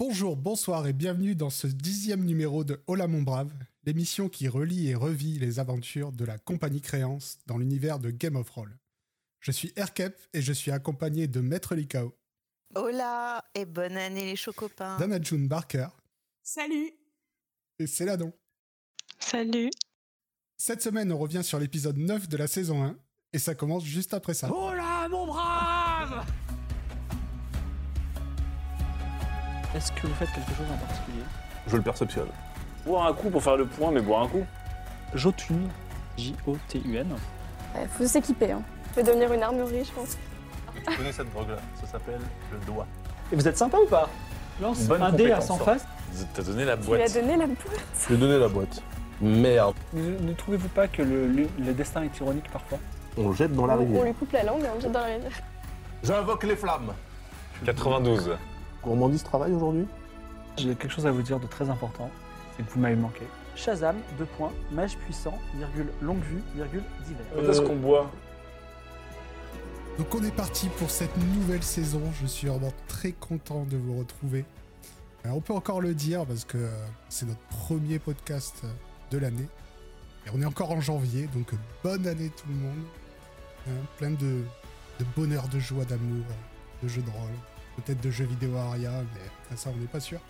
[0.00, 3.50] Bonjour, bonsoir et bienvenue dans ce dixième numéro de Hola mon brave,
[3.84, 8.36] l'émission qui relie et revit les aventures de la compagnie Créance dans l'univers de Game
[8.36, 8.78] of Roll.
[9.40, 12.14] Je suis Erkep et je suis accompagné de Maître Likao.
[12.76, 14.98] Hola et bonne année les chocopins.
[14.98, 15.88] Dana June Barker.
[16.44, 16.92] Salut.
[17.80, 18.32] Et Céladon.
[19.18, 19.70] Salut.
[20.56, 22.96] Cette semaine, on revient sur l'épisode 9 de la saison 1
[23.32, 24.48] et ça commence juste après ça.
[24.48, 25.47] Hola mon brave
[29.78, 31.22] Est-ce que vous faites quelque chose en particulier?
[31.68, 32.26] Je le perceptionne.
[32.84, 34.44] Boire un coup pour faire le point, mais boire un coup.
[35.14, 35.54] Jotun,
[36.16, 37.14] J-O-T-U-N.
[37.80, 38.50] Il faut s'équiper.
[38.50, 38.62] Hein.
[38.90, 40.16] Je vais devenir une armurerie, je pense.
[40.74, 42.18] Tu connais cette drogue-là Ça s'appelle
[42.52, 42.86] le doigt.
[43.30, 44.08] Et vous êtes sympa ou pas?
[44.60, 45.64] Lance Bonne un dé à compétence, 100 ça.
[45.64, 45.86] faces.
[46.34, 47.00] T'as donné la Tu lui boîte.
[47.02, 47.58] as donné la boîte?
[48.02, 48.82] Je lui ai donné la boîte.
[49.20, 49.76] Merde.
[49.92, 52.78] Ne, ne trouvez-vous pas que le, le- le destin est ironique parfois?
[53.16, 54.04] On le jette dans la On, on rivière.
[54.04, 55.30] lui coupe la langue et on le jette dans la rivière.
[56.02, 56.92] J'invoque les flammes.
[57.64, 58.36] 92.
[58.88, 59.86] Gourmandise travaille aujourd'hui?
[60.56, 62.10] J'ai quelque chose à vous dire de très important,
[62.56, 63.26] c'est que vous m'avez manqué.
[63.54, 67.26] Shazam, deux points, mage puissant, virgule, longue vue, virgule, divers.
[67.34, 68.10] Quand est-ce qu'on boit?
[69.98, 72.00] Donc on est parti pour cette nouvelle saison.
[72.22, 74.46] Je suis vraiment très content de vous retrouver.
[75.26, 76.70] Euh, on peut encore le dire parce que euh,
[77.10, 78.68] c'est notre premier podcast euh,
[79.10, 79.48] de l'année.
[80.26, 82.84] Et on est encore en janvier, donc euh, bonne année tout le monde.
[83.68, 84.44] Hein, plein de,
[84.98, 87.28] de bonheur, de joie, d'amour, euh, de jeux de rôle,
[87.80, 89.02] peut-être de jeux vidéo Aria,
[89.50, 90.20] mais ça on n'est pas sûr.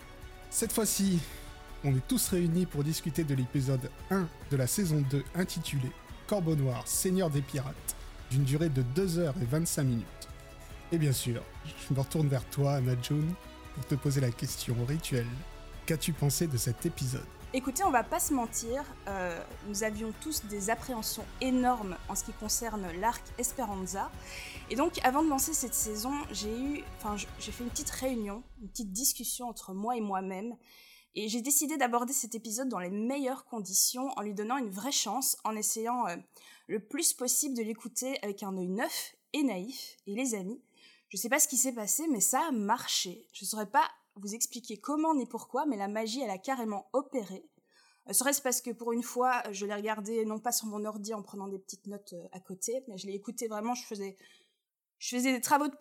[0.49, 1.19] Cette fois-ci,
[1.83, 5.91] on est tous réunis pour discuter de l'épisode 1 de la saison 2 intitulé
[6.27, 7.95] Corbeau Noir, Seigneur des Pirates
[8.31, 10.05] d'une durée de 2h25 minutes.
[10.91, 13.33] Et bien sûr, je me retourne vers toi, Anna June,
[13.75, 15.27] pour te poser la question rituelle.
[15.85, 17.38] Qu'as-tu pensé de cet épisode?
[17.51, 22.23] Écoutez, on va pas se mentir, euh, nous avions tous des appréhensions énormes en ce
[22.23, 24.11] qui concerne l'arc Esperanza.
[24.69, 28.43] Et donc, avant de lancer cette saison, j'ai eu, enfin, j'ai fait une petite réunion,
[28.61, 30.55] une petite discussion entre moi et moi-même.
[31.15, 34.91] Et j'ai décidé d'aborder cet épisode dans les meilleures conditions, en lui donnant une vraie
[34.91, 36.17] chance, en essayant euh,
[36.67, 39.97] le plus possible de l'écouter avec un œil neuf et naïf.
[40.05, 40.61] Et les amis,
[41.09, 43.25] je sais pas ce qui s'est passé, mais ça a marché.
[43.33, 47.45] Je saurais pas vous expliquer comment ni pourquoi, mais la magie, elle a carrément opéré.
[48.07, 51.13] Euh, Serait-ce parce que pour une fois, je l'ai regardé non pas sur mon ordi
[51.13, 54.17] en prenant des petites notes euh, à côté, mais je l'ai écouté vraiment, je faisais,
[54.97, 55.75] je faisais des travaux de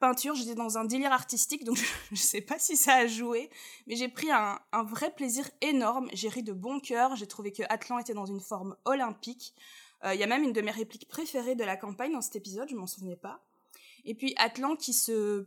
[0.00, 3.50] peinture, j'étais dans un délire artistique, donc je, je sais pas si ça a joué,
[3.86, 7.52] mais j'ai pris un, un vrai plaisir énorme, j'ai ri de bon cœur, j'ai trouvé
[7.52, 9.54] que Atlan était dans une forme olympique.
[10.04, 12.36] Euh, Il y a même une de mes répliques préférées de la campagne dans cet
[12.36, 13.44] épisode, je m'en souvenais pas.
[14.04, 15.46] Et puis Atlan qui se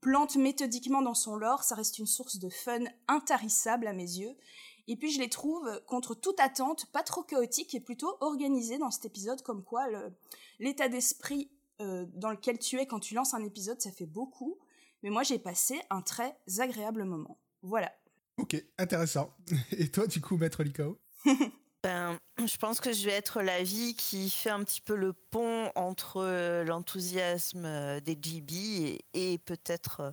[0.00, 4.36] plante méthodiquement dans son lore, ça reste une source de fun intarissable à mes yeux.
[4.86, 8.90] Et puis je les trouve, contre toute attente, pas trop chaotiques et plutôt organisés dans
[8.90, 9.86] cet épisode, comme quoi
[10.58, 11.50] l'état d'esprit
[11.80, 14.58] euh, dans lequel tu es quand tu lances un épisode, ça fait beaucoup.
[15.02, 17.38] Mais moi j'ai passé un très agréable moment.
[17.62, 17.92] Voilà.
[18.38, 19.34] Ok, intéressant.
[19.72, 20.98] Et toi, du coup, Maître Likao
[21.88, 25.14] Ben, je pense que je vais être la vie qui fait un petit peu le
[25.14, 30.12] pont entre euh, l'enthousiasme euh, des GB et, peut-être euh,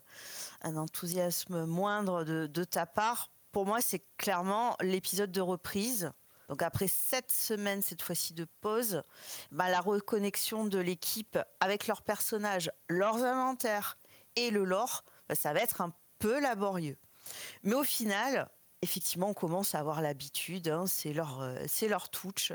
[0.62, 3.30] un enthousiasme moindre de, de ta part.
[3.52, 6.14] Pour moi, c'est clairement l'épisode de reprise.
[6.48, 9.02] Donc après sept semaines cette fois-ci de pause,
[9.52, 13.98] ben, la reconnexion de l'équipe avec leurs personnages, leurs inventaires
[14.38, 16.98] et le lore, ben, ça va être un peu laborieux.
[17.64, 18.50] Mais au final,
[18.86, 20.70] effectivement, on commence à avoir l'habitude.
[20.70, 22.54] hein, c'est leur, euh, c'est leur touch,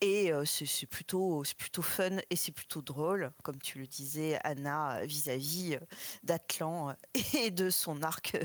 [0.00, 4.98] et euh, c'est plutôt, plutôt fun et c'est plutôt drôle, comme tu le disais, Anna,
[4.98, 5.80] euh, vis-à-vis euh,
[6.22, 6.94] d'Atlan
[7.34, 8.36] et de son arc,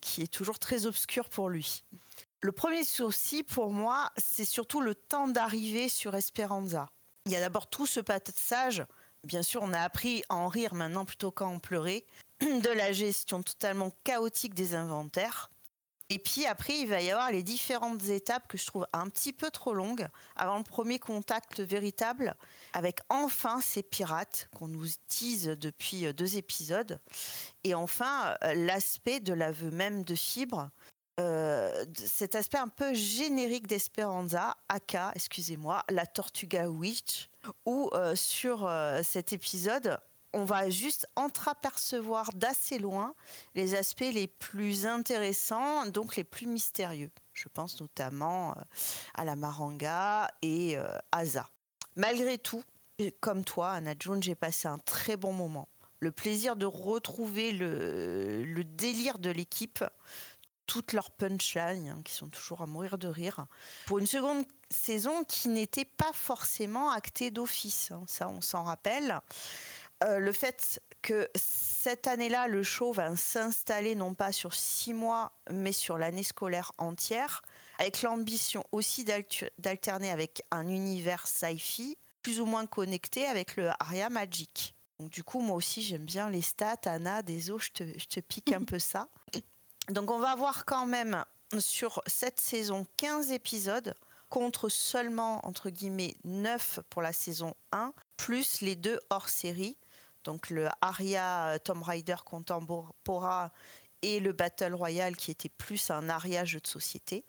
[0.00, 1.84] qui est toujours très obscur pour lui.
[2.40, 6.88] Le premier souci pour moi, c'est surtout le temps d'arriver sur Esperanza.
[7.26, 8.84] Il y a d'abord tout ce passage.
[9.24, 12.06] Bien sûr, on a appris à en rire maintenant plutôt qu'à en pleurer,
[12.40, 15.50] de la gestion totalement chaotique des inventaires.
[16.10, 19.34] Et puis après, il va y avoir les différentes étapes que je trouve un petit
[19.34, 22.34] peu trop longues avant le premier contact véritable
[22.72, 26.98] avec enfin ces pirates qu'on nous tease depuis euh, deux épisodes.
[27.64, 30.70] Et enfin, euh, l'aspect de l'aveu même de Fibre,
[31.20, 37.28] euh, cet aspect un peu générique d'Esperanza, aka, excusez-moi, la Tortuga Witch,
[37.66, 38.70] où sur
[39.02, 39.98] cet épisode,
[40.32, 43.14] on va juste entreapercevoir d'assez loin
[43.54, 47.10] les aspects les plus intéressants, donc les plus mystérieux.
[47.32, 48.62] Je pense notamment euh,
[49.14, 51.48] à la Maranga et euh, Asa.
[51.96, 52.62] Malgré tout,
[53.20, 55.68] comme toi, Anna Jones, j'ai passé un très bon moment.
[56.00, 59.84] Le plaisir de retrouver le, le délire de l'équipe,
[60.66, 63.46] toutes leurs punchlines, hein, qui sont toujours à mourir de rire,
[63.86, 67.90] pour une seconde saison qui n'était pas forcément actée d'office.
[67.90, 69.20] hein, ça, on s'en rappelle.
[70.04, 75.32] Euh, le fait que cette année-là, le show va s'installer non pas sur six mois,
[75.50, 77.42] mais sur l'année scolaire entière,
[77.78, 84.10] avec l'ambition aussi d'alterner avec un univers sci-fi plus ou moins connecté avec le Aria
[84.10, 84.74] Magic.
[84.98, 86.76] Donc, du coup, moi aussi, j'aime bien les stats.
[86.84, 89.08] Anna, désolé, je te, je te pique un peu ça.
[89.88, 91.24] Donc, on va avoir quand même
[91.58, 93.94] sur cette saison 15 épisodes
[94.28, 99.76] contre seulement, entre guillemets, 9 pour la saison 1, plus les deux hors série.
[100.28, 103.48] Donc, le Aria euh, Tomb Raider Contemporary
[104.02, 107.24] et le Battle Royale qui était plus un Aria jeu de société.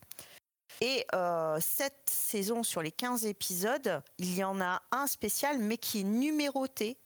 [0.81, 5.77] Et euh, cette saison, sur les 15 épisodes, il y en a un spécial, mais
[5.77, 6.97] qui est numéroté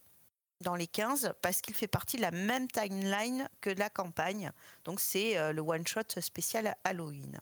[0.62, 4.50] dans les 15 parce qu'il fait partie de la même timeline que la campagne.
[4.84, 7.38] Donc c'est euh, le one-shot spécial Halloween.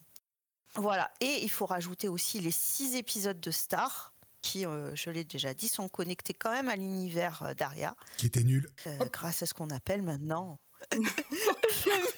[0.75, 4.11] Voilà, et il faut rajouter aussi les 6 épisodes de Star
[4.42, 8.26] qui, euh, je l'ai déjà dit, sont connectés quand même à l'univers euh, d'Aria, Qui
[8.26, 8.68] était nul.
[8.86, 10.58] euh, grâce à ce qu'on appelle maintenant
[10.92, 10.98] le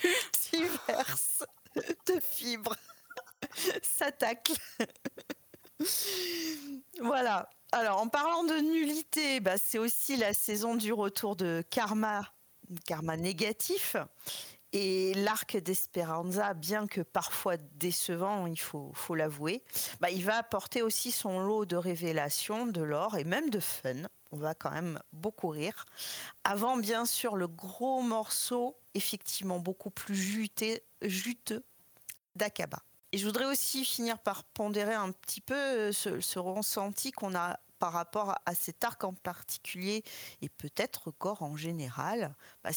[0.02, 1.44] multiverse
[2.06, 2.76] de fibres.
[3.82, 4.54] Ça tacle.
[7.00, 7.48] voilà.
[7.72, 12.32] Alors, en parlant de nullité, bah, c'est aussi la saison du retour de Karma,
[12.86, 13.96] Karma négatif.
[14.76, 19.62] Et l'arc d'Esperanza, bien que parfois décevant, il faut, l'avouer,
[20.00, 24.02] bah, il va apporter aussi son lot de révélations, de l'or et même de fun.
[24.32, 25.86] On va quand même beaucoup rire.
[26.42, 31.62] Avant, bien sûr, le gros morceau, effectivement beaucoup plus juteux,
[32.34, 32.80] d'Akaba.
[33.12, 37.60] Et je voudrais aussi finir par pondérer un petit peu euh, ce, ressenti qu'on a
[37.78, 40.02] par rapport à cet arc en particulier
[40.42, 42.34] et peut-être Gore en général.
[42.64, 42.70] Bah,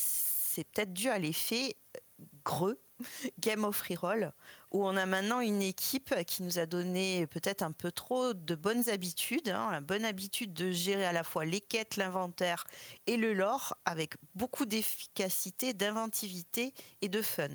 [0.57, 2.81] c'est peut-être dû à l'effet euh, greux
[3.39, 4.31] Game of Reroll
[4.71, 8.55] où on a maintenant une équipe qui nous a donné peut-être un peu trop de
[8.55, 12.65] bonnes habitudes, hein, la bonne habitude de gérer à la fois les quêtes, l'inventaire
[13.05, 17.49] et le lore avec beaucoup d'efficacité, d'inventivité et de fun.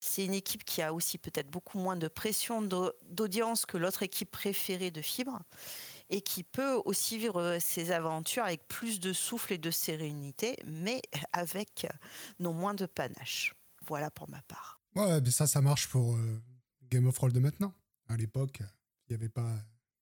[0.00, 4.02] C'est une équipe qui a aussi peut-être beaucoup moins de pression d'au- d'audience que l'autre
[4.02, 5.38] équipe préférée de Fibre
[6.12, 11.00] et qui peut aussi vivre ses aventures avec plus de souffle et de sérénité, mais
[11.32, 11.86] avec
[12.38, 13.54] non moins de panache.
[13.88, 14.80] Voilà pour ma part.
[14.94, 16.40] Ouais, mais ça, ça marche pour euh,
[16.90, 17.74] Game of Roll de maintenant.
[18.08, 19.56] À l'époque, il n'y avait pas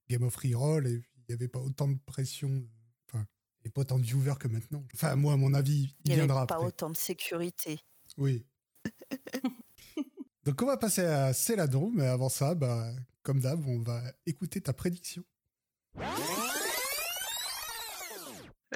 [0.08, 2.66] Game of Reroll et il n'y avait pas autant de pression.
[3.06, 3.24] Enfin,
[3.62, 4.84] il n'y pas autant de viewers que maintenant.
[4.94, 6.66] Enfin, moi, à mon avis, il Il n'y avait viendra pas après.
[6.66, 7.78] autant de sécurité.
[8.18, 8.44] Oui.
[10.44, 12.92] Donc, on va passer à Céladon, mais avant ça, bah,
[13.22, 15.22] comme d'hab, on va écouter ta prédiction.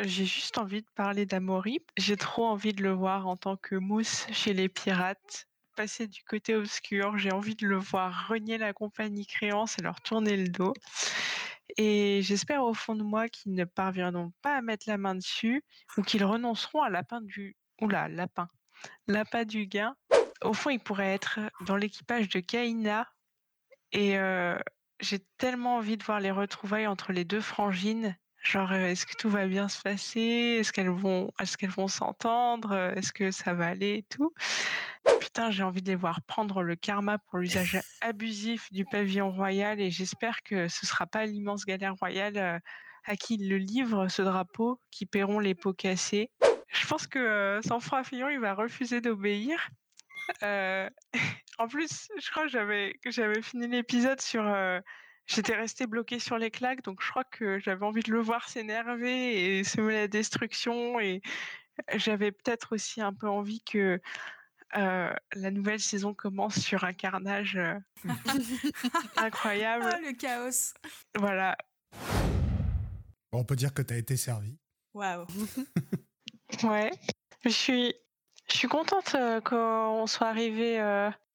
[0.02, 1.78] J'ai juste envie de parler d'Amaury.
[1.96, 5.46] J'ai trop envie de le voir en tant que mousse chez les pirates,
[5.76, 7.16] passer du côté obscur.
[7.16, 10.74] J'ai envie de le voir renier la compagnie créance et leur tourner le dos.
[11.76, 15.64] Et j'espère au fond de moi qu'ils ne parviendront pas à mettre la main dessus
[15.96, 17.56] ou qu'ils renonceront à lapin du.
[17.80, 18.48] Oula, lapin.
[19.06, 19.96] Lapin du gain.
[20.42, 23.08] Au fond, il pourrait être dans l'équipage de Kaina.
[23.92, 24.58] Et euh,
[25.00, 28.16] j'ai tellement envie de voir les retrouvailles entre les deux frangines.
[28.42, 30.58] Genre, euh, est-ce que tout va bien se passer?
[30.60, 32.72] Est-ce qu'elles vont, est-ce qu'elles vont s'entendre?
[32.72, 34.34] Euh, Est-ce que ça va aller et tout?
[35.20, 39.80] Putain, j'ai envie de les voir prendre le karma pour l'usage abusif du pavillon royal
[39.80, 42.58] et j'espère que ce sera pas l'immense galère royale euh,
[43.06, 46.30] à qui ils le livrent, ce drapeau, qui paieront les pots cassés.
[46.68, 49.70] Je pense que euh, Sang-Froid Fillon, il va refuser d'obéir.
[50.42, 50.88] Euh,
[51.58, 54.46] en plus, je crois que j'avais, que j'avais fini l'épisode sur.
[54.46, 54.80] euh,
[55.26, 58.46] J'étais restée bloquée sur les claques, donc je crois que j'avais envie de le voir
[58.46, 61.00] s'énerver et semer la destruction.
[61.00, 61.22] Et
[61.94, 64.02] j'avais peut-être aussi un peu envie que
[64.76, 67.78] euh, la nouvelle saison commence sur un carnage euh,
[69.16, 69.86] incroyable.
[69.90, 70.74] Ah, le chaos.
[71.16, 71.56] Voilà.
[73.32, 74.58] Bon, on peut dire que tu as été servi.
[74.92, 75.26] Waouh.
[76.64, 76.90] Ouais.
[77.44, 77.94] Je suis,
[78.50, 80.78] je suis contente euh, qu'on soit arrivé.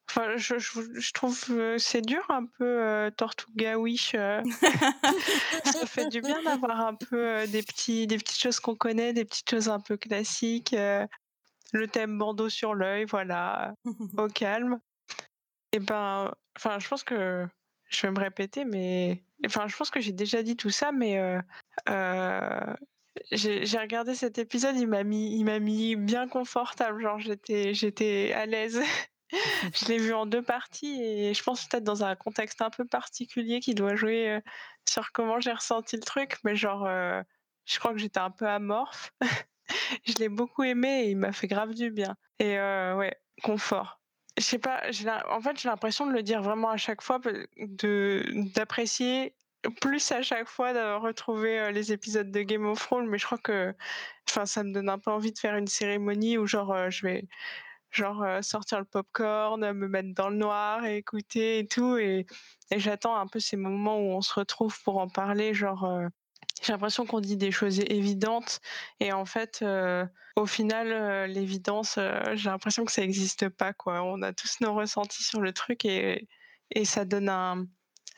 [0.10, 4.16] Enfin, je, je, je trouve euh, c'est dur un peu euh, Tortuga Wish.
[4.16, 4.42] euh.
[5.66, 9.14] Ça fait du bien d'avoir un peu euh, des petits, des petites choses qu'on connaît,
[9.14, 10.74] des petites choses un peu classiques.
[10.74, 11.06] euh,
[11.74, 13.76] le thème bandeau sur l'œil, voilà,
[14.18, 14.80] au calme.
[15.72, 17.46] Et ben, enfin, je pense que
[17.90, 21.20] je vais me répéter, mais enfin, je pense que j'ai déjà dit tout ça, mais
[21.20, 22.76] euh,
[23.32, 27.74] j'ai j'ai regardé cet épisode, il m'a mis, il m'a mis bien confortable, genre j'étais,
[27.74, 28.82] j'étais à l'aise.
[29.32, 32.86] je l'ai vu en deux parties et je pense peut-être dans un contexte un peu
[32.86, 34.40] particulier qui doit jouer
[34.88, 36.88] sur comment j'ai ressenti le truc, mais genre,
[37.66, 39.14] je crois que j'étais un peu amorphe.
[40.06, 42.16] je l'ai beaucoup aimé et il m'a fait grave du bien.
[42.40, 44.00] Et ouais, confort.
[44.38, 44.82] Je sais pas,
[45.30, 47.20] en fait j'ai l'impression de le dire vraiment à chaque fois,
[47.58, 49.36] d'apprécier
[49.82, 53.38] plus à chaque fois retrouver euh, les épisodes de Game of Thrones, mais je crois
[53.38, 53.74] que
[54.26, 57.28] ça me donne un peu envie de faire une cérémonie où genre je vais
[57.92, 61.98] genre euh, sortir le popcorn, me mettre dans le noir écouter et tout.
[61.98, 62.26] Et,
[62.72, 65.54] j'attends un peu ces moments où on se retrouve pour en parler.
[65.54, 66.08] Genre, euh,
[66.62, 68.60] j'ai l'impression qu'on dit des choses évidentes
[69.00, 70.06] et en fait, euh,
[70.36, 73.74] au final, euh, l'évidence, euh, j'ai l'impression que ça n'existe pas.
[73.74, 74.04] Quoi.
[74.04, 76.28] On a tous nos ressentis sur le truc et,
[76.72, 77.66] et ça donne un.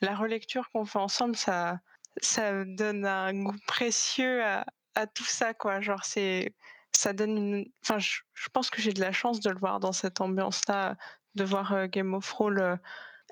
[0.01, 1.79] La relecture qu'on fait ensemble, ça,
[2.21, 5.53] ça donne un goût précieux à, à tout ça.
[5.53, 5.79] Quoi.
[5.81, 6.55] Genre, c'est
[7.01, 7.71] ça donne une.
[7.83, 10.97] Enfin, je, je pense que j'ai de la chance de le voir dans cette ambiance-là,
[11.33, 12.75] de voir euh, Game of Thrones euh,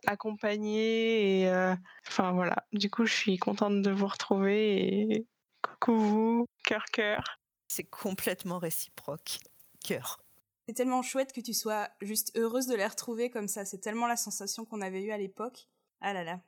[0.08, 1.42] accompagné.
[1.42, 1.76] Et, euh,
[2.08, 2.66] enfin, voilà.
[2.74, 4.82] Du coup, je suis contente de vous retrouver.
[4.82, 5.28] Et
[5.62, 7.40] coucou vous, cœur, cœur.
[7.68, 9.38] C'est complètement réciproque.
[9.86, 10.20] Cœur.
[10.68, 13.66] C'est tellement chouette que tu sois juste heureuse de les retrouver comme ça.
[13.66, 15.68] C'est tellement la sensation qu'on avait eue à l'époque.
[16.02, 16.40] Ah là là.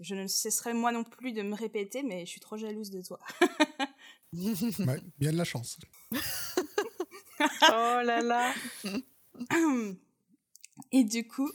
[0.00, 3.02] Je ne cesserai moi non plus de me répéter, mais je suis trop jalouse de
[3.02, 3.18] toi.
[4.34, 5.78] Ouais, bien de la chance.
[7.70, 8.54] Oh là là.
[10.90, 11.50] Et du coup,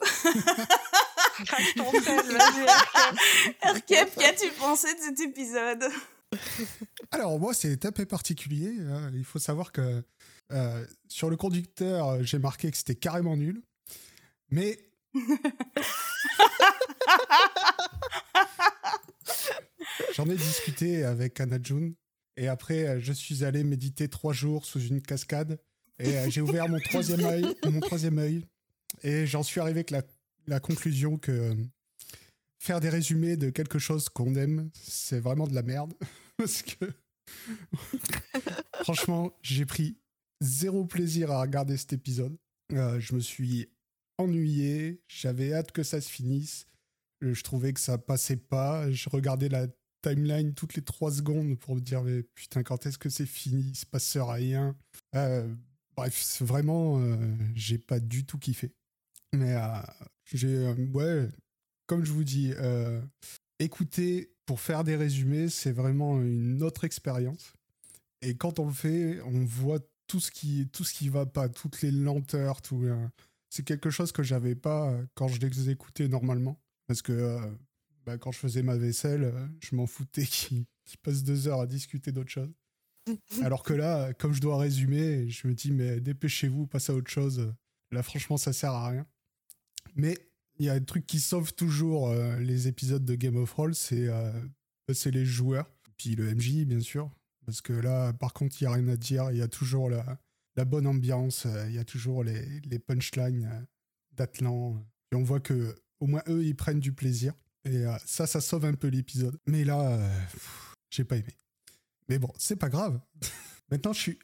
[1.46, 5.86] Crache ton sel, vas-y, qu'as-tu pensé de cet épisode?
[7.12, 8.76] Alors moi, c'est un peu particulier.
[8.90, 9.12] hein.
[9.14, 10.04] Il faut savoir que
[10.52, 13.62] euh, sur le conducteur, j'ai marqué que c'était carrément nul.
[14.50, 14.80] Mais
[20.14, 21.96] j'en ai discuté avec Anna June.
[22.38, 25.60] Et après, euh, je suis allé méditer trois jours sous une cascade.
[26.00, 28.46] Et euh, j'ai ouvert mon troisième œil, mon troisième œil.
[29.04, 29.92] Et j'en suis arrivé avec
[30.48, 31.56] la, conclusion que euh,
[32.60, 35.94] faire des résumés de quelque chose qu'on aime, c'est vraiment de la merde.
[36.38, 36.86] Parce que
[38.82, 39.98] franchement, j'ai pris
[40.42, 42.38] zéro plaisir à regarder cet épisode.
[42.74, 43.70] Euh, je me suis
[44.18, 46.68] ennuyé, j'avais hâte que ça se finisse.
[47.22, 48.92] Je trouvais que ça passait pas.
[48.92, 49.68] Je regardais la
[50.02, 53.64] timeline toutes les trois secondes pour me dire mais putain quand est-ce que c'est fini?
[53.70, 54.76] Il se passe rien.
[55.16, 55.48] Euh,
[55.98, 57.18] bref, vraiment, euh,
[57.56, 58.72] j'ai pas du tout kiffé.
[59.34, 59.82] Mais euh,
[60.32, 61.28] j'ai, euh, ouais,
[61.88, 62.54] comme je vous dis,
[63.60, 67.54] écouter pour faire des résumés, c'est vraiment une autre expérience.
[68.22, 71.50] Et quand on le fait, on voit tout ce qui, tout ce qui va pas,
[71.50, 72.86] toutes les lenteurs, tout.
[73.50, 77.40] c'est quelque chose que j'avais pas quand je les écoutais normalement, parce que
[78.06, 81.68] bah, quand je faisais ma vaisselle, je m'en foutais qu'ils qu'ils passent deux heures à
[81.68, 82.54] discuter d'autre chose.
[83.44, 87.10] Alors que là, comme je dois résumer, je me dis mais dépêchez-vous, passez à autre
[87.10, 87.54] chose.
[87.92, 89.06] Là, franchement, ça sert à rien.
[89.96, 90.18] Mais
[90.60, 93.74] il y a un truc qui sauve toujours euh, les épisodes de Game of Thrones,
[93.74, 94.32] c'est euh,
[94.94, 95.70] c'est les joueurs.
[95.98, 97.10] Puis le MJ, bien sûr.
[97.46, 99.32] Parce que là, par contre, il n'y a rien à dire.
[99.32, 101.48] Il y a toujours la, bonne ambiance.
[101.68, 103.62] Il y a toujours les, punchlines euh,
[104.12, 104.84] d'Atlan.
[105.12, 107.34] Et on voit que au moins eux, ils prennent du plaisir.
[107.66, 109.38] Et ça, ça sauve un peu l'épisode.
[109.46, 110.00] Mais là,
[110.90, 111.34] j'ai pas aimé.
[112.10, 113.00] Mais bon, c'est pas grave.
[113.72, 114.20] Maintenant, je suis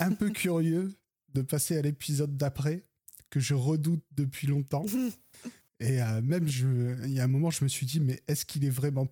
[0.00, 0.92] un peu curieux
[1.32, 2.86] de passer à l'épisode d'après,
[3.30, 4.84] que je redoute depuis longtemps.
[5.80, 8.44] Et euh, même, je- il y a un moment, je me suis dit, mais est-ce
[8.44, 9.08] qu'il est vraiment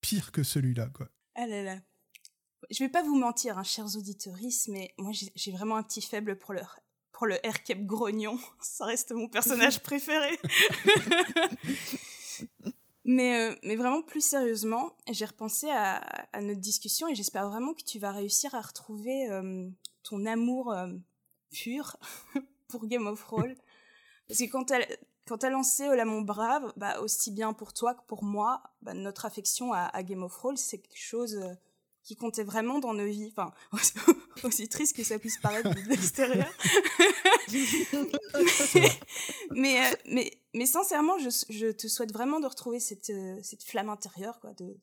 [0.00, 1.08] pire que celui-là, quoi?
[1.34, 1.78] Ah là là.
[2.70, 4.34] Je vais pas vous mentir, hein, chers auditeurs,
[4.68, 6.62] mais moi j'ai vraiment un petit faible pour le,
[7.12, 8.38] pour le Erkep grognon.
[8.60, 10.38] Ça reste mon personnage préféré.
[13.06, 15.98] Mais, euh, mais vraiment, plus sérieusement, j'ai repensé à,
[16.32, 19.68] à notre discussion et j'espère vraiment que tu vas réussir à retrouver euh,
[20.02, 20.88] ton amour euh,
[21.52, 21.96] pur
[22.68, 23.54] pour Game of Thrones.
[24.26, 24.86] Parce que quand elle,
[25.26, 28.92] quand t'as lancé Ola mon brave, bah, aussi bien pour toi que pour moi, bah,
[28.92, 31.54] notre affection à, à Game of Thrones, c'est quelque chose euh,
[32.06, 33.32] qui comptait vraiment dans nos vies.
[33.36, 33.52] Enfin,
[34.44, 36.48] aussi, triste que ça puisse paraître de l'extérieur.
[38.74, 38.90] mais,
[39.50, 43.64] mais, euh, mais, mais sincèrement, je, je te souhaite vraiment de retrouver cette, euh, cette
[43.64, 44.76] flamme intérieure, quoi, de,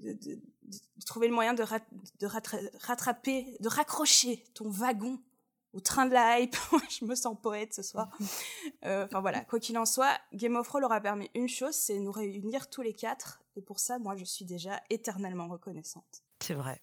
[0.00, 5.20] de, de, de trouver le moyen de rattra- rattraper, de raccrocher ton wagon
[5.74, 6.56] au train de la hype.
[6.98, 8.10] je me sens poète ce soir.
[8.84, 11.98] Euh, Enfin voilà, quoi qu'il en soit, Game of Thrones aura permis une chose, c'est
[12.00, 13.40] nous réunir tous les quatre.
[13.54, 16.22] Et pour ça, moi, je suis déjà éternellement reconnaissante.
[16.40, 16.80] C'est vrai.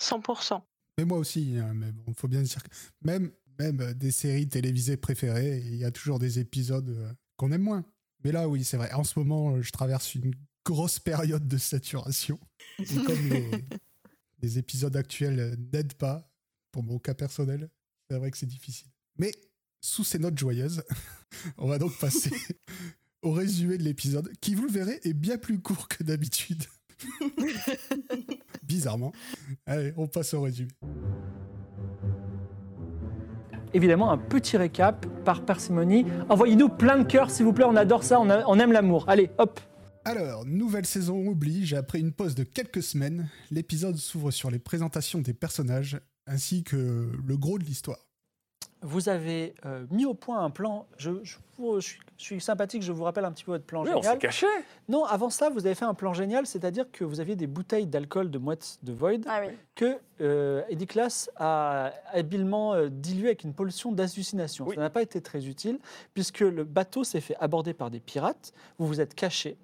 [0.00, 0.62] 100%.
[0.96, 2.68] Mais moi aussi, hein, mais bon, faut bien dire que
[3.02, 7.52] même, même euh, des séries télévisées préférées, il y a toujours des épisodes euh, qu'on
[7.52, 7.84] aime moins.
[8.24, 8.92] Mais là, oui, c'est vrai.
[8.92, 12.38] En ce moment, euh, je traverse une grosse période de saturation.
[12.78, 13.50] Et comme les,
[14.40, 16.30] les épisodes actuels n'aident pas,
[16.72, 17.70] pour mon cas personnel,
[18.08, 18.88] c'est vrai que c'est difficile.
[19.16, 19.32] Mais
[19.80, 20.82] sous ces notes joyeuses,
[21.58, 22.30] on va donc passer
[23.22, 26.64] au résumé de l'épisode, qui, vous le verrez, est bien plus court que d'habitude.
[28.68, 29.12] Bizarrement.
[29.66, 30.70] Allez, on passe au résumé.
[33.74, 36.04] Évidemment, un petit récap par parcimonie.
[36.28, 37.66] Envoyez-nous plein de cœurs, s'il vous plaît.
[37.68, 39.04] On adore ça, on, a- on aime l'amour.
[39.08, 39.60] Allez, hop.
[40.04, 45.20] Alors, nouvelle saison oblige, après une pause de quelques semaines, l'épisode s'ouvre sur les présentations
[45.20, 47.98] des personnages ainsi que le gros de l'histoire.
[48.82, 50.86] Vous avez euh, mis au point un plan.
[50.98, 53.64] Je, je vous- je suis, je suis sympathique, je vous rappelle un petit peu votre
[53.64, 54.12] plan Oui, on génial.
[54.12, 54.46] s'est caché.
[54.88, 57.86] Non, avant ça, vous avez fait un plan génial, c'est-à-dire que vous aviez des bouteilles
[57.88, 59.52] d'alcool de moite de Void Ah oui.
[59.74, 64.66] que euh, Ediclas a habilement euh, dilué avec une pollution d'hallucination.
[64.68, 64.76] Oui.
[64.76, 65.80] Ça n'a pas été très utile,
[66.14, 69.56] puisque le bateau s'est fait aborder par des pirates, vous vous êtes cachés,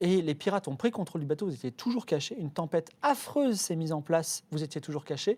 [0.00, 3.60] et les pirates ont pris contrôle du bateau, vous étiez toujours cachés, une tempête affreuse
[3.60, 5.36] s'est mise en place, vous étiez toujours cachés.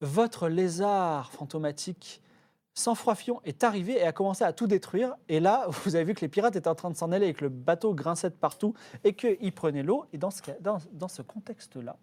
[0.00, 2.22] Votre lézard fantomatique
[2.72, 5.14] sans froid fion est arrivé et a commencé à tout détruire.
[5.28, 7.34] Et là, vous avez vu que les pirates étaient en train de s'en aller et
[7.34, 10.06] que le bateau grinçait de partout et qu'ils prenaient l'eau.
[10.12, 11.96] Et dans ce, contexte-là,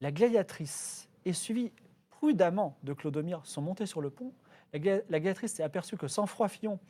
[0.00, 1.72] la gladiatrice est suivie
[2.10, 4.32] prudemment de Clodomir, sont montés sur le pont.
[4.72, 6.80] La, gla- la gladiatrice s'est aperçue que sans froid fion,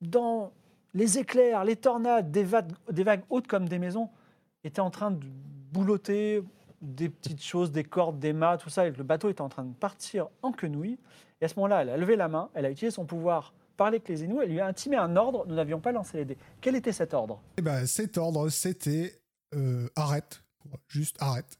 [0.00, 0.52] dans
[0.94, 4.08] les éclairs, les tornades, des vagues, des vagues hautes comme des maisons,
[4.64, 5.24] était en train de
[5.72, 6.42] boulotter
[6.82, 9.64] des petites choses, des cordes, des mâts, tout ça, et le bateau était en train
[9.64, 10.98] de partir en quenouille.
[11.40, 13.96] Et à ce moment-là, elle a levé la main, elle a utilisé son pouvoir, parler
[13.96, 16.38] avec les Inuits, elle lui a intimé un ordre, nous n'avions pas lancé les dés.
[16.60, 17.40] Quel était cet ordre?
[17.56, 19.20] Et ben, cet ordre, c'était
[19.54, 20.42] euh, arrête,
[20.88, 21.58] juste arrête.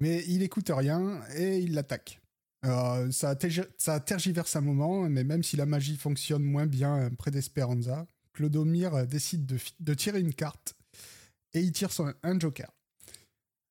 [0.00, 2.20] Mais il écoute rien et il l'attaque.
[2.64, 3.36] Euh, ça,
[3.78, 8.06] ça a tergiversé un moment, mais même si la magie fonctionne moins bien près d'Esperanza,
[8.32, 9.46] Clodomir décide
[9.78, 10.74] de tirer une carte
[11.54, 12.72] et il tire son, un joker.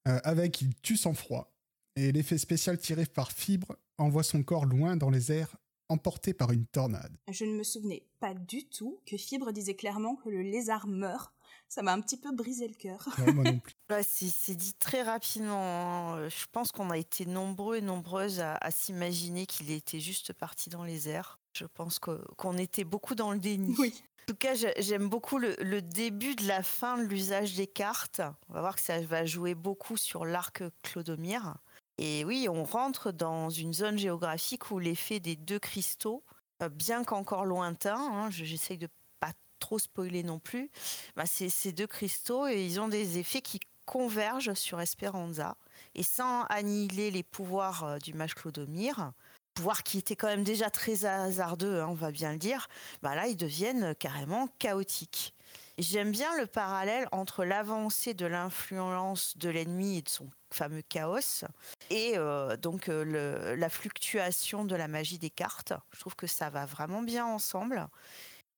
[0.08, 1.53] Euh, avec, il tue sans froid.
[1.96, 5.55] Et l'effet spécial tiré par Fibre envoie son corps loin dans les airs,
[5.89, 7.15] emporté par une tornade.
[7.29, 11.34] Je ne me souvenais pas du tout que Fibre disait clairement que le lézard meurt.
[11.67, 13.08] Ça m'a un petit peu brisé le cœur.
[13.20, 13.75] Ouais, moi non plus.
[13.89, 16.15] Ouais, c'est dit très rapidement.
[16.15, 16.29] hein.
[16.29, 20.70] Je pense qu'on a été nombreux et nombreuses à, à s'imaginer qu'il était juste parti
[20.70, 21.39] dans les airs.
[21.53, 23.75] Je pense qu'on était beaucoup dans le déni.
[23.77, 23.93] Oui.
[24.24, 27.67] En tout cas, j'ai- j'aime beaucoup le, le début de la fin de l'usage des
[27.67, 28.22] cartes.
[28.50, 31.55] On va voir que ça va jouer beaucoup sur l'arc Clodomir.
[31.98, 36.24] Et oui, on rentre dans une zone géographique où l'effet des deux cristaux,
[36.62, 38.88] euh, bien qu'encore lointain, hein, je- j'essaye de
[39.20, 40.70] pas trop spoiler non plus,
[41.15, 45.57] bah, c'est ces deux cristaux et ils ont des effets qui convergent sur Esperanza.
[45.96, 49.11] Et sans annihiler les pouvoirs euh, du mage Clodomir,
[49.53, 52.68] pouvoirs qui étaient quand même déjà très hasardeux, hein, on va bien le dire,
[53.01, 55.33] bah là, ils deviennent carrément chaotiques.
[55.77, 61.46] J'aime bien le parallèle entre l'avancée de l'influence de l'ennemi et de son fameux chaos
[61.90, 65.74] et euh, donc euh, la fluctuation de la magie des cartes.
[65.92, 67.87] Je trouve que ça va vraiment bien ensemble.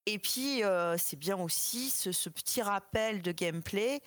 [0.05, 4.01] Et puis, euh, c'est bien aussi ce, ce petit rappel de gameplay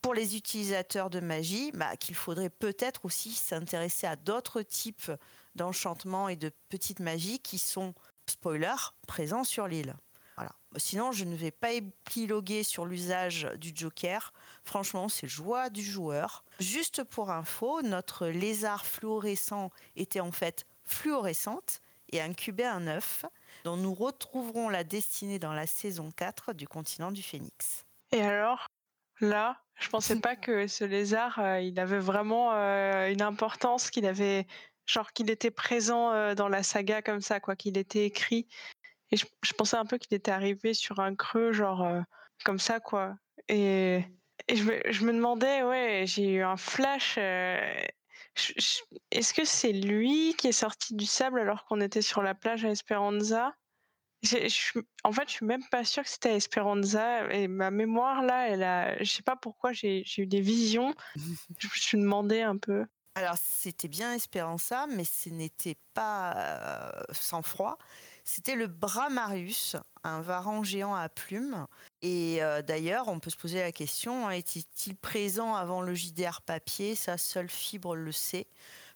[0.00, 5.10] pour les utilisateurs de magie bah, qu'il faudrait peut-être aussi s'intéresser à d'autres types
[5.54, 7.94] d'enchantements et de petites magies qui sont,
[8.28, 8.74] spoiler,
[9.06, 9.94] présents sur l'île.
[10.36, 10.52] Voilà.
[10.76, 14.32] Sinon, je ne vais pas épiloguer sur l'usage du Joker.
[14.64, 16.44] Franchement, c'est joie du joueur.
[16.58, 23.24] Juste pour info, notre lézard fluorescent était en fait fluorescente et incubait un œuf
[23.64, 27.84] dont nous retrouverons la destinée dans la saison 4 du continent du Phénix.
[28.12, 28.66] Et alors,
[29.20, 34.06] là, je pensais pas que ce lézard, euh, il avait vraiment euh, une importance, qu'il
[34.06, 34.46] avait,
[34.86, 38.46] genre qu'il était présent euh, dans la saga comme ça, quoi, qu'il était écrit.
[39.10, 42.00] Et je, je pensais un peu qu'il était arrivé sur un creux, genre euh,
[42.44, 43.16] comme ça, quoi.
[43.48, 44.02] Et,
[44.48, 47.16] et je, me, je me demandais, ouais, j'ai eu un flash.
[47.18, 47.84] euh,
[49.10, 52.64] Est-ce que c'est lui qui est sorti du sable alors qu'on était sur la plage
[52.64, 53.54] à Esperanza?
[54.22, 57.30] Je en fait, je suis même pas sûre que c'était à Esperanza.
[57.32, 58.96] Et ma mémoire, là, elle a.
[59.02, 60.94] Je sais pas pourquoi j'ai j'ai eu des visions.
[61.58, 62.86] Je me suis demandé un peu.
[63.16, 67.78] Alors, c'était bien Esperanza, mais ce n'était pas euh, sans froid.
[68.24, 71.66] C'était le Bramarius, un varan géant à plumes.
[72.02, 76.40] Et euh, d'ailleurs, on peut se poser la question, hein, était-il présent avant le JDR
[76.40, 76.94] papier?
[76.94, 78.46] Ça, seule Fibre le sait.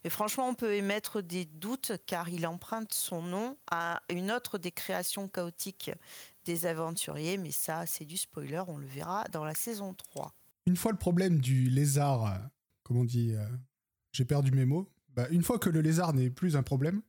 [0.03, 4.57] Mais franchement, on peut émettre des doutes car il emprunte son nom à une autre
[4.57, 5.91] des créations chaotiques
[6.45, 7.37] des aventuriers.
[7.37, 10.33] Mais ça, c'est du spoiler, on le verra dans la saison 3.
[10.65, 12.37] Une fois le problème du lézard, euh,
[12.83, 13.45] comment on dit, euh,
[14.19, 17.01] j'ai perdu mes mots, bah, une fois que le lézard n'est plus un problème,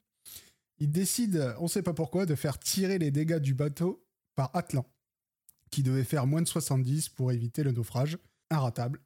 [0.78, 4.86] il décide, on sait pas pourquoi, de faire tirer les dégâts du bateau par Atlan,
[5.72, 8.16] qui devait faire moins de 70 pour éviter le naufrage,
[8.48, 9.00] inratable,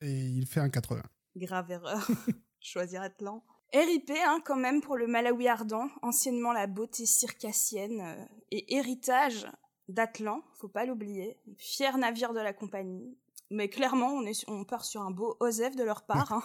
[0.00, 1.02] et il fait un 80.
[1.36, 2.08] Grave erreur.
[2.60, 3.42] Choisir Atlan.
[3.72, 9.48] RIP, hein, quand même, pour le Malawi ardent, anciennement la beauté circassienne, euh, et héritage
[9.88, 11.36] d'Atlan, faut pas l'oublier.
[11.58, 13.18] Fier navire de la compagnie.
[13.52, 16.32] Mais clairement, on, est, on part sur un beau Osef de leur part.
[16.32, 16.42] hein.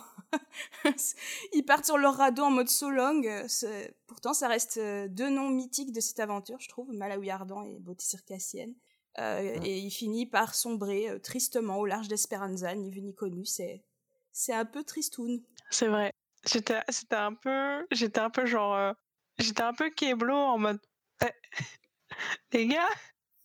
[1.54, 3.24] Ils partent sur leur radeau en mode Solong.
[3.26, 7.30] euh, c'est- Pourtant, ça reste euh, deux noms mythiques de cette aventure, je trouve, Malawi
[7.30, 8.74] ardent et beauté circassienne.
[9.20, 13.46] Euh, Et il finit par sombrer euh, tristement au large d'Esperanza, ni vu ni connu.
[13.46, 13.84] C'est,
[14.32, 15.42] c'est un peu tristoun.
[15.70, 16.12] C'est vrai.
[16.46, 18.94] J'étais, c'était un peu, j'étais un peu genre, euh,
[19.38, 20.80] j'étais un peu keblo en mode,
[21.24, 21.30] Eh,
[22.52, 22.90] les gars,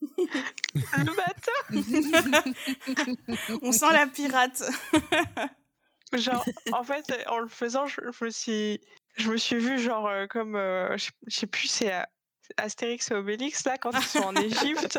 [0.03, 1.59] le bateau.
[3.63, 4.63] On sent la pirate.
[6.13, 8.81] Genre, en fait, en le faisant, je, je me suis,
[9.17, 12.03] je me suis vue genre euh, comme, euh, je, je sais plus, c'est euh,
[12.57, 14.99] Astérix et Obélix là quand ils sont en Égypte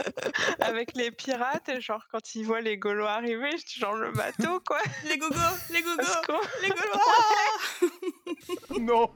[0.59, 4.61] avec les pirates et genre quand ils voient les Gaulois arriver, j'étais genre le bateau
[4.65, 4.79] quoi.
[5.05, 5.35] les gogos,
[5.69, 7.01] les gogos, les Gaulois.
[8.79, 9.11] Non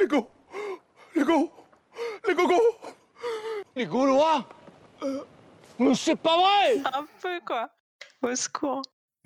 [0.00, 0.30] Les go
[1.14, 1.52] Les go
[2.26, 2.62] Les gogos
[3.76, 4.48] Les Gaulois
[5.02, 5.22] Euh,
[5.78, 7.70] Mais c'est pas vrai Un peu quoi.
[8.22, 8.82] Au secours.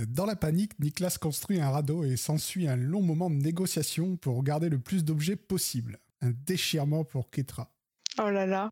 [0.07, 4.43] Dans la panique, Niklas construit un radeau et s'ensuit un long moment de négociation pour
[4.43, 5.99] garder le plus d'objets possible.
[6.21, 7.71] Un déchirement pour Ketra.
[8.19, 8.71] Oh là là.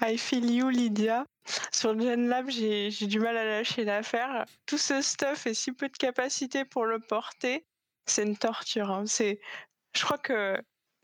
[0.00, 1.24] I feel you, Lydia.
[1.72, 4.44] Sur Gen Lab, j'ai j'ai du mal à lâcher l'affaire.
[4.66, 7.64] Tout ce stuff et si peu de capacité pour le porter,
[8.06, 8.90] c'est une torture.
[8.90, 9.04] hein.
[9.06, 9.40] C'est,
[9.96, 10.60] je crois que,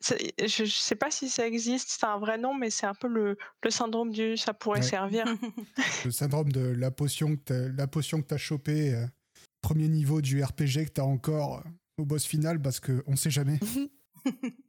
[0.08, 3.08] je, je sais pas si ça existe, c'est un vrai nom, mais c'est un peu
[3.08, 4.86] le, le syndrome du ça pourrait Ouais.
[4.86, 5.24] servir.
[6.04, 9.06] Le syndrome de la potion que t'as, la potion que t'as chopée, euh,
[9.62, 13.30] premier niveau du RPG que t'as encore euh, au boss final parce que on sait
[13.30, 13.58] jamais.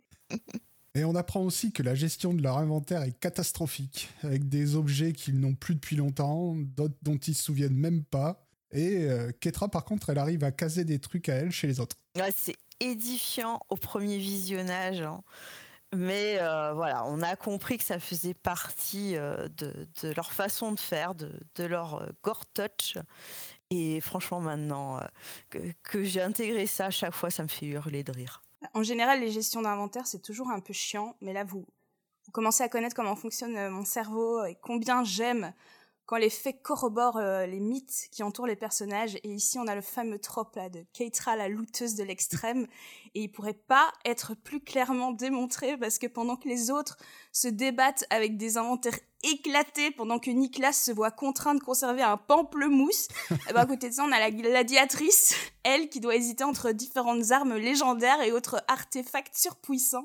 [0.97, 5.11] Et on apprend aussi que la gestion de leur inventaire est catastrophique, avec des objets
[5.11, 8.47] qu'ils n'ont plus depuis longtemps, d'autres dont ils se souviennent même pas.
[8.71, 11.81] Et euh, Ketra, par contre, elle arrive à caser des trucs à elle chez les
[11.81, 11.97] autres.
[12.17, 15.01] Ouais, c'est édifiant au premier visionnage.
[15.01, 15.23] hein.
[15.95, 20.79] Mais euh, voilà, on a compris que ça faisait partie euh, de, leur façon de
[20.79, 22.97] faire, de, leur euh, gore touch.
[23.69, 28.03] Et franchement, maintenant euh, que, j'ai intégré ça, à chaque fois, ça me fait hurler
[28.03, 28.43] de rire.
[28.73, 31.65] En général, les gestions d'inventaire, c'est toujours un peu chiant, mais là, vous,
[32.25, 35.53] vous commencez à connaître comment fonctionne mon cerveau et combien j'aime
[36.05, 39.15] quand les faits corroborent euh, les mythes qui entourent les personnages.
[39.23, 42.67] Et ici, on a le fameux trope là, de Keitra, la looteuse de l'extrême,
[43.15, 46.97] et il pourrait pas être plus clairement démontré parce que pendant que les autres
[47.31, 52.17] se débattent avec des inventaires éclatés, pendant que Nicolas se voit contraint de conserver un
[52.17, 56.71] pamplemousse, ben, à côté de ça, on a la gladiatrice, elle, qui doit hésiter entre
[56.71, 60.03] différentes armes légendaires et autres artefacts surpuissants.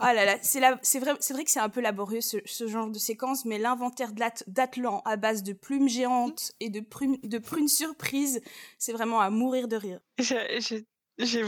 [0.00, 1.00] Oh là là, c'est vrai, c'est
[1.34, 4.12] vrai que c'est un peu laborieux ce, ce genre de séquence, mais l'inventaire
[4.46, 8.40] d'Atlan à base de plumes géantes et de, prunes- de prunes surprises,
[8.78, 10.00] c'est vraiment à mourir de rire.
[10.18, 11.44] J'ai-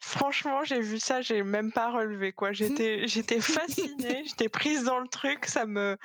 [0.00, 2.52] franchement, j'ai vu ça, j'ai même pas relevé quoi.
[2.52, 5.96] J'étais, j'étais fascinée, j'étais prise dans le truc, ça me,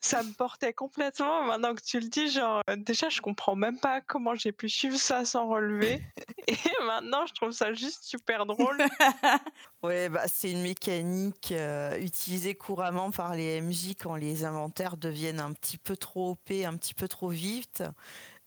[0.00, 1.44] ça me portait complètement.
[1.44, 4.68] Maintenant que tu le dis, genre, euh, déjà, je comprends même pas comment j'ai pu
[4.68, 6.02] suivre ça sans relever.
[6.46, 6.56] Et
[6.86, 8.78] maintenant, je trouve ça juste super drôle.
[9.84, 15.38] Ouais, bah, c'est une mécanique euh, utilisée couramment par les MJ quand les inventaires deviennent
[15.38, 17.84] un petit peu trop OP, un petit peu trop vite.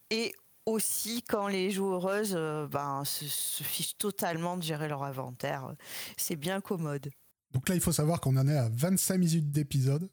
[0.10, 0.34] Et
[0.66, 5.74] aussi quand les joueuses euh, ben, se, se fichent totalement de gérer leur inventaire.
[6.18, 7.10] C'est bien commode.
[7.52, 10.10] Donc là, il faut savoir qu'on en est à 25 minutes d'épisode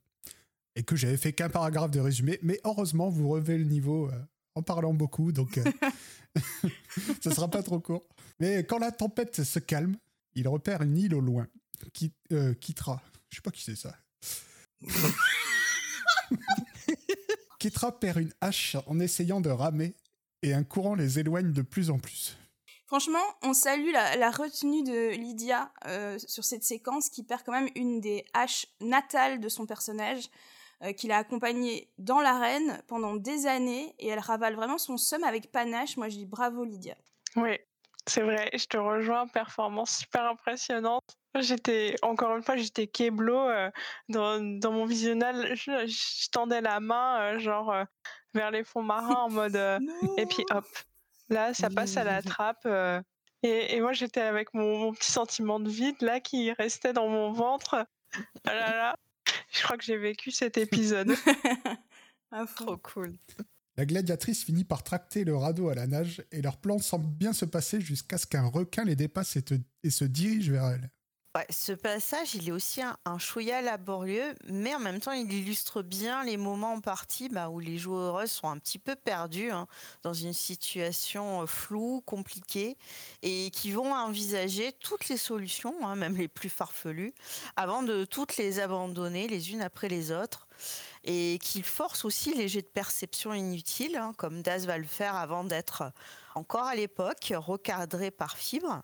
[0.79, 2.38] et que j'avais fait qu'un paragraphe de résumé.
[2.41, 4.12] Mais heureusement, vous relevez le niveau euh,
[4.55, 5.64] en parlant beaucoup, donc euh,
[7.21, 8.07] ce sera pas trop court.
[8.38, 9.97] Mais quand la tempête se calme,
[10.35, 11.49] il repère une île au loin.
[11.93, 13.03] Qui, euh, Kitra.
[13.29, 13.97] Je sais pas qui c'est ça.
[17.59, 19.97] Kitra perd une hache en essayant de ramer
[20.43, 22.37] et un courant les éloigne de plus en plus.
[22.87, 27.53] Franchement, on salue la, la retenue de Lydia euh, sur cette séquence qui perd quand
[27.53, 30.31] même une des haches natales de son personnage,
[30.83, 35.25] euh, qui l'a accompagnée dans l'arène pendant des années et elle ravale vraiment son somme
[35.25, 35.97] avec panache.
[35.97, 36.95] Moi, je dis bravo Lydia.
[37.37, 37.59] Oui,
[38.09, 41.05] c'est vrai, je te rejoins, performance super impressionnante.
[41.35, 43.71] J'étais, encore une fois, j'étais keblo euh,
[44.09, 47.85] dans, dans mon visionnage, je, je tendais la main, euh, genre, euh,
[48.33, 49.57] vers les fonds marins en mode.
[50.17, 50.64] et puis hop,
[51.29, 52.67] là, ça passe à la trappe.
[53.43, 57.09] et, et moi, j'étais avec mon, mon petit sentiment de vide, là, qui restait dans
[57.09, 57.87] mon ventre.
[58.47, 58.97] Ah là là,
[59.53, 61.13] je crois que j'ai vécu cet épisode.
[62.31, 62.47] Fond.
[62.67, 63.17] Trop cool.
[63.77, 67.33] La gladiatrice finit par tracter le radeau à la nage et leur plan semble bien
[67.33, 70.91] se passer jusqu'à ce qu'un requin les dépasse et, te- et se dirige vers elle.
[71.51, 75.83] Ce passage, il est aussi un, un chouïa laborieux, mais en même temps, il illustre
[75.83, 79.67] bien les moments en partie bah, où les joueuses sont un petit peu perdues hein,
[80.03, 82.77] dans une situation euh, floue, compliquée,
[83.23, 87.14] et qui vont envisager toutes les solutions, hein, même les plus farfelues,
[87.57, 90.49] avant de toutes les abandonner les unes après les autres,
[91.05, 95.14] et qui forcent aussi les jets de perception inutiles, hein, comme Daz va le faire
[95.14, 95.93] avant d'être
[96.35, 98.83] encore à l'époque recadré par fibre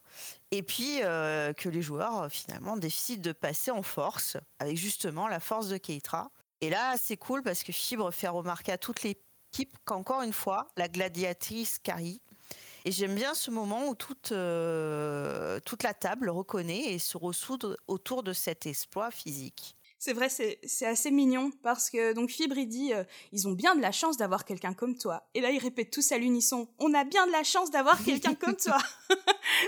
[0.55, 5.27] et puis euh, que les joueurs euh, finalement décident de passer en force avec justement
[5.27, 9.03] la force de Keitra Et là, c'est cool parce que Fibre fait remarquer à toute
[9.03, 12.21] l'équipe qu'encore une fois, la gladiatrice Carrie.
[12.85, 18.23] Et j'aime bien ce moment où toute, euh, la table reconnaît et se ressoude autour
[18.23, 19.75] de cet exploit physique.
[20.05, 23.75] C'est vrai, c'est assez mignon parce que donc Fibre il dit euh, ils ont bien
[23.75, 25.27] de la chance d'avoir quelqu'un comme toi.
[25.33, 28.35] Et là ils répètent tous à l'unisson on a bien de la chance d'avoir quelqu'un
[28.39, 28.77] comme toi.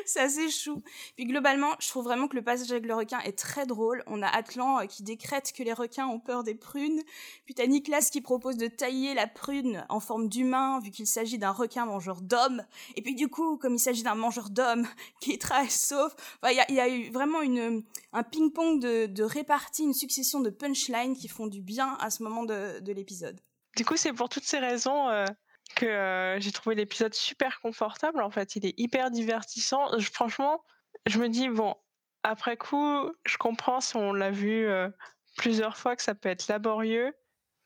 [0.05, 0.83] c'est assez chou.
[1.17, 4.03] Puis globalement, je trouve vraiment que le passage avec le requin est très drôle.
[4.07, 7.01] On a Atlan euh, qui décrète que les requins ont peur des prunes.
[7.47, 11.39] Puis t'as Nicolas qui propose de tailler la prune en forme d'humain vu qu'il s'agit
[11.39, 12.63] d'un requin mangeur d'hommes.
[12.97, 14.87] Et puis du coup, comme il s'agit d'un mangeur d'hommes,
[15.21, 16.15] Keitra est sauf.
[16.43, 19.95] Enfin, Il y, a, y a eu vraiment une, un ping-pong de, de répartie, une
[19.95, 23.41] succession de punchlines qui font du bien à ce moment de, de l'épisode.
[23.77, 25.27] Du coup, c'est pour toutes ces raisons euh,
[25.75, 28.23] que euh, j'ai trouvé l'épisode super confortable.
[28.23, 29.89] En fait, il est hyper divertissant.
[30.13, 30.65] Franchement,
[31.07, 31.75] je me dis, bon,
[32.23, 34.89] après coup, je comprends si on l'a vu euh,
[35.37, 37.15] plusieurs fois que ça peut être laborieux.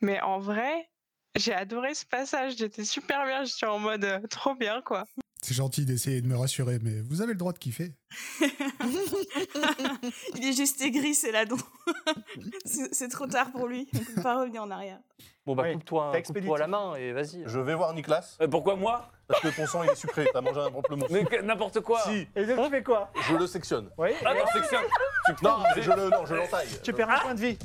[0.00, 0.90] Mais en vrai,
[1.36, 2.56] j'ai adoré ce passage.
[2.56, 3.44] J'étais super bien.
[3.44, 5.04] J'étais en mode trop bien, quoi.
[5.42, 7.94] C'est gentil d'essayer de me rassurer, mais vous avez le droit de kiffer.
[10.36, 11.44] il est juste aigri, c'est là
[12.64, 14.98] c'est c'est trop tard pour lui, on peut pas revenir en arrière.
[15.46, 17.42] Bon, bah, Oui, coupe-toi t'as coupe-toi la main et vas-y.
[17.46, 19.10] Je vais voir Nicolas, Euh, pourquoi moi?
[19.26, 21.10] Parce que ton sang il est sucré, t'as mangé un pamplemousse.
[21.10, 23.10] Mais n'importe quoi Si, Et donc, tu fais quoi?
[23.28, 23.88] Je le sectionne.
[23.96, 24.40] Oui Ah non.
[25.26, 26.68] Tu Non, je le, non, je l'entaille.
[26.82, 27.58] Tu perds un point de vie.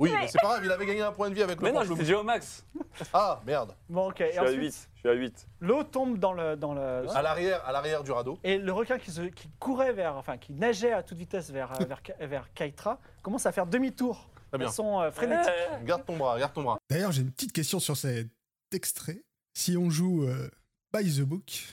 [0.00, 1.72] Oui, mais c'est pas grave, il avait gagné un point de vie avec le Mais
[1.72, 2.06] non, j'étais pamplemousse.
[2.06, 2.64] déjà au max.
[3.12, 3.74] Ah, merde.
[3.88, 4.16] Bon, ok.
[4.26, 4.88] Je suis à ensuite, 8.
[4.94, 5.46] Je suis à 8.
[5.60, 7.08] l'eau tombe dans le, dans le.
[7.14, 8.38] À l'arrière, à l'arrière du radeau.
[8.44, 11.72] Et le requin qui, se, qui courait vers, enfin, qui nageait à toute vitesse vers,
[11.80, 14.28] euh, vers, vers Kaitra commence à faire demi-tour.
[14.50, 14.66] Très bien.
[14.68, 15.48] Elles sont euh, frénétiques.
[15.48, 16.78] Euh, Garde ton bras, garde ton bras.
[16.90, 18.28] D'ailleurs, j'ai une petite question sur cet
[18.72, 19.22] extrait.
[19.54, 20.48] Si on joue euh,
[20.92, 21.64] by the book,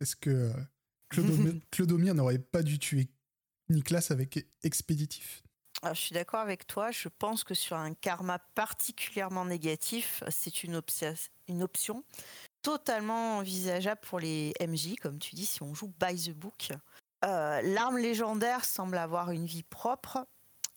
[0.00, 0.52] est-ce que euh,
[1.08, 3.08] Clodomir, Clodomir n'aurait pas dû tuer
[3.70, 5.42] Nicolas avec Expéditif?
[5.82, 6.90] Alors, je suis d'accord avec toi.
[6.90, 12.04] Je pense que sur un karma particulièrement négatif, c'est une, option
[12.62, 16.70] totalement envisageable pour les MJ, comme tu dis, si on joue by the book.
[17.24, 20.26] Euh, L'arme légendaire semble avoir une vie propre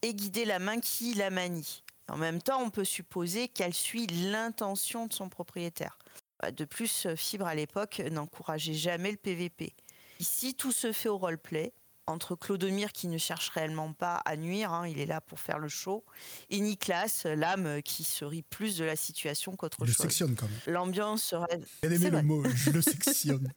[0.04, 1.84] et guider la main qui la manie.
[2.08, 5.98] En même temps, on peut supposer qu'elle suit l'intention de son propriétaire.
[6.46, 9.74] Euh, De plus, Fibre à l'époque n'encourageait jamais le PVP.
[10.20, 11.74] Ici, tout se fait au roleplay
[12.08, 15.60] entre Clodomir qui ne cherche réellement pas à nuire, hein, il est là pour faire
[15.60, 16.04] le show,
[16.50, 20.02] et Niklas, l'âme qui se rit plus de la situation qu'autre Je le chose.
[20.04, 20.60] sectionne quand même.
[20.74, 21.60] L'ambiance serait...
[21.84, 23.52] Aimé C'est le mot, je le sectionne.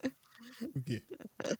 [0.75, 1.01] ok.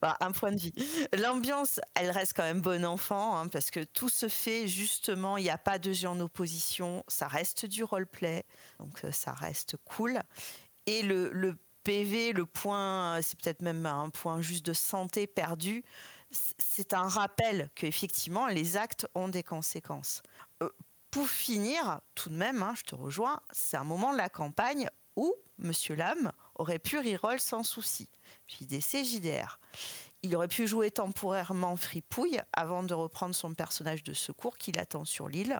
[0.00, 0.72] Bah, un point de vie.
[1.18, 5.42] L'ambiance, elle reste quand même bon enfant, hein, parce que tout se fait justement, il
[5.44, 8.44] n'y a pas de jeu en opposition, ça reste du roleplay,
[8.78, 10.20] donc euh, ça reste cool.
[10.86, 15.84] Et le, le PV, le point, c'est peut-être même un point juste de santé perdu,
[16.30, 20.22] c'est un rappel que effectivement les actes ont des conséquences.
[20.62, 20.68] Euh,
[21.10, 24.88] pour finir, tout de même, hein, je te rejoins, c'est un moment de la campagne
[25.16, 28.08] où Monsieur Lame aurait pu reroll sans souci.
[28.46, 29.58] JDC, JDR.
[30.22, 35.04] Il aurait pu jouer temporairement fripouille avant de reprendre son personnage de secours qui l'attend
[35.04, 35.58] sur l'île,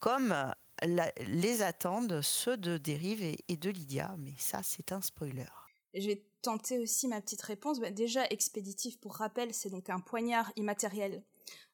[0.00, 0.34] comme
[0.82, 4.14] les attendent ceux de Dérive et, de Lydia.
[4.18, 5.46] Mais ça, c'est un spoiler.
[5.94, 7.80] Je vais tenter aussi ma petite réponse.
[7.80, 11.22] Bah, déjà, expéditif, pour rappel, c'est donc un poignard immatériel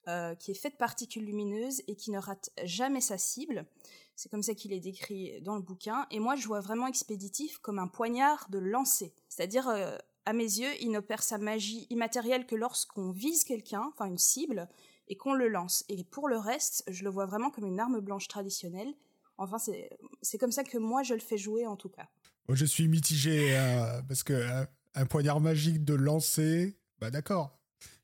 [0.08, 3.66] euh, qui est fait de particules lumineuses et qui ne rate jamais sa cible.
[4.14, 6.06] C'est comme ça qu'il est décrit dans le bouquin.
[6.10, 9.12] Et moi, je vois vraiment expéditif comme un poignard de lancer.
[9.28, 14.06] C'est-à-dire, euh, à mes yeux, il n'opère sa magie immatérielle que lorsqu'on vise quelqu'un, enfin
[14.06, 14.68] une cible,
[15.08, 15.84] et qu'on le lance.
[15.88, 18.92] Et pour le reste, je le vois vraiment comme une arme blanche traditionnelle.
[19.38, 22.08] Enfin, c'est comme ça que moi, je le fais jouer, en tout cas.
[22.48, 24.64] Je suis mitigé euh, parce que euh,
[24.94, 27.58] un poignard magique de lancer, bah d'accord.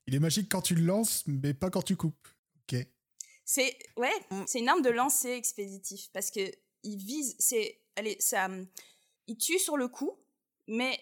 [0.07, 2.29] Il est magique quand tu le lances, mais pas quand tu coupes.
[2.63, 2.87] Ok.
[3.45, 4.13] C'est ouais,
[4.47, 6.41] c'est une arme de lancer expéditif parce que
[6.83, 8.49] il vise, c'est allez, ça,
[9.27, 10.19] il tue sur le coup,
[10.67, 10.99] mais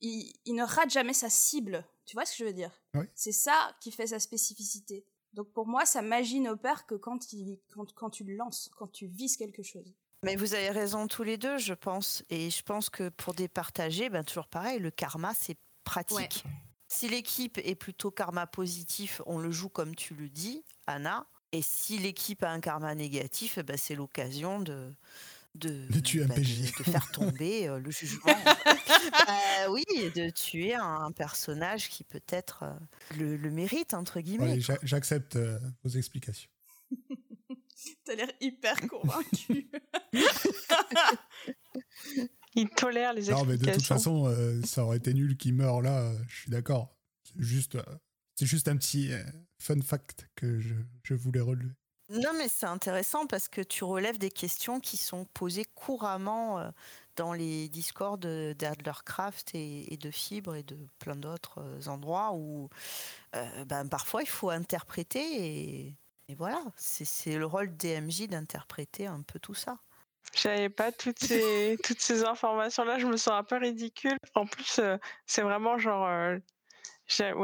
[0.00, 1.84] il, il ne rate jamais sa cible.
[2.04, 2.72] Tu vois ce que je veux dire?
[2.94, 3.04] Oui.
[3.14, 5.06] C'est ça qui fait sa spécificité.
[5.32, 8.88] Donc pour moi, sa magie n'opère que quand il quand, quand tu le lances, quand
[8.88, 9.94] tu vises quelque chose.
[10.24, 12.22] Mais vous avez raison tous les deux, je pense.
[12.30, 16.44] Et je pense que pour départager, ben, toujours pareil, le karma, c'est pratique.
[16.86, 21.26] Si l'équipe est plutôt karma positif, on le joue comme tu le dis, Anna.
[21.50, 24.92] Et si l'équipe a un karma négatif, eh ben, c'est l'occasion de,
[25.54, 26.72] de, De tuer un bah, PJ.
[26.72, 28.32] de- de faire tomber euh, le jugement.
[28.32, 32.72] Euh, oui, et de tuer un, personnage qui peut-être euh,
[33.18, 34.58] le, le mérite, entre guillemets.
[34.82, 36.50] J'accepte euh, vos explications.
[38.04, 39.68] T'as l'air hyper convaincu.
[42.54, 43.94] Il tolère les Non, mais de toute explications.
[43.96, 46.00] façon, euh, ça aurait été nul qu'il meure là.
[46.02, 46.94] euh, je suis d'accord.
[47.24, 47.82] C'est juste, euh,
[48.36, 49.22] c'est juste un petit euh,
[49.58, 51.72] fun fact que je, je voulais relever.
[52.08, 56.70] Non, mais c'est intéressant parce que tu relèves des questions qui sont posées couramment euh,
[57.16, 62.68] dans les discords d'Adlercraft et, de Fibre et de plein d'autres euh, endroits où
[63.34, 65.94] euh, ben, parfois il faut interpréter et,
[66.38, 69.76] voilà, c'est le rôle DMJ d'interpréter un peu tout ça.
[70.34, 74.16] J'avais pas toutes ces, toutes ces informations-là, je me sens un peu ridicule.
[74.34, 74.80] En plus,
[75.26, 76.38] c'est vraiment genre.
[77.06, 77.34] j'ai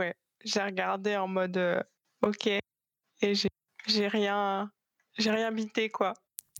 [0.62, 1.84] regardé en mode
[2.22, 3.48] OK et j'ai
[3.88, 4.70] j'ai rien,
[5.16, 6.14] j'ai rien bité quoi.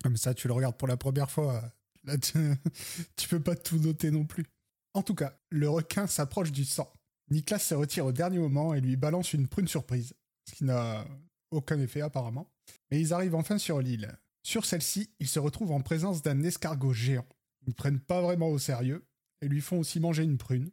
[0.05, 1.63] Ah, mais ça, tu le regardes pour la première fois.
[2.05, 2.39] Là, tu,
[3.17, 4.47] tu peux pas tout noter non plus.
[4.95, 6.91] En tout cas, le requin s'approche du sang.
[7.31, 10.15] Nicolas se retire au dernier moment et lui balance une prune surprise,
[10.49, 11.05] ce qui n'a
[11.51, 12.51] aucun effet apparemment.
[12.91, 14.19] Mais ils arrivent enfin sur l'île.
[14.43, 17.27] Sur celle-ci, ils se retrouvent en présence d'un escargot géant.
[17.67, 19.07] Ils ne prennent pas vraiment au sérieux
[19.43, 20.71] et lui font aussi manger une prune,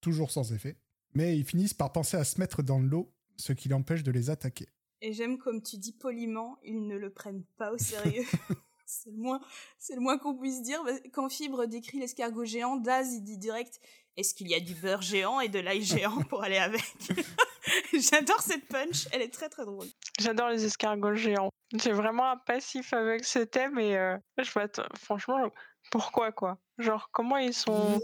[0.00, 0.76] toujours sans effet.
[1.14, 4.30] Mais ils finissent par penser à se mettre dans l'eau, ce qui l'empêche de les
[4.30, 4.68] attaquer.
[5.00, 8.24] Et j'aime comme tu dis poliment, ils ne le prennent pas au sérieux.
[8.86, 9.40] c'est le moins,
[9.78, 10.82] c'est le moins qu'on puisse dire.
[11.12, 13.80] Quand Fibre décrit l'escargot géant, Daz il dit direct
[14.18, 16.82] est-ce qu'il y a du beurre géant et de l'ail géant pour aller avec?
[17.92, 19.86] J'adore cette punch, elle est très très drôle.
[20.18, 21.50] J'adore les escargots géants.
[21.72, 24.66] J'ai vraiment un passif avec ce thème et euh, je vois,
[24.98, 25.48] franchement,
[25.92, 26.58] pourquoi quoi?
[26.78, 28.00] Genre, comment ils sont.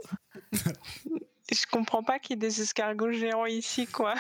[1.50, 4.14] je comprends pas qu'il y ait des escargots géants ici quoi.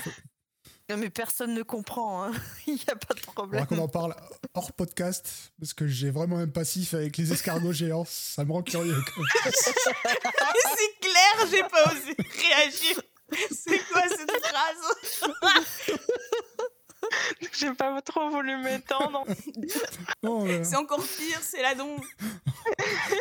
[0.90, 2.32] Non, mais personne ne comprend, hein.
[2.66, 3.66] il n'y a pas de problème.
[3.66, 4.14] qu'on en parle
[4.52, 8.62] hors podcast, parce que j'ai vraiment un passif avec les escargots géants, ça me rend
[8.62, 9.00] curieux.
[9.50, 13.00] c'est clair, j'ai pas osé réagir.
[13.50, 15.32] C'est quoi cette phrase
[17.52, 19.24] J'ai pas trop voulu m'étendre.
[20.24, 22.02] Euh, C'est encore pire, c'est là donc.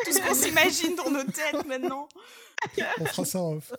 [0.06, 2.08] Tout ce qu'on s'imagine dans nos têtes maintenant.
[3.00, 3.74] on fera ça en off.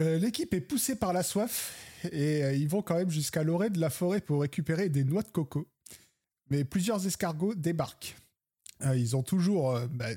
[0.00, 1.74] Euh, L'équipe est poussée par la soif
[2.12, 5.22] et euh, ils vont quand même jusqu'à l'orée de la forêt pour récupérer des noix
[5.22, 5.68] de coco.
[6.48, 8.16] Mais plusieurs escargots débarquent.
[8.82, 10.08] Euh, ils ont toujours euh, bah,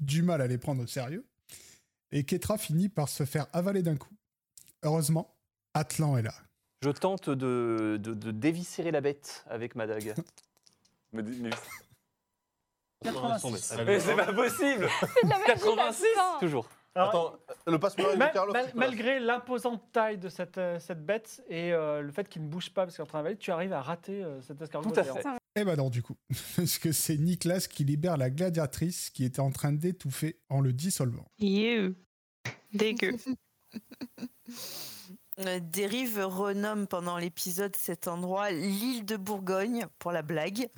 [0.00, 1.26] du mal à les prendre au sérieux.
[2.12, 4.14] Et Ketra finit par se faire avaler d'un coup.
[4.82, 5.36] Heureusement,
[5.74, 6.34] Atlan est là.
[6.82, 10.14] Je tente de, de, de déviscérer la bête avec ma dague.
[11.12, 11.50] Mais, mais-
[13.02, 13.74] 86.
[13.84, 16.38] Mais c'est pas possible C'est de la magie, 86 la fin.
[16.38, 16.68] Toujours.
[16.96, 17.78] Alors, Attends, le
[18.16, 22.28] mal- mal- quoi malgré l'imposante taille de cette, euh, cette bête et euh, le fait
[22.28, 24.60] qu'il ne bouge pas parce qu'il est en train tu arrives à rater euh, cet
[24.60, 24.90] escargot.
[24.90, 25.22] Tout à fait.
[25.56, 26.16] Eh ben non, du coup.
[26.56, 30.72] Parce que c'est Nicolas qui libère la gladiatrice qui était en train d'étouffer en le
[30.72, 31.26] dissolvant.
[31.38, 31.94] You.
[32.72, 33.16] Dégueu.
[35.62, 40.68] Dérive renomme pendant l'épisode cet endroit l'île de Bourgogne pour la blague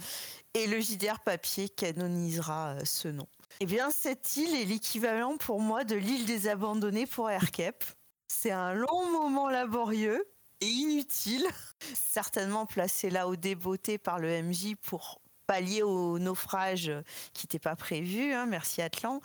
[0.55, 3.27] et le JDR papier canonisera ce nom.
[3.61, 7.85] Eh bien, cette île est l'équivalent pour moi de l'île des abandonnés pour Aircap.
[8.29, 10.27] C'est un long moment laborieux
[10.61, 11.47] et inutile,
[11.95, 16.91] certainement placé là au débeauté par le MJ pour pallier au naufrage
[17.35, 19.21] qui n'était pas prévu, hein, merci Atlan,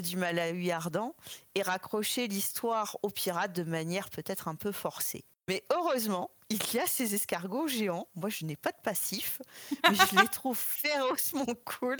[0.00, 1.14] du Malawi ardent
[1.54, 5.24] et raccrocher l'histoire aux pirates de manière peut-être un peu forcée.
[5.48, 8.06] Mais heureusement, il y a ces escargots géants.
[8.14, 9.40] Moi, je n'ai pas de passif,
[9.88, 11.96] mais je les trouve férocement cool.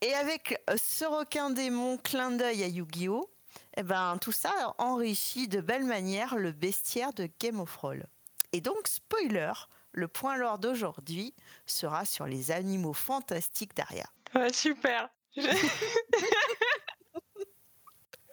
[0.00, 3.28] Et avec euh, ce requin démon clin d'œil à Yu-Gi-Oh!
[3.76, 8.06] Eh ben, tout ça enrichit de belle manière le bestiaire de Game of Thrones.
[8.52, 9.52] Et donc, spoiler,
[9.92, 11.34] le point lore d'aujourd'hui
[11.66, 14.06] sera sur les animaux fantastiques d'Aria.
[14.52, 15.10] Super.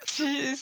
[0.07, 0.55] Si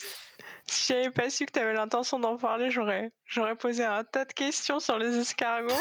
[0.88, 4.80] j'avais pas su que tu avais l'intention d'en parler, j'aurais posé un tas de questions
[4.80, 5.72] sur les escargots.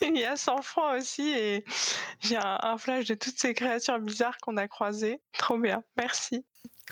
[0.02, 1.64] Il y a 100 francs aussi et
[2.20, 5.20] j'ai un, un flash de toutes ces créatures bizarres qu'on a croisées.
[5.32, 6.44] Trop bien, merci.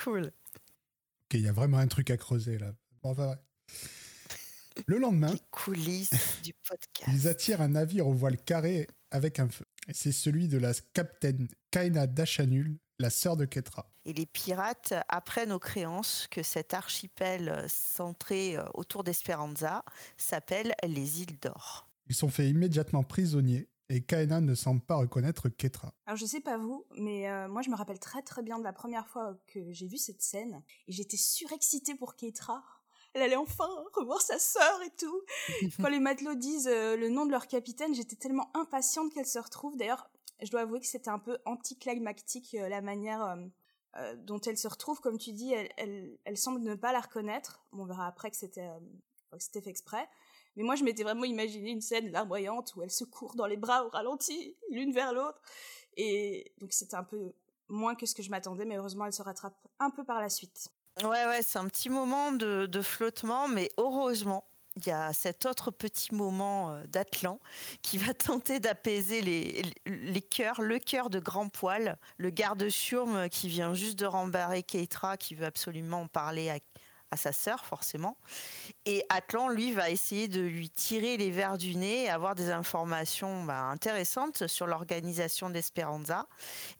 [0.03, 0.27] Cool.
[0.27, 2.73] Ok, il y a vraiment un truc à creuser là.
[3.03, 3.37] Bon, enfin, ouais.
[4.87, 6.11] Le lendemain, Les coulisses
[6.43, 7.11] du podcast.
[7.13, 9.65] ils attirent un navire au voile carré avec un feu.
[9.89, 13.89] Et c'est celui de la capitaine Kaina Dachanul, la sœur de Ketra.
[14.05, 19.85] Et les pirates apprennent aux créances que cet archipel euh, centré euh, autour d'Esperanza
[20.17, 21.89] s'appelle les îles d'or.
[22.07, 25.93] Ils sont faits immédiatement prisonniers et Kaina ne semble pas reconnaître Ketra.
[26.07, 28.65] Alors je sais pas vous, mais euh, moi je me rappelle très très bien de
[28.65, 32.63] la première fois que j'ai vu cette scène et j'étais surexcitée pour Keitra.
[33.13, 35.23] Elle allait enfin revoir sa sœur et tout.
[35.81, 39.39] Quand les matelots disent euh, le nom de leur capitaine, j'étais tellement impatiente qu'elle se
[39.39, 39.77] retrouve.
[39.77, 40.11] D'ailleurs,
[40.43, 43.37] je dois avouer que c'était un peu anticlimactique euh, la manière
[44.25, 45.01] dont elle se retrouve.
[45.01, 47.65] Comme tu dis, elle, elle, elle semble ne pas la reconnaître.
[47.71, 48.69] On verra après que c'était
[49.39, 50.09] que c'était fait exprès.
[50.57, 53.57] Mais moi, je m'étais vraiment imaginé une scène larmoyante où elles se courent dans les
[53.57, 55.41] bras au ralenti, l'une vers l'autre.
[55.97, 57.33] Et donc, c'était un peu
[57.69, 60.29] moins que ce que je m'attendais, mais heureusement, elle se rattrape un peu par la
[60.29, 60.69] suite.
[61.03, 64.45] Ouais, ouais, c'est un petit moment de, flottement, mais heureusement,
[64.77, 67.39] il y a cet autre petit moment euh, d'Atlan
[67.83, 73.29] qui va tenter d'apaiser les, les cœurs, le cœur de Grand Poil, le garde Churme
[73.29, 76.59] qui vient juste de rembarrer Keitra, qui veut absolument parler à,
[77.15, 78.17] à sa sœur, forcément.
[78.87, 82.51] Et Atlan, lui, va essayer de lui tirer les vers du nez et avoir des
[82.51, 86.27] informations bah, intéressantes sur l'organisation d'Esperanza.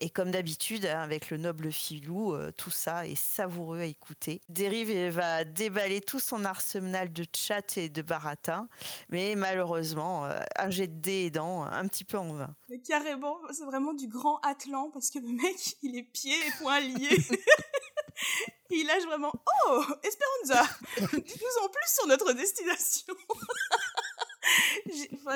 [0.01, 4.41] Et comme d'habitude, hein, avec le noble filou, euh, tout ça est savoureux à écouter.
[4.49, 8.69] Dérive va déballer tout son arsenal de chat et de baratin,
[9.09, 12.55] mais malheureusement, euh, un jet de dés aidant, un petit peu en vain.
[12.69, 16.51] Mais carrément, c'est vraiment du grand Atlan parce que le mec, il est pieds et
[16.59, 17.19] poings liés.
[18.75, 19.33] il lâche vraiment
[19.67, 20.69] Oh, Esperanza,
[21.13, 23.15] dites-nous en plus sur notre destination.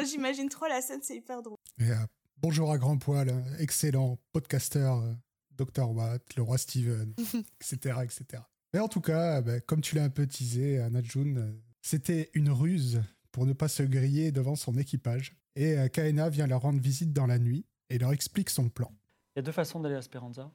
[0.04, 1.56] J'imagine trop la scène, c'est hyper drôle.
[1.80, 1.96] Et, euh,
[2.36, 5.12] bonjour à Grand Poil, excellent podcasteur, euh,
[5.52, 5.90] Dr.
[5.90, 7.14] Watt, le roi Steven,
[7.60, 8.42] etc., etc.
[8.72, 12.50] Mais en tout cas, euh, bah, comme tu l'as un peu teasé, Najun, c'était une
[12.50, 13.00] ruse
[13.32, 15.36] pour ne pas se griller devant son équipage.
[15.56, 18.92] Et euh, Kaena vient leur rendre visite dans la nuit et leur explique son plan.
[19.34, 20.52] Il y a deux façons d'aller à Speranza.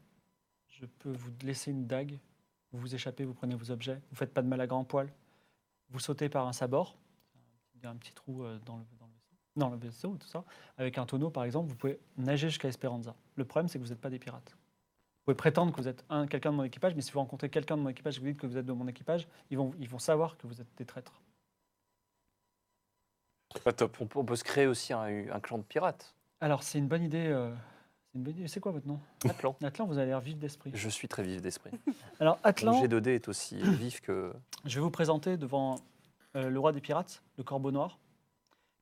[0.67, 2.19] Je peux vous laisser une dague,
[2.73, 5.11] vous vous échappez, vous prenez vos objets, vous faites pas de mal à grand poil,
[5.89, 6.97] vous sautez par un sabord,
[7.75, 10.17] il y a un petit trou euh, dans le, dans le vaisseau, dans le vaisseau,
[10.19, 10.43] tout ça,
[10.77, 13.15] avec un tonneau par exemple, vous pouvez nager jusqu'à Esperanza.
[13.35, 14.49] Le problème, c'est que vous n'êtes pas des pirates.
[14.51, 17.49] Vous pouvez prétendre que vous êtes un, quelqu'un de mon équipage, mais si vous rencontrez
[17.49, 19.57] quelqu'un de mon équipage et que vous dites que vous êtes de mon équipage, ils
[19.57, 21.21] vont, ils vont savoir que vous êtes des traîtres.
[23.63, 23.95] Pas top.
[24.01, 26.13] On, peut- on peut se créer aussi un, un clan de pirates.
[26.41, 27.27] Alors, c'est une bonne idée.
[27.27, 27.53] euh,
[28.13, 28.47] c'est une bonne idée.
[28.47, 29.55] C'est quoi votre nom Atlan.
[29.63, 30.71] Atlan, vous avez l'air vif d'esprit.
[30.73, 31.71] Je suis très vif d'esprit.
[32.19, 34.31] Alors, Atlan, G 2D est aussi vif que.
[34.65, 35.75] Je vais vous présenter devant
[36.35, 37.97] euh, le roi des pirates, le corbeau noir,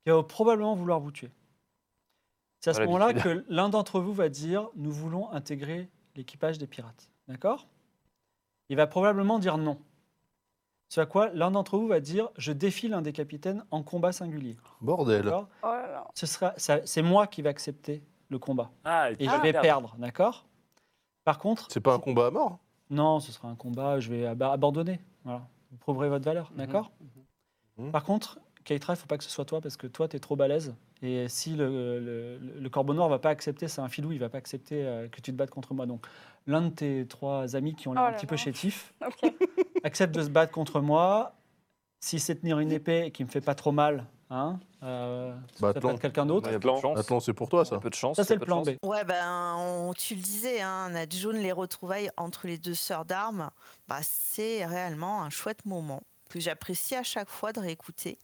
[0.03, 1.31] qui va probablement vouloir vous tuer.
[2.59, 6.67] C'est à ce moment-là que l'un d'entre vous va dire Nous voulons intégrer l'équipage des
[6.67, 7.09] pirates.
[7.27, 7.67] D'accord?
[8.69, 9.79] Il va probablement dire non.
[10.89, 14.11] Ce à quoi l'un d'entre vous va dire Je défie l'un des capitaines en combat
[14.11, 14.57] singulier.
[14.81, 15.33] Bordel.
[15.63, 15.73] Oh
[16.13, 18.71] c'est moi qui vais accepter le combat.
[18.83, 20.45] Ah, Et je vais perdre, d'accord?
[21.23, 22.57] Par contre, C'est pas un combat à mort?
[22.89, 24.99] Non, ce sera un combat, je vais ab- abandonner.
[25.23, 25.47] Voilà.
[25.69, 26.91] Vous prouverez votre valeur, d'accord?
[27.77, 27.91] Mhm.
[27.91, 30.15] Par contre, Keitra, il ne faut pas que ce soit toi parce que toi, tu
[30.15, 30.73] es trop balèze.
[31.01, 34.15] Et si le, le, le corbeau noir ne va pas accepter, c'est un filou, il
[34.15, 35.85] ne va pas accepter euh, que tu te battes contre moi.
[35.85, 36.05] Donc,
[36.47, 38.35] l'un de tes trois amis qui ont l'air Oh un petit peu
[39.07, 39.33] Ok.
[39.83, 41.33] accepte de se battre contre moi.
[42.01, 45.73] Si c'est tenir une épée qui me fait pas trop mal, hein, euh, Bah, ça
[45.73, 45.89] peut Atlan.
[45.91, 46.49] être quelqu'un d'autre.
[46.49, 47.75] Atlan, c'est pour toi ça.
[47.75, 48.15] Un peu de chance.
[48.15, 48.63] Ça, c'est le plan.
[48.63, 48.69] B.
[48.83, 53.51] Ouais, ben, on- tu le disais, hein, les retrouvailles entre les deux sœurs d'armes,
[53.87, 58.17] bah, c'est réellement un chouette moment que j'apprécie à chaque fois de réécouter.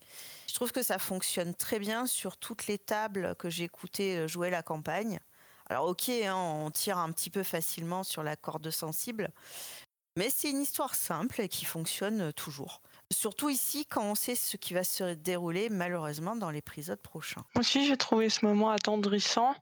[0.48, 4.28] Je trouve que ça fonctionne très bien sur toutes les tables que j'ai écoutées euh,
[4.28, 5.20] jouer la campagne.
[5.70, 9.30] Alors ok, hein, on tire un petit peu facilement sur la corde sensible,
[10.16, 12.82] mais c'est une histoire simple et qui fonctionne toujours.
[13.12, 17.42] Surtout ici, quand on sait ce qui va se dérouler malheureusement dans l'épisode prochain.
[17.56, 19.56] Moi aussi, j'ai trouvé ce moment attendrissant.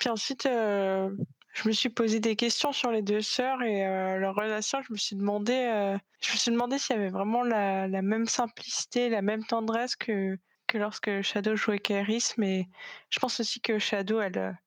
[0.00, 1.10] Puis ensuite, euh,
[1.52, 4.82] je me suis posé des questions sur les deux sœurs et euh, leur relation.
[4.82, 8.26] Je me suis demandé, euh, je me suis demandé s'il y avait vraiment la, même
[8.26, 12.34] simplicité, la même tendresse que, que lorsque Shadow jouait Kairis.
[12.36, 12.68] Mais
[13.10, 14.58] je pense aussi que Shadow, elle,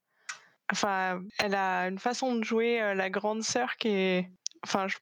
[0.72, 4.32] enfin, elle a une façon de jouer la grande sœur qui est,
[4.63, 4.95] enfin, je,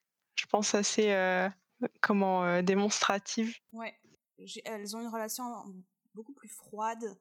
[0.50, 1.14] pense assez,
[2.02, 3.56] comment, euh, démonstrative.
[3.72, 3.94] Ouais.
[4.66, 5.44] Elles ont une relation
[6.14, 7.18] beaucoup plus froide,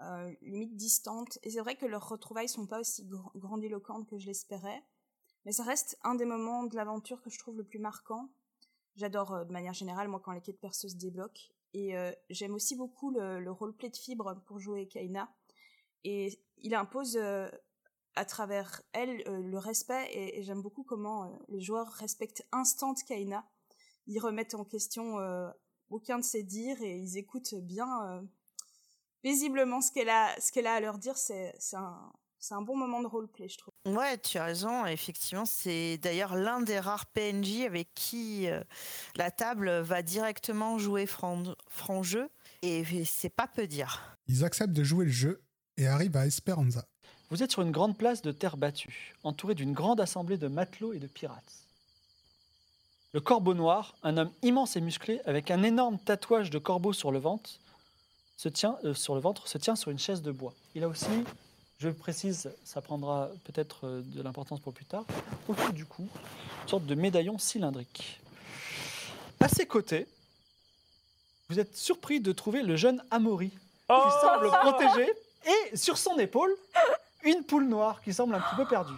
[0.00, 1.38] euh, limite distante.
[1.42, 4.82] Et c'est vrai que leurs retrouvailles sont pas aussi gr- grandiloquentes que je l'espérais.
[5.44, 8.28] Mais ça reste un des moments de l'aventure que je trouve le plus marquant.
[8.96, 11.52] J'adore euh, de manière générale, moi, quand les quêtes perso se débloquent.
[11.74, 15.32] Et euh, j'aime aussi beaucoup le, le roleplay de fibre pour jouer Kaina.
[16.04, 17.18] Et il impose
[18.14, 20.08] à travers elle le respect.
[20.12, 23.48] Et, et j'aime beaucoup comment les joueurs respectent instant Kaina.
[24.08, 25.48] Ils remettent en question euh,
[25.90, 28.22] aucun de ses dires et ils écoutent bien euh,
[29.22, 31.16] paisiblement ce qu'elle a, ce qu'elle a à leur dire.
[31.16, 33.74] C'est c'est un, c'est un bon moment de roleplay, je trouve.
[33.84, 34.86] Ouais, tu as raison.
[34.86, 38.62] Effectivement, c'est d'ailleurs l'un des rares PNJ avec qui euh,
[39.16, 42.28] la table va directement jouer franc, franc jeu.
[42.62, 44.16] Et c'est pas peu dire.
[44.26, 45.42] Ils acceptent de jouer le jeu
[45.76, 46.84] et arrivent à Esperanza.
[47.30, 50.92] Vous êtes sur une grande place de terre battue, entourée d'une grande assemblée de matelots
[50.92, 51.67] et de pirates.
[53.12, 57.10] Le corbeau noir, un homme immense et musclé, avec un énorme tatouage de corbeau sur
[57.10, 57.50] le ventre,
[58.36, 60.52] se tient, euh, sur, le ventre, se tient sur une chaise de bois.
[60.74, 61.24] Il a aussi,
[61.78, 65.04] je précise, ça prendra peut-être euh, de l'importance pour plus tard,
[65.48, 66.06] au-dessus du cou,
[66.62, 68.20] une sorte de médaillon cylindrique.
[69.40, 70.06] À ses côtés,
[71.48, 75.10] vous êtes surpris de trouver le jeune Amaury, qui semble protégé,
[75.46, 76.54] et sur son épaule,
[77.24, 78.92] une poule noire qui semble un petit peu perdue.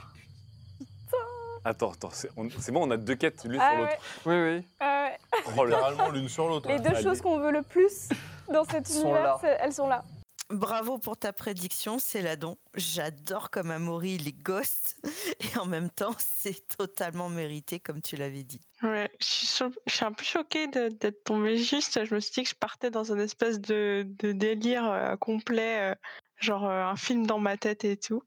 [1.64, 3.92] Attends, attends, c'est on- c'est bon, on a deux quêtes l'une Ah sur l'autre.
[4.26, 4.68] ouais, Oui, oui.
[4.80, 5.18] ah ouais.
[5.56, 5.64] Oh.
[5.64, 6.68] Littéralement l'une sur l'autre.
[6.68, 7.02] Les deux Allez.
[7.02, 8.08] choses qu'on veut le plus
[8.52, 9.38] dans cet Sont univers, là.
[9.40, 10.04] c'est- elles sont là.
[10.48, 12.56] Bravo pour ta prédiction, Céladon.
[12.74, 14.96] J'adore comme Amaury les ghosts
[15.54, 18.60] et en même temps, c'est totalement mérité comme tu l'avais dit.
[18.82, 22.04] Ouais, je suis, cho- je suis un peu choquée de- d'être tombée juste.
[22.04, 25.92] Je me suis dit que je partais dans un espèce de, de délire euh, complet,
[25.92, 25.94] euh,
[26.38, 28.22] genre euh, un film dans ma tête et tout.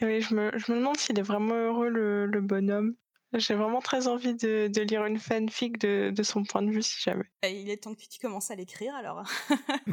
[0.00, 2.94] Oui, je me, je me demande s'il est vraiment heureux, le, le bonhomme.
[3.34, 6.82] J'ai vraiment très envie de, de lire une fanfic de, de son point de vue,
[6.82, 7.26] si jamais.
[7.44, 9.22] Euh, Il est temps que tu commences à l'écrire alors.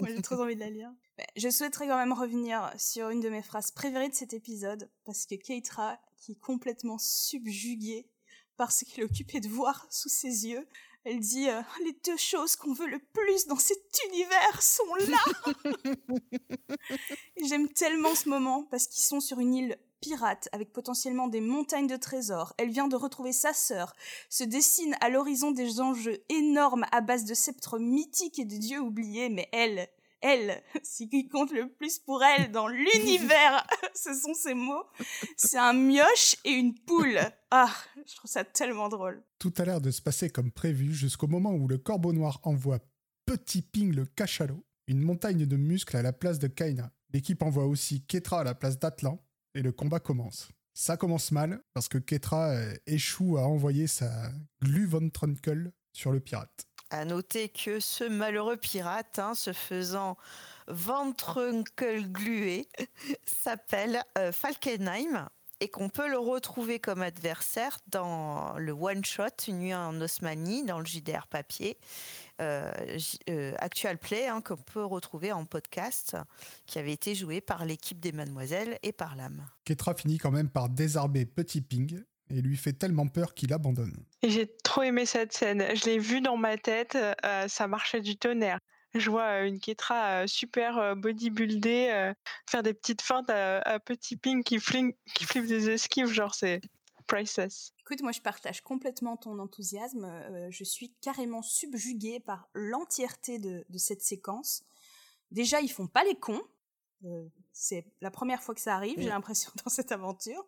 [0.00, 0.90] Moi j'ai trop envie de la lire.
[1.18, 4.88] Mais Je souhaiterais quand même revenir sur une de mes phrases préférées de cet épisode
[5.04, 8.06] parce que Keitra, qui est complètement subjuguée
[8.56, 10.66] par ce qu'elle est occupée de voir sous ses yeux,
[11.04, 15.56] elle dit euh, Les deux choses qu'on veut le plus dans cet univers sont là
[17.44, 21.86] J'aime tellement ce moment parce qu'ils sont sur une île pirate avec potentiellement des montagnes
[21.86, 22.52] de trésors.
[22.58, 23.94] Elle vient de retrouver sa sœur,
[24.28, 28.80] se dessinent à l'horizon des enjeux énormes à base de sceptres mythiques et de dieux
[28.80, 29.88] oubliés, mais elle,
[30.22, 34.84] elle, ce qui compte le plus pour elle dans l'univers, ce sont ces mots,
[35.36, 37.18] c'est un mioche et une poule.
[37.50, 37.72] Ah,
[38.06, 39.22] je trouve ça tellement drôle.
[39.38, 42.78] Tout a l'air de se passer comme prévu jusqu'au moment où le corbeau noir envoie
[43.26, 46.92] Petit Ping le cachalot, une montagne de muscles à la place de Kaina.
[47.12, 49.22] L'équipe envoie aussi Ketra à la place d'Atlan
[49.54, 50.48] et le combat commence.
[50.74, 56.10] Ça commence mal parce que Ketra euh, échoue à envoyer sa Glu von Trunkel sur
[56.10, 56.66] le pirate.
[56.92, 60.18] À noter que ce malheureux pirate, hein, se faisant
[60.68, 62.68] ventrunkelgluer,
[63.24, 65.26] s'appelle euh, Falkenheim
[65.60, 70.80] et qu'on peut le retrouver comme adversaire dans le one-shot Une nuit en Osmanie, dans
[70.80, 71.78] le JDR papier,
[72.42, 72.70] euh,
[73.30, 76.18] euh, Actual Play, hein, qu'on peut retrouver en podcast,
[76.66, 79.46] qui avait été joué par l'équipe des Mademoiselles et par l'âme.
[79.64, 83.94] Ketra finit quand même par désarmer Petit Ping et lui fait tellement peur qu'il abandonne.
[84.22, 85.64] Et j'ai trop aimé cette scène.
[85.74, 88.58] Je l'ai vue dans ma tête, euh, ça marchait du tonnerre.
[88.94, 92.12] Je vois euh, une Ketra euh, super bodybuildée euh,
[92.48, 96.34] faire des petites feintes à, à petit ping qui, fling, qui flippe des esquives, genre
[96.34, 96.60] c'est
[97.06, 97.72] priceless.
[97.80, 100.04] Écoute, moi je partage complètement ton enthousiasme.
[100.04, 104.62] Euh, je suis carrément subjuguée par l'entièreté de, de cette séquence.
[105.30, 106.42] Déjà, ils font pas les cons.
[107.04, 110.46] Euh, c'est la première fois que ça arrive, j'ai l'impression, dans cette aventure.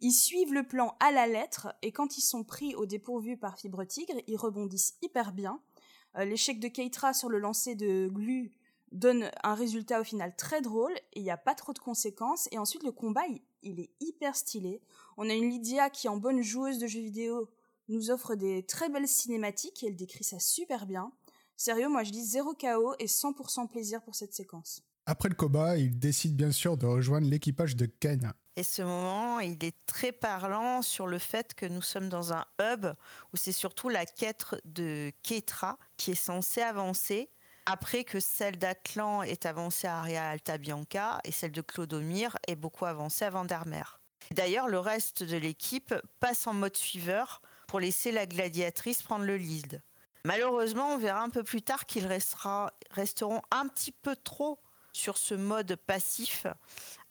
[0.00, 3.58] Ils suivent le plan à la lettre et quand ils sont pris au dépourvu par
[3.58, 5.60] Fibre Tigre, ils rebondissent hyper bien.
[6.16, 8.52] Euh, L'échec de Keitra sur le lancer de Glu
[8.92, 12.48] donne un résultat au final très drôle et il n'y a pas trop de conséquences.
[12.52, 14.80] Et ensuite, le combat, il- il est hyper stylé.
[15.16, 17.50] On a une Lydia qui, en bonne joueuse de jeux vidéo,
[17.88, 21.12] nous offre des très belles cinématiques et elle décrit ça super bien.
[21.56, 24.82] Sérieux, moi je dis 0 KO et 100% plaisir pour cette séquence.
[25.08, 28.34] Après le combat, il décide bien sûr de rejoindre l'équipage de Kaina.
[28.56, 32.44] Et ce moment, il est très parlant sur le fait que nous sommes dans un
[32.60, 32.86] hub
[33.32, 37.30] où c'est surtout la quête de Ketra qui est censée avancer
[37.66, 42.56] après que celle d'Atlan est avancée à Aria Alta Bianca et celle de Clodomir est
[42.56, 44.00] beaucoup avancée à Vandermeer.
[44.32, 49.36] D'ailleurs, le reste de l'équipe passe en mode suiveur pour laisser la gladiatrice prendre le
[49.36, 49.82] lead.
[50.24, 54.58] Malheureusement, on verra un peu plus tard qu'ils resteront un petit peu trop
[54.96, 56.46] sur ce mode passif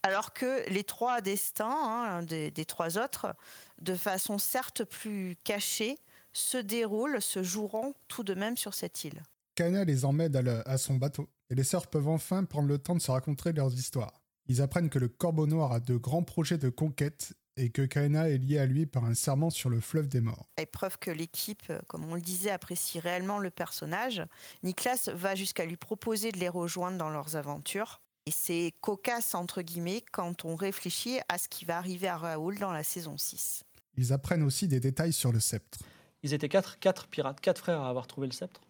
[0.06, 3.36] alors que les trois destins, hein, des, trois autres,
[3.82, 5.98] de façon certes plus cachée,
[6.32, 9.24] se déroulent, se joueront tout de même sur cette île.
[9.56, 12.94] Kaina les emmène à, à son bateau, et les sœurs peuvent enfin prendre le temps
[12.94, 14.22] de se raconter leurs histoires.
[14.48, 18.30] Ils apprennent que le Corbeau Noir a de grands projets de conquête, et que Kaina
[18.30, 20.49] est liée à lui par un serment sur le fleuve des morts.
[20.58, 24.22] Et preuve que l'équipe, euh, comme on le disait, apprécie réellement le personnage,
[24.64, 28.01] Niklas va jusqu'à lui proposer de les rejoindre dans leurs aventures.
[28.26, 32.58] Et c'est cocasse, entre guillemets, quand on réfléchit à ce qui va arriver à Raoul
[32.58, 33.64] dans la saison 6.
[33.97, 35.80] Ils apprennent aussi des détails sur le sceptre.
[36.24, 38.62] Ils étaient quatre, quatre pirates, quatre frères à avoir trouvé le sceptre.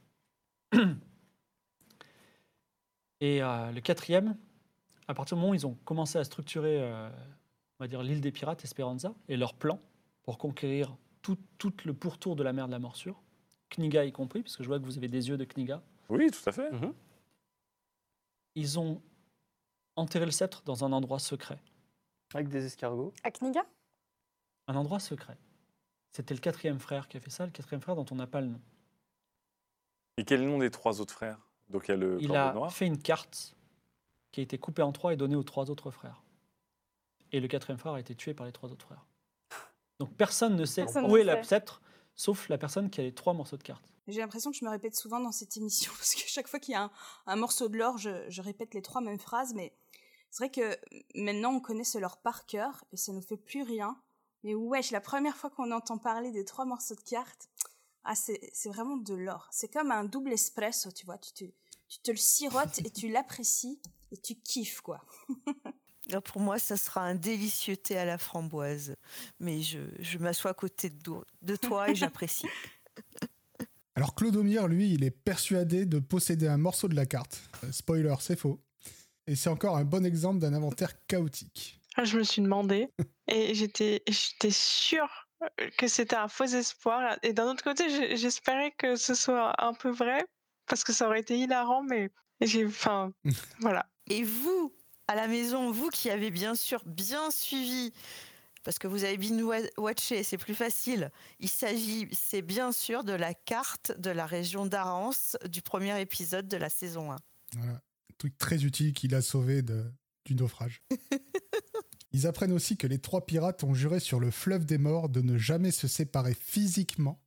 [3.22, 4.36] Et euh, le quatrième,
[5.08, 7.10] à partir du moment où ils ont commencé à structurer, euh,
[7.80, 9.80] on va dire, l'île des pirates, Esperanza, et leur plan
[10.24, 13.22] pour conquérir tout, tout le pourtour de la mer de la morsure,
[13.70, 16.30] Kniga y compris, parce que je vois que vous avez des yeux de Kniga, Oui,
[16.32, 16.70] tout à fait.
[18.56, 19.02] ils ont
[19.96, 21.60] enterré le sceptre dans un endroit secret.
[22.34, 23.14] Avec des escargots.
[23.24, 23.66] À Kniga?
[24.68, 25.38] Un endroit secret.
[26.12, 28.42] C'était le quatrième frère qui a fait ça, le quatrième frère dont on n'a pas
[28.42, 28.62] le nom.
[30.18, 31.40] Et quel est le nom des trois autres frères?
[31.70, 32.72] Donc il y a le Il a Noir.
[32.72, 33.56] fait une carte
[34.32, 36.24] qui a été coupée en trois et donnée aux trois autres frères.
[37.32, 39.06] Et le quatrième frère a été tué par les trois autres frères.
[40.00, 41.44] Donc personne ne sait Personne où ne est sait.
[41.44, 41.82] sceptre,
[42.16, 43.94] sauf la personne qui a les trois morceaux de carte.
[44.08, 46.74] J'ai l'impression que je me répète souvent dans cette émission, parce que chaque fois qu'il
[46.74, 46.92] y a un,
[47.28, 49.74] un morceau de l'or, je, je répète les trois mêmes phrases, mais
[50.30, 50.78] c'est vrai que
[51.16, 54.00] maintenant on connaît ce lore par cœur, et ça nous fait plus rien.
[54.44, 57.50] Mais wesh, la première fois qu'on entend parler des trois morceaux de cartes,
[58.04, 59.48] ah, c'est c'est vraiment de l'or.
[59.52, 61.18] C'est comme un double espresso, tu vois.
[61.18, 61.46] Tu te,
[61.88, 65.04] tu te le sirotes et tu l'apprécies et tu kiffes, quoi.
[66.10, 68.96] Là, pour moi, ça sera un délicieux thé à la framboise.
[69.40, 72.48] Mais je, je m'assois à côté de, de toi et j'apprécie.
[73.96, 77.50] Alors Clodomir, lui, il est persuadé de posséder un morceau de la carte.
[77.64, 78.62] Euh, spoiler, c'est faux.
[79.28, 81.80] Et c'est encore un bon exemple d'un inventaire chaotique.
[81.96, 82.90] Ah, Je me suis demandé
[83.28, 85.28] et j'étais j'étais sûre
[85.78, 87.18] que c'était un faux espoir.
[87.24, 90.26] Et d'un autre côté, j'espérais que ce soit un peu vrai
[90.68, 93.14] parce que ça aurait été hilarant, mais j'ai, enfin,
[93.60, 93.86] voilà.
[94.08, 94.74] Et vous,
[95.08, 97.92] à la maison, vous qui avez bien sûr bien suivi,
[98.64, 101.12] parce que vous avez bien wa- watché, c'est plus facile.
[101.40, 106.48] Il s'agit, c'est bien sûr de la carte de la région d'Arance du premier épisode
[106.48, 107.18] de la saison 1.
[107.58, 107.74] Voilà.
[107.74, 109.86] Un truc très utile qu'il a sauvé de-
[110.26, 110.82] du naufrage.
[112.12, 115.22] Ils apprennent aussi que les trois pirates ont juré sur le fleuve des morts de
[115.22, 117.20] ne jamais se séparer physiquement,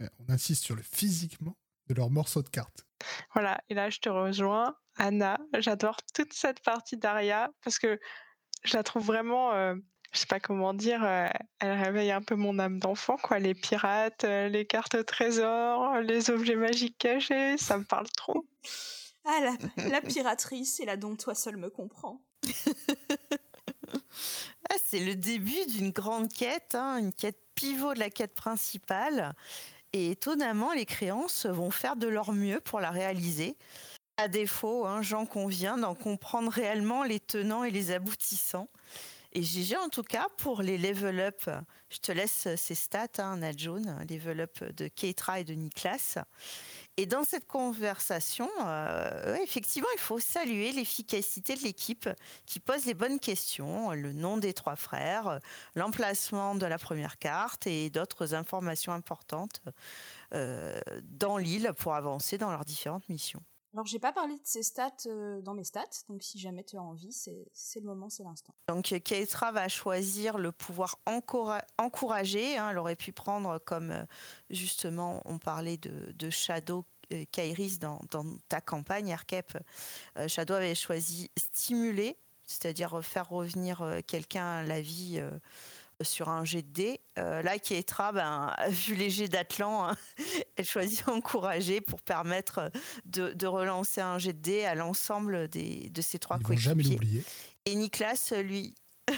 [0.00, 1.56] euh, on insiste sur le physiquement,
[1.88, 2.86] de leur morceau de carte.
[3.34, 5.38] Voilà, et là je te rejoins, Anna.
[5.58, 7.98] J'adore toute cette partie d'Aria parce que
[8.64, 9.74] je la trouve vraiment, euh,
[10.12, 11.26] je sais pas comment dire, euh,
[11.58, 13.38] elle réveille un peu mon âme d'enfant, quoi.
[13.38, 18.46] Les pirates, euh, les cartes au trésor, les objets magiques cachés, ça me parle trop.
[19.24, 19.38] Ah,
[19.76, 22.20] la, la piraterie, c'est là dont toi seul me comprends.
[24.70, 29.34] Ah, c'est le début d'une grande quête, hein, une quête pivot de la quête principale.
[29.92, 33.56] Et étonnamment, les créances vont faire de leur mieux pour la réaliser.
[34.16, 38.68] À défaut, hein, j'en conviens, d'en comprendre réellement les tenants et les aboutissants.
[39.34, 41.48] Et GG en tout cas pour les level up.
[41.88, 46.18] Je te laisse ces stats, hein, Nadjone, level up de Keitra et de Niklas.
[46.98, 52.06] Et dans cette conversation, euh, effectivement, il faut saluer l'efficacité de l'équipe
[52.44, 55.40] qui pose les bonnes questions, le nom des trois frères,
[55.74, 59.62] l'emplacement de la première carte et d'autres informations importantes
[60.34, 63.42] euh, dans l'île pour avancer dans leurs différentes missions.
[63.74, 66.76] Alors, j'ai pas parlé de ces stats euh, dans mes stats, donc si jamais tu
[66.76, 68.54] as envie, c'est le moment, c'est l'instant.
[68.68, 72.58] Donc Keitra va choisir le pouvoir encourager.
[72.58, 72.70] hein.
[72.70, 74.04] elle aurait pu prendre comme euh,
[74.50, 78.00] justement on parlait de, Shadow euh, Kairis dans,
[78.48, 79.58] ta campagne Erkep.
[80.18, 85.22] Euh, Shadow avait choisi stimuler, c'est-à-dire faire revenir quelqu'un à la vie
[86.02, 87.00] sur un jet de dés.
[87.18, 89.96] Euh, là, Keitra, ben, vu les jets d'Atlan, hein,
[90.56, 92.70] elle choisit encourager pour permettre
[93.04, 96.82] de, de relancer un jet de dés à l'ensemble des- de ses trois vont jamais
[96.82, 96.96] coéquipiers.
[97.06, 97.24] l'oublier.
[97.66, 98.74] Et Niklas, lui.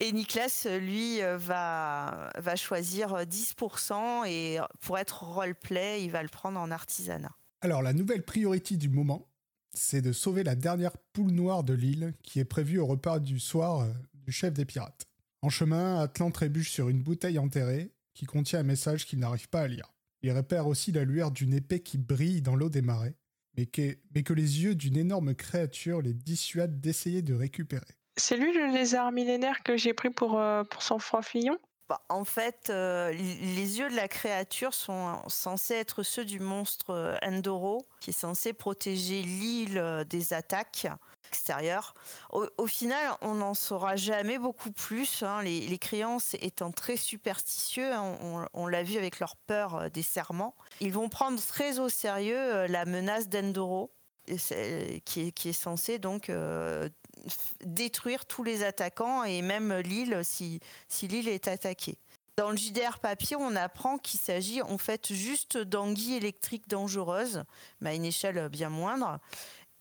[0.00, 6.58] Et Niklas, lui, va, va choisir 10% et pour être roleplay, il va le prendre
[6.60, 7.30] en artisanat.
[7.60, 9.26] Alors, la nouvelle priorité du moment,
[9.74, 13.38] c'est de sauver la dernière poule noire de l'île qui est prévue au repas du
[13.38, 15.06] soir euh, du chef des pirates.
[15.42, 19.62] En chemin, Atlan trébuche sur une bouteille enterrée qui contient un message qu'il n'arrive pas
[19.62, 19.92] à lire.
[20.22, 23.14] Il repère aussi la lueur d'une épée qui brille dans l'eau des marais,
[23.56, 27.84] mais que, les yeux d'une énorme créature les dissuadent d'essayer de récupérer.
[28.16, 31.58] C'est lui le lézard millénaire que j'ai pris pour, euh, son froid fillon?
[31.88, 36.90] Bah, en fait, euh, les yeux de la créature sont censés être ceux du monstre
[36.90, 40.86] euh, Endoro, qui est censé protéger l'île euh, des attaques
[41.28, 41.94] extérieures.
[42.30, 45.24] Au, final, on n'en saura jamais beaucoup plus.
[45.24, 50.54] hein, les, créances étant très superstitieux, hein, on, l'a vu avec leur peur des serments.
[50.80, 53.90] Ils vont prendre très au sérieux la menace d'Endoro,
[54.26, 54.32] qui
[55.20, 56.30] est, qui est censée donc
[57.64, 61.98] détruire tous les attaquants et même l'île si, si l'île est attaquée.
[62.36, 67.44] Dans le JDR papier, on apprend qu'il s'agit en fait juste d'anguilles électriques dangereuses,
[67.80, 69.20] mais à une échelle bien moindre.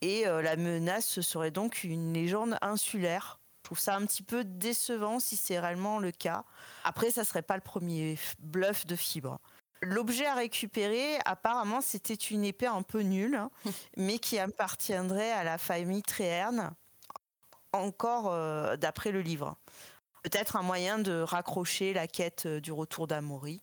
[0.01, 3.39] Et euh, la menace serait donc une légende insulaire.
[3.63, 6.43] Je trouve ça un petit peu décevant si c'est réellement le cas.
[6.83, 9.39] Après, ça serait pas le premier bluff de fibre.
[9.81, 13.49] L'objet à récupérer, apparemment, c'était une épée un peu nulle, hein,
[13.97, 16.71] mais qui appartiendrait à la famille Tréherne,
[17.73, 19.57] encore euh, d'après le livre.
[20.23, 23.59] Peut-être un moyen de raccrocher la quête euh, du retour d'Amaury.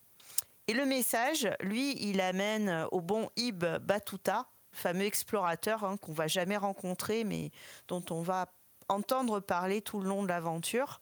[0.66, 6.28] Et le message, lui, il amène au bon Ib Batuta, fameux explorateur hein, qu'on va
[6.28, 7.50] jamais rencontrer, mais
[7.88, 8.46] dont on va
[8.88, 11.00] entendre parler tout le long de l'aventure,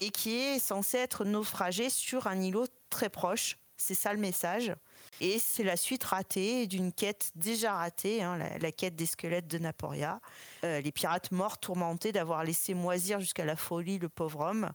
[0.00, 3.58] et qui est censé être naufragé sur un îlot très proche.
[3.76, 4.72] C'est ça le message.
[5.20, 9.58] Et c'est la suite ratée d'une quête déjà ratée, hein, la, quête des squelettes de
[9.58, 10.20] Naporia.
[10.64, 14.70] Euh, les pirates morts tourmentés d'avoir laissé moisir jusqu'à la folie le pauvre homme,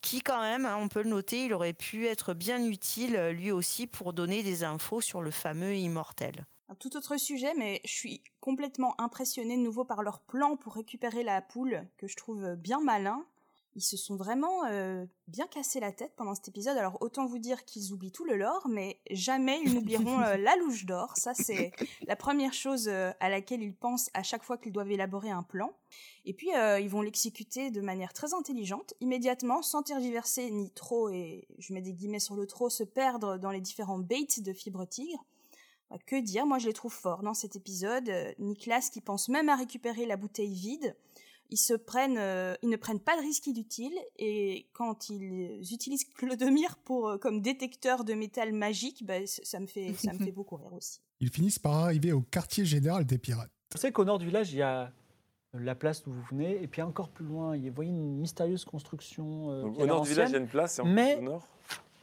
[0.00, 3.32] qui quand même, hein, on peut le noter, il aurait pu être bien utile euh,
[3.32, 6.46] lui aussi pour donner des infos sur le fameux immortel.
[6.68, 10.74] Un tout autre sujet, mais je suis complètement impressionnée de nouveau par leur plan pour
[10.74, 13.26] récupérer la poule, que je trouve bien malin.
[13.74, 16.76] Ils se sont vraiment euh, bien cassé la tête pendant cet épisode.
[16.76, 20.56] Alors autant vous dire qu'ils oublient tout le lore, mais jamais ils n'oublieront euh, la
[20.56, 21.14] louche d'or.
[21.16, 21.72] Ça c'est
[22.06, 25.42] la première chose euh, à laquelle ils pensent à chaque fois qu'ils doivent élaborer un
[25.42, 25.72] plan.
[26.24, 31.48] Et puis ils vont l'exécuter de manière très intelligente, immédiatement, sans tergiverser ni trop, et
[31.58, 34.86] je mets des guillemets sur le trop, se perdre dans les différents baits de fibre
[34.86, 35.24] tigre.
[35.90, 38.08] Bah, que dire, moi je les trouve forts dans cet épisode.
[38.38, 40.94] Nicolas qui pense même à récupérer la bouteille vide.
[41.52, 46.04] Ils, se prennent, euh, ils ne prennent pas de risques inutiles et quand ils utilisent
[46.16, 50.32] Clodomir pour, euh, comme détecteur de métal magique, bah, ça, me fait, ça me fait
[50.32, 51.00] beaucoup rire aussi.
[51.20, 53.50] Ils finissent par arriver au quartier général des pirates.
[53.72, 54.90] Vous savez qu'au nord du village, il y a
[55.54, 57.90] la place d'où vous venez, et puis encore plus loin, il y a- vous voyez
[57.90, 59.50] une mystérieuse construction.
[59.50, 61.30] euh, au nord du village, il y a une place, et en Mais- plus au
[61.30, 61.46] nord.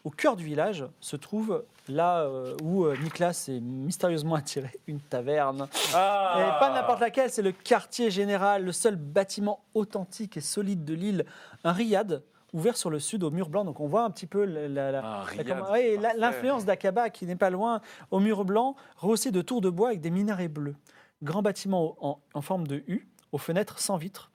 [0.04, 5.00] Au cœur du village se trouve là euh, où euh, Nicolas est mystérieusement attiré, une
[5.00, 5.68] taverne.
[5.94, 10.86] Ah Et pas n'importe laquelle, c'est le quartier général, le seul bâtiment authentique et solide
[10.86, 11.26] de l'île,
[11.64, 12.24] un riad
[12.54, 13.66] ouvert sur le sud au mur blanc.
[13.66, 17.82] Donc on voit un petit peu l'influence d'Akaba qui n'est pas loin,
[18.12, 20.76] au mur blanc, rehaussé de tours de bois avec des minarets bleus.
[21.22, 24.32] Grand bâtiment en, en forme de U, aux fenêtres sans vitres.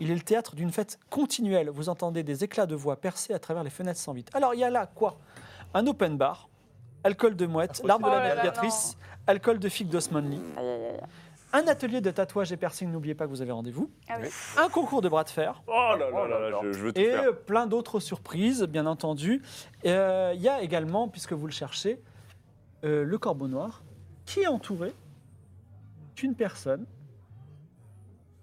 [0.00, 1.70] Il est le théâtre d'une fête continuelle.
[1.70, 4.34] Vous entendez des éclats de voix percés à travers les fenêtres sans vitres.
[4.36, 5.18] Alors il y a là quoi?
[5.74, 6.48] Un open bar,
[7.04, 10.40] alcool de mouette, Ah, l'arbre de oh la navigatrice, alcool de figue d'Osmanli.
[11.52, 13.88] Un atelier de tatouage et piercing, n'oubliez pas que vous avez rendez-vous.
[14.08, 14.28] Ah oui.
[14.58, 15.62] Un concours de bras de fer.
[15.66, 17.38] Oh là là là là, je, je veux tout Et faire.
[17.46, 19.42] plein d'autres surprises, bien entendu.
[19.86, 22.02] Euh, Il y a également, puisque vous le cherchez,
[22.84, 23.82] euh, le corbeau noir,
[24.26, 24.92] qui est entouré
[26.16, 26.84] d'une personne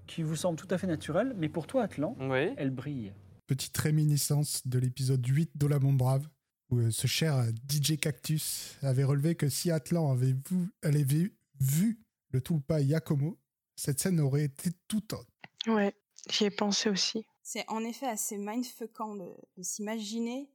[0.07, 2.53] qui vous semble tout à fait naturelle, mais pour toi, Atlan, Oui.
[2.57, 3.13] elle brille.
[3.47, 6.27] Petite réminiscence de l'épisode 8 d'Olamon Brave,
[6.69, 10.97] où euh, ce cher euh, DJ Cactus avait relevé que si Atlan avait vu, elle
[10.97, 11.99] avait vu
[12.31, 13.37] le Tulpa Yakomo,
[13.75, 15.27] cette scène aurait été tout autre.
[15.67, 15.93] Ouais,
[16.29, 17.25] j'y ai pensé aussi.
[17.41, 20.49] C'est en effet assez mindfuckant de, de s'imaginer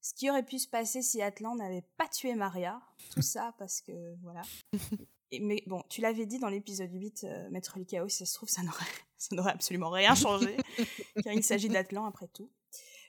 [0.00, 2.80] ce qui aurait pu se passer si Atlan n'avait pas tué Maria.
[3.14, 3.92] Tout ça parce que,
[4.22, 4.42] voilà.
[5.34, 8.34] Et- mais bon, tu l'avais dit dans l'épisode 8, euh, Maître Likao, si ça se
[8.34, 10.56] trouve, ça n'aurait, absolument rien changé,
[11.24, 12.50] car il s'agit d'Atlan après tout.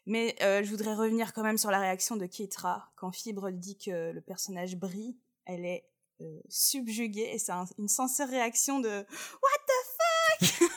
[0.08, 2.92] Mais euh, je voudrais revenir quand même sur la réaction de Keitra.
[2.96, 5.88] Quand Fibre dit que le personnage brille, elle est
[6.22, 10.70] euh, subjuguée et c'est un- une sincère réaction de What the fuck?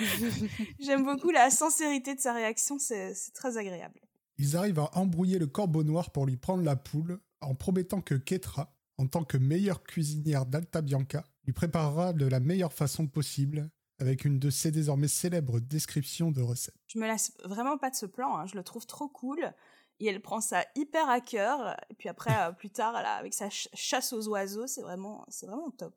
[0.80, 4.00] J'aime beaucoup la sincérité de sa réaction, c'est c'est très agréable.
[4.38, 8.14] Ils arrivent à embrouiller le corbeau noir pour lui prendre la poule en promettant que
[8.14, 13.68] Ketra, en tant que meilleure cuisinière d'Alta Bianca, lui préparera de la meilleure façon possible
[13.98, 16.74] avec une de ses désormais célèbres descriptions de recettes.
[16.86, 19.52] Je me lasse vraiment pas de ce plan, hein, je le trouve trop cool.
[19.98, 21.74] Et elle prend ça hyper à cœur.
[21.88, 25.24] Et puis après, euh, plus tard, là, avec sa ch- chasse aux oiseaux, c'est vraiment,
[25.28, 25.94] c'est vraiment top.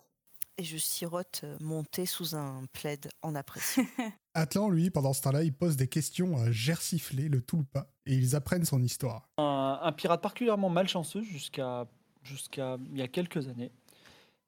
[0.58, 3.84] Et je sirote euh, monté sous un plaid en appréciant.
[4.34, 8.38] Atlan, lui, pendant ce temps-là, il pose des questions à Gersiflé, le Tulpa, et ils
[8.38, 9.28] apprennent son histoire.
[9.38, 11.86] Un, un pirate particulièrement malchanceux jusqu'à
[12.24, 13.72] jusqu'à il y a quelques années.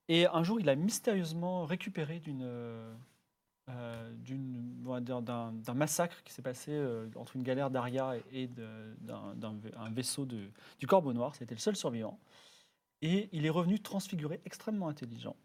[0.07, 2.93] Et un jour, il a mystérieusement récupéré d'une euh,
[3.67, 9.71] d'un- massacre qui s'est passé euh, entre une galère d'Aria et, et d'un d'un vai-
[9.77, 10.49] un vaisseau de,
[10.79, 11.35] du Corbeau Noir.
[11.35, 12.19] C'était le seul survivant.
[13.01, 15.35] Et il est revenu transfiguré, extrêmement intelligent.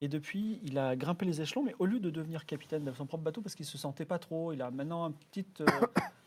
[0.00, 3.06] Et depuis, il a grimpé les échelons, mais au lieu de devenir capitaine de son
[3.06, 5.66] propre bateau, parce qu'il se sentait pas trop, il a maintenant une petite, euh,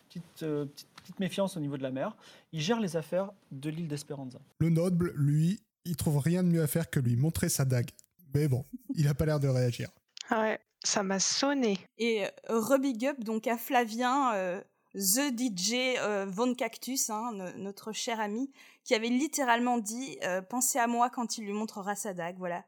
[0.09, 2.15] petite, euh, petite, petite méfiance au niveau de la mer.
[2.51, 4.39] Il gère les affaires de l'île d'Esperanza.
[4.59, 7.89] Le noble, lui, il trouve rien de mieux à faire que lui montrer sa dague.
[8.33, 9.89] Mais bon, il a pas l'air de réagir.
[10.29, 11.79] Ah ouais, ça m'a sonné.
[11.97, 14.61] Et euh, rebig up donc à Flavien, euh,
[14.93, 18.51] The DJ euh, Von Cactus, hein, no- notre cher ami,
[18.83, 22.37] qui avait littéralement dit euh, Pensez à moi quand il lui montrera sa dague.
[22.37, 22.63] Voilà.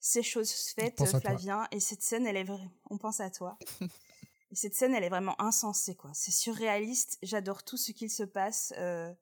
[0.00, 1.06] Ces choses faites, toi.
[1.06, 1.66] Flavien.
[1.72, 2.68] Et cette scène, elle est vraie.
[2.90, 3.58] On pense à toi.
[4.50, 6.10] et cette scène, elle est vraiment insensée, quoi.
[6.14, 7.18] C'est surréaliste.
[7.22, 8.72] J'adore tout ce qu'il se passe.
[8.78, 9.12] Euh,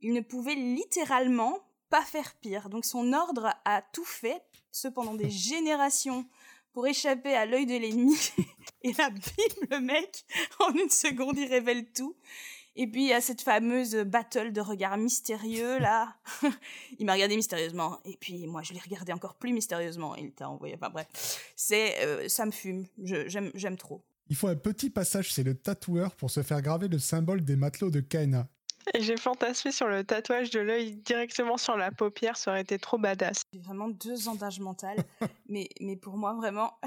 [0.00, 1.58] il ne pouvait littéralement
[1.90, 2.68] pas faire pire.
[2.68, 6.26] Donc son ordre a tout fait, ce pendant des générations,
[6.72, 8.18] pour échapper à l'œil de l'ennemi.
[8.82, 10.24] Et là, bim, le mec,
[10.58, 12.16] en une seconde, il révèle tout.
[12.76, 16.16] Et puis, il y a cette fameuse battle de regards mystérieux, là.
[16.98, 18.00] il m'a regardé mystérieusement.
[18.04, 20.16] Et puis, moi, je l'ai regardé encore plus mystérieusement.
[20.16, 20.74] Il t'a envoyé.
[20.74, 21.06] Enfin, bref.
[21.54, 22.88] C'est, euh, ça me fume.
[22.98, 24.02] J'aime trop.
[24.28, 27.56] Il faut un petit passage chez le tatoueur pour se faire graver le symbole des
[27.56, 28.48] matelots de Kaina.
[28.92, 32.78] Et j'ai fantasmé sur le tatouage de l'œil directement sur la paupière, ça aurait été
[32.78, 33.42] trop badass.
[33.52, 34.96] J'ai vraiment deux ans d'âge mental.
[35.48, 36.78] mais, mais pour moi, vraiment,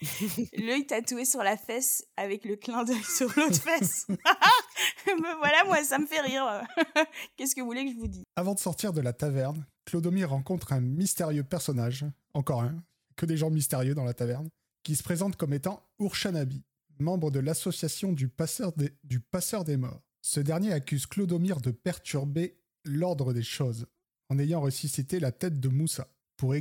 [0.56, 4.06] l'œil tatoué sur la fesse avec le clin d'œil sur l'autre fesse.
[4.08, 6.62] Me voilà, moi, ça me fait rire.
[7.36, 8.24] Qu'est-ce que vous voulez que je vous dise?
[8.36, 12.82] Avant de sortir de la taverne, Clodomir rencontre un mystérieux personnage, encore un,
[13.16, 14.48] que des gens mystérieux dans la taverne,
[14.82, 16.62] qui se présente comme étant Urshanabi,
[17.00, 20.02] membre de l'association du, passeur des- morts.
[20.22, 23.86] Ce dernier accuse Clodomir de perturber l'ordre des choses
[24.28, 26.08] en ayant ressuscité la tête de Moussa.
[26.36, 26.54] Pour,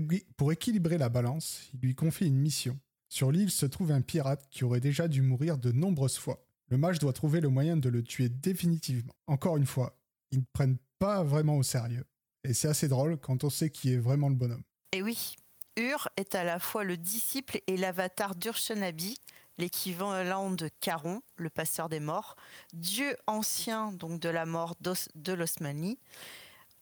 [0.52, 2.80] équilibrer la balance, il lui confie une mission.
[3.10, 6.44] Sur l'île se trouve un pirate qui aurait déjà dû mourir de nombreuses fois.
[6.70, 9.14] Le mage doit trouver le moyen de le tuer définitivement.
[9.28, 9.98] Encore une fois,
[10.32, 12.06] ils ne prennent pas vraiment au sérieux.
[12.44, 14.64] Et c'est assez drôle quand on sait qui est vraiment le bonhomme.
[14.92, 15.36] Et oui,
[15.78, 19.16] Ur est à la fois le disciple et l'avatar d'Urshanabi,
[19.58, 22.36] l'équivalent de Charon, le passeur des morts,
[22.74, 26.00] dieu ancien donc de la mort de l'Osmanie.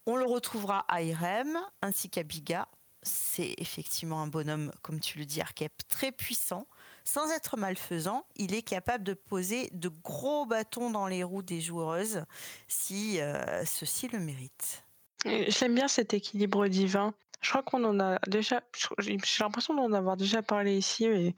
[0.05, 2.67] On le retrouvera à Irem ainsi qu'à Biga.
[3.01, 6.67] C'est effectivement un bonhomme, comme tu le dis, Arkhep, très puissant.
[7.03, 11.61] Sans être malfaisant, il est capable de poser de gros bâtons dans les roues des
[11.61, 12.23] joueuses
[12.67, 14.83] si euh, ceux-ci le méritent.
[15.23, 17.13] J'aime bien cet équilibre divin.
[17.41, 18.61] Je crois qu'on en a déjà.
[18.99, 21.35] J'ai l'impression d'en avoir déjà parlé ici, mais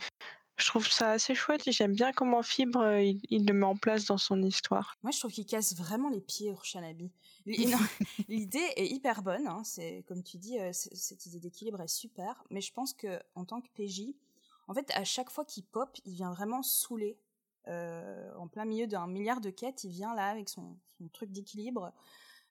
[0.58, 3.66] je trouve ça assez chouette et j'aime bien comment Fibre euh, il, il le met
[3.66, 4.96] en place dans son histoire.
[5.04, 7.12] Moi, je trouve qu'il casse vraiment les pieds, Urshanabi.
[8.28, 9.48] L'idée est hyper bonne.
[9.48, 12.44] hein, C'est comme tu dis, euh, cette idée d'équilibre est super.
[12.50, 14.14] Mais je pense que en tant que PJ,
[14.68, 17.18] en fait, à chaque fois qu'il pop, il vient vraiment saouler.
[17.68, 21.32] Euh, en plein milieu d'un milliard de quêtes, il vient là avec son, son truc
[21.32, 21.92] d'équilibre.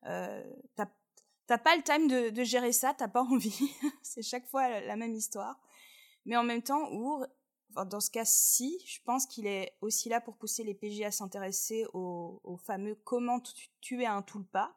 [0.02, 3.70] T'as pas le time de, de gérer ça, t'as pas envie.
[4.02, 5.58] C'est chaque fois la, la même histoire.
[6.24, 7.26] Mais en même temps, Our,
[7.84, 11.86] dans ce cas-ci, je pense qu'il est aussi là pour pousser les PJ à s'intéresser
[11.92, 14.74] au, fameux comment tu- tuer un tulpa.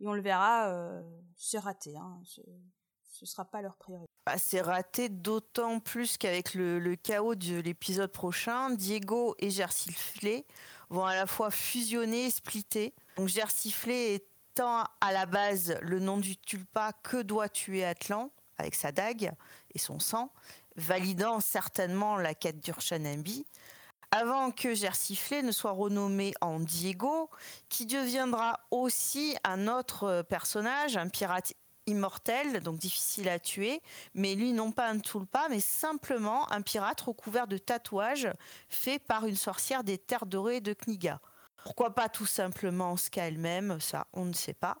[0.00, 1.02] Et on le verra, euh,
[1.36, 1.96] c'est raté.
[1.96, 2.40] Hein, ce,
[3.18, 4.08] ce sera pas leur priorité.
[4.26, 10.46] Bah, c'est raté d'autant plus qu'avec le, chaos de l'épisode prochain, Diego et Gersiflé
[10.90, 12.94] vont à la fois fusionner et splitter.
[13.16, 18.74] Donc Gersiflé étant à la base le nom du tulpa que doit tuer Atlan avec
[18.74, 19.32] sa dague
[19.74, 20.32] et son sang,
[20.78, 23.44] validant certainement la quête d'Urshanabi,
[24.10, 27.28] avant que Gersiflé ne soit renommé en Diego,
[27.68, 31.52] qui deviendra aussi un autre euh, personnage, un pirate
[31.86, 33.82] immortel, donc difficile à tuer,
[34.14, 38.28] mais lui non pas un tulpa, mais simplement un pirate recouvert de tatouages
[38.68, 41.20] fait par une sorcière des terres dorées de Kniga.
[41.56, 44.78] Pourquoi pas tout simplement Ska elle-même, ça on ne sait pas.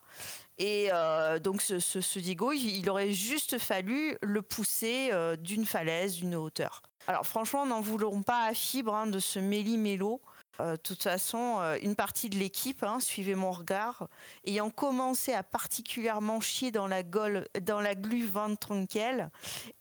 [0.58, 5.64] Et euh, donc ce, ce, ce Diego, il, aurait juste fallu le pousser euh, d'une
[5.64, 6.82] falaise, d'une hauteur.
[7.06, 10.20] Alors franchement, n'en voulons pas à Fibre hein, de ce méli-mélo.
[10.60, 14.08] Euh, De toute façon, une partie de l'équipe, hein, suivez mon regard,
[14.44, 19.30] ayant commencé à particulièrement chier dans la, gole, dans la glu Van Trunkel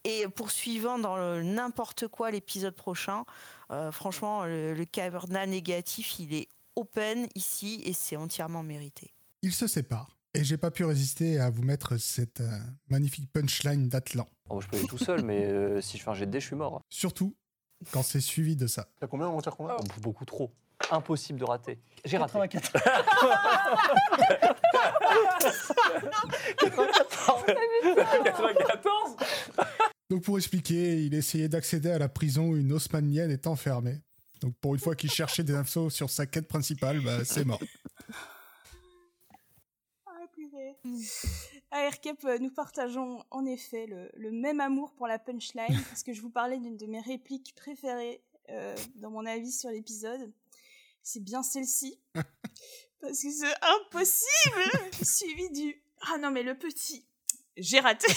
[0.03, 3.25] et poursuivant dans n'importe quoi l'épisode prochain,
[3.91, 9.11] franchement, le, le cabernet négatif, il est open ici et c'est entièrement mérité.
[9.41, 10.16] Ils se séparent.
[10.37, 12.59] Et j'ai pas pu résister à vous mettre cette euh,
[12.89, 14.27] magnifique punchline d'Atlan.
[14.49, 16.45] Oh, je peux aller tout seul, mais euh, si je fais un jet de je
[16.45, 16.83] suis mort.
[16.89, 17.35] Surtout
[17.91, 18.87] quand c'est suivi de ça.
[18.99, 20.53] T'as combien On tire combien Oh, beaucoup trop.
[20.91, 21.79] Impossible de rater.
[22.05, 22.59] J'ai raté.
[28.23, 29.15] 94
[30.11, 34.01] Donc pour expliquer, il essayait d'accéder à la prison où une osmanienne est enfermée.
[34.41, 37.59] Donc pour une fois qu'il cherchait des infos sur sa quête principale, bah, c'est mort.
[41.71, 46.01] À Aircap, euh, nous partageons en effet le, le même amour pour la punchline, parce
[46.01, 50.31] que je vous parlais d'une de mes répliques préférées euh, dans mon avis sur l'épisode.
[51.03, 51.99] C'est bien celle-ci.
[53.01, 54.71] Parce que c'est impossible
[55.05, 57.05] Suivi du Ah non, mais le petit,
[57.55, 58.07] j'ai raté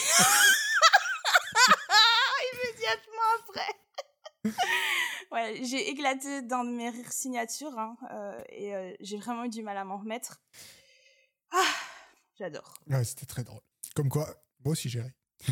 [2.52, 4.54] Immédiatement après
[5.32, 9.48] Ouais, j'ai éclaté dans de mes rires signatures, hein, euh, et euh, j'ai vraiment eu
[9.48, 10.40] du mal à m'en remettre.
[11.52, 11.74] Ah,
[12.40, 12.74] j'adore.
[12.88, 13.60] Ouais, c'était très drôle.
[13.94, 14.26] Comme quoi,
[14.64, 15.10] moi aussi j'ai ri.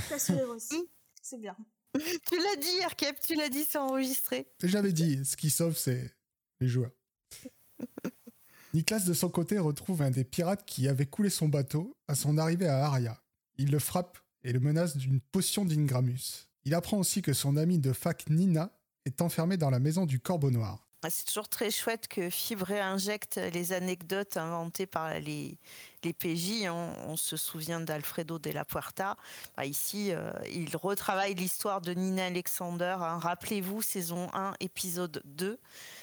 [0.08, 0.88] T'as aussi.
[1.22, 1.56] C'est bien.
[1.94, 4.46] Tu l'as dit, Erkep, tu l'as dit, c'est enregistré.
[4.62, 6.14] J'avais dit, ce qui sauve, c'est
[6.60, 6.92] les joueurs.
[8.74, 12.38] Niklas, de son côté, retrouve un des pirates qui avait coulé son bateau à son
[12.38, 13.20] arrivée à Aria.
[13.56, 16.48] Il le frappe et le menace d'une potion d'Ingramus.
[16.64, 18.70] Il apprend aussi que son ami de fac Nina
[19.04, 20.87] est enfermé dans la maison du Corbeau Noir.
[21.10, 25.58] C'est toujours très chouette que Fibre réinjecte les anecdotes inventées par les,
[26.02, 26.68] PJ.
[26.68, 29.16] On, se souvient d'Alfredo de la Puerta.
[29.56, 32.96] Bah, ici, euh, il retravaille l'histoire de Nina Alexander.
[33.00, 33.18] hein.
[33.18, 35.58] Rappelez-vous, saison 1, épisode 2.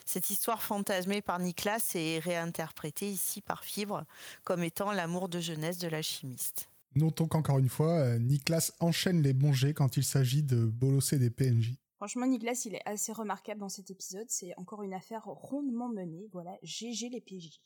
[0.05, 4.05] Cette histoire fantasmée par Nicolas est réinterprétée ici par Fibre
[4.43, 6.69] comme étant l'amour de jeunesse de l'alchimiste.
[6.95, 11.19] Notons qu'encore une fois, euh, Niklas enchaîne les bons jets quand il s'agit de bolosser
[11.19, 11.73] des PNJ.
[12.05, 14.27] Franchement, Nicolas, il est assez remarquable dans cet épisode.
[14.29, 16.29] C'est encore une affaire rondement menée.
[16.31, 17.59] Voilà, GG les PJ.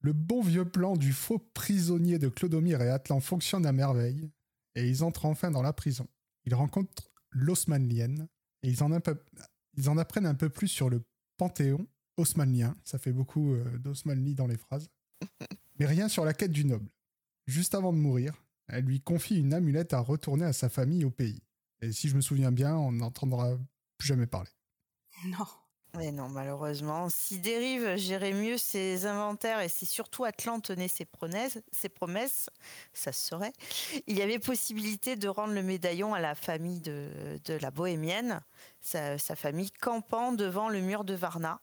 [0.00, 4.30] Le bon vieux plan du faux prisonnier de Clodomir et Atlan fonctionne à merveille,
[4.76, 6.08] et ils entrent enfin dans la prison.
[6.46, 8.28] Ils rencontrent l'Osmanlienne,
[8.62, 9.22] et ils en, un peu-
[9.74, 11.04] ils en apprennent un peu plus sur le
[11.36, 11.86] panthéon
[12.16, 12.74] haussmannien.
[12.84, 14.88] Ça fait beaucoup euh, d'Haussmanni dans les phrases.
[15.78, 16.88] Mais rien sur la quête du noble.
[17.46, 21.10] Juste avant de mourir, elle lui confie une amulette à retourner à sa famille au
[21.10, 21.42] pays.
[21.82, 23.58] Et si je me souviens bien, on n'entendra
[24.02, 24.50] plus jamais parler.
[25.26, 25.46] Non.
[25.94, 27.08] Mais non, malheureusement.
[27.10, 32.48] Si Dérive gérait mieux ses inventaires et si surtout Atlan tenait ses promesses, ses promesses,
[32.94, 33.52] ça se saurait,
[34.06, 38.40] il y avait possibilité de rendre le médaillon à la famille de, de la bohémienne,
[38.80, 41.60] sa, sa famille campant devant le mur de Varna.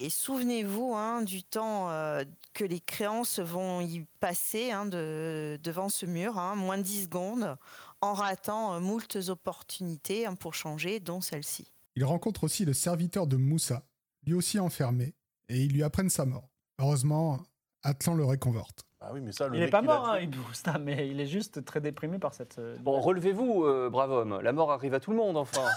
[0.00, 2.24] Et souvenez-vous hein, du temps euh,
[2.54, 7.04] que les créances vont y passer hein, de- devant ce mur, hein, moins de 10
[7.04, 7.56] secondes,
[8.00, 11.72] en ratant euh, moultes opportunités hein, pour changer, dont celle-ci.
[11.96, 13.82] Il rencontre aussi le serviteur de Moussa,
[14.26, 15.14] lui aussi enfermé,
[15.48, 16.48] et ils lui apprennent sa mort.
[16.78, 17.40] Heureusement,
[17.82, 18.84] Atlan le réconforte.
[19.02, 21.26] Ah oui, mais ça, le Il n'est pas mort, hein, Ibn Rusta, mais il est
[21.26, 22.58] juste très déprimé par cette.
[22.58, 24.40] euh, Bon, relevez-vous, euh, brave homme.
[24.42, 25.64] La mort arrive à tout le monde, enfin.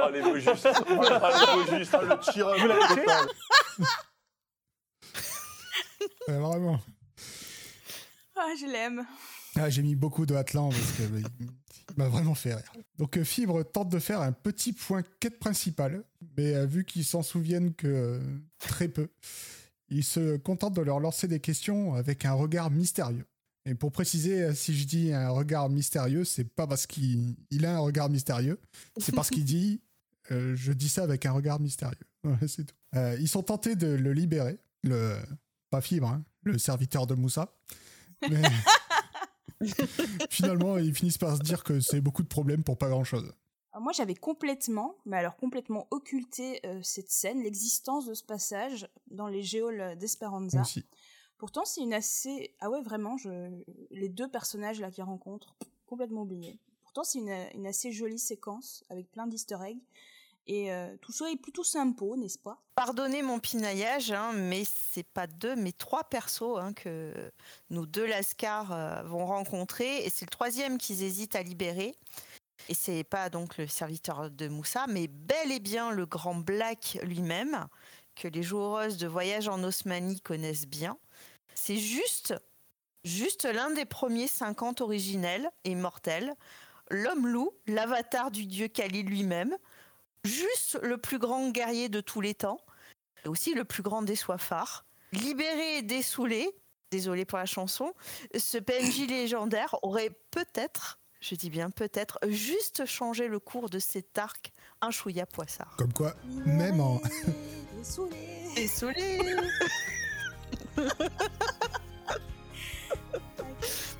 [0.00, 0.66] Ah, les beaux justes.
[0.66, 1.94] Ah, les beaux justes.
[1.94, 3.04] Ah, le tirage Vous l'avez tué.
[6.28, 6.80] Euh, vraiment.
[8.36, 9.04] Ah, je l'aime.
[9.58, 11.02] Ah, J'ai mis beaucoup de Atlan parce que
[11.90, 12.72] il m'a vraiment fait rire.
[12.98, 16.04] Donc euh, Fibre tente de faire un petit point quête principale,
[16.36, 18.20] mais euh, vu qu'ils s'en souviennent que euh,
[18.58, 19.08] très peu,
[19.88, 23.26] il se contente de leur lancer des questions avec un regard mystérieux.
[23.64, 27.76] Et pour préciser, si je dis un regard mystérieux, c'est pas parce qu'il il a
[27.76, 28.58] un regard mystérieux,
[28.96, 29.80] c'est parce qu'il dit
[30.30, 31.96] je dis ça avec un regard mystérieux.
[32.46, 32.74] C'est tout.
[33.18, 35.16] Ils sont tentés de le libérer, le
[35.70, 37.54] pas Fibre, hein, le serviteur de Moussa.
[38.28, 38.42] Mais
[40.30, 43.32] finalement, ils finissent par se dire que c'est beaucoup de problèmes pour pas grand-chose.
[43.80, 49.28] Moi, j'avais complètement, mais alors complètement occulté euh, cette scène, l'existence de ce passage dans
[49.28, 50.62] les géoles d'Esperanza.
[50.62, 50.84] Aussi.
[51.36, 52.56] Pourtant, c'est une assez...
[52.60, 53.62] Ah ouais, vraiment, je...
[53.90, 55.56] les deux personnages là qu'ils rencontrent,
[55.86, 56.58] complètement oubliés.
[56.82, 59.78] Pourtant, c'est une, une assez jolie séquence avec plein d'easter eggs.
[60.48, 62.58] Et euh, tout ça est plutôt sympa, n'est-ce pas?
[62.74, 67.12] Pardonnez mon pinaillage, hein, mais c'est pas deux, mais trois persos hein, que
[67.68, 71.94] nous deux Lascar euh, vont rencontrer, et c'est le troisième qu'ils hésitent à libérer.
[72.70, 76.98] Et c'est pas donc le serviteur de Moussa, mais bel et bien le grand Black
[77.02, 77.66] lui-même,
[78.16, 80.96] que les joueuses de voyage en Osmanie connaissent bien.
[81.54, 82.34] C'est juste,
[83.04, 86.34] juste l'un des premiers 50 originels et mortels,
[86.90, 89.56] l'homme loup, l'avatar du dieu Kali lui-même,
[90.24, 92.60] juste le plus grand guerrier de tous les temps,
[93.24, 94.84] et aussi le plus grand des soifards.
[95.12, 96.50] Libéré et dessoulé,
[96.90, 97.94] désolé pour la chanson,
[98.36, 104.18] ce PNJ légendaire aurait peut-être, je dis bien peut-être, juste changé le cours de cet
[104.18, 105.74] arc un chouïa poissard.
[105.76, 106.14] Comme quoi,
[106.46, 107.00] même en,
[107.76, 108.16] Désolé.
[108.56, 109.20] Désolé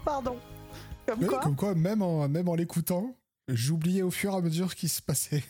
[0.04, 0.38] Pardon.
[1.06, 3.16] Comme quoi comme quoi, même en, même en l'écoutant,
[3.48, 5.42] j'oubliais au fur et à mesure ce qui se passait.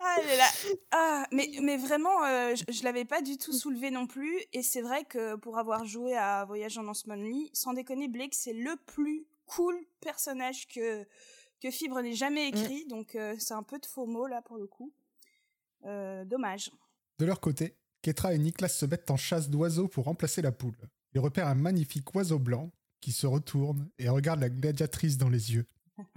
[0.00, 0.48] Ah, elle est là.
[0.90, 4.40] Ah, mais, mais vraiment, euh, je, je l'avais pas du tout soulevé non plus.
[4.52, 8.52] Et c'est vrai que pour avoir joué à Voyage en Osmanli, sans déconner, Blake, c'est
[8.52, 11.04] le plus cool personnage que,
[11.60, 12.86] que Fibre n'ait jamais écrit.
[12.86, 14.92] Donc euh, c'est un peu de faux mots là pour le coup.
[15.84, 16.70] Euh, dommage.
[17.18, 20.76] De leur côté, Ketra et Niklas se mettent en chasse d'oiseaux pour remplacer la poule.
[21.14, 22.70] Ils repèrent un magnifique oiseau blanc
[23.00, 25.66] qui se retourne et regarde la gladiatrice dans les yeux.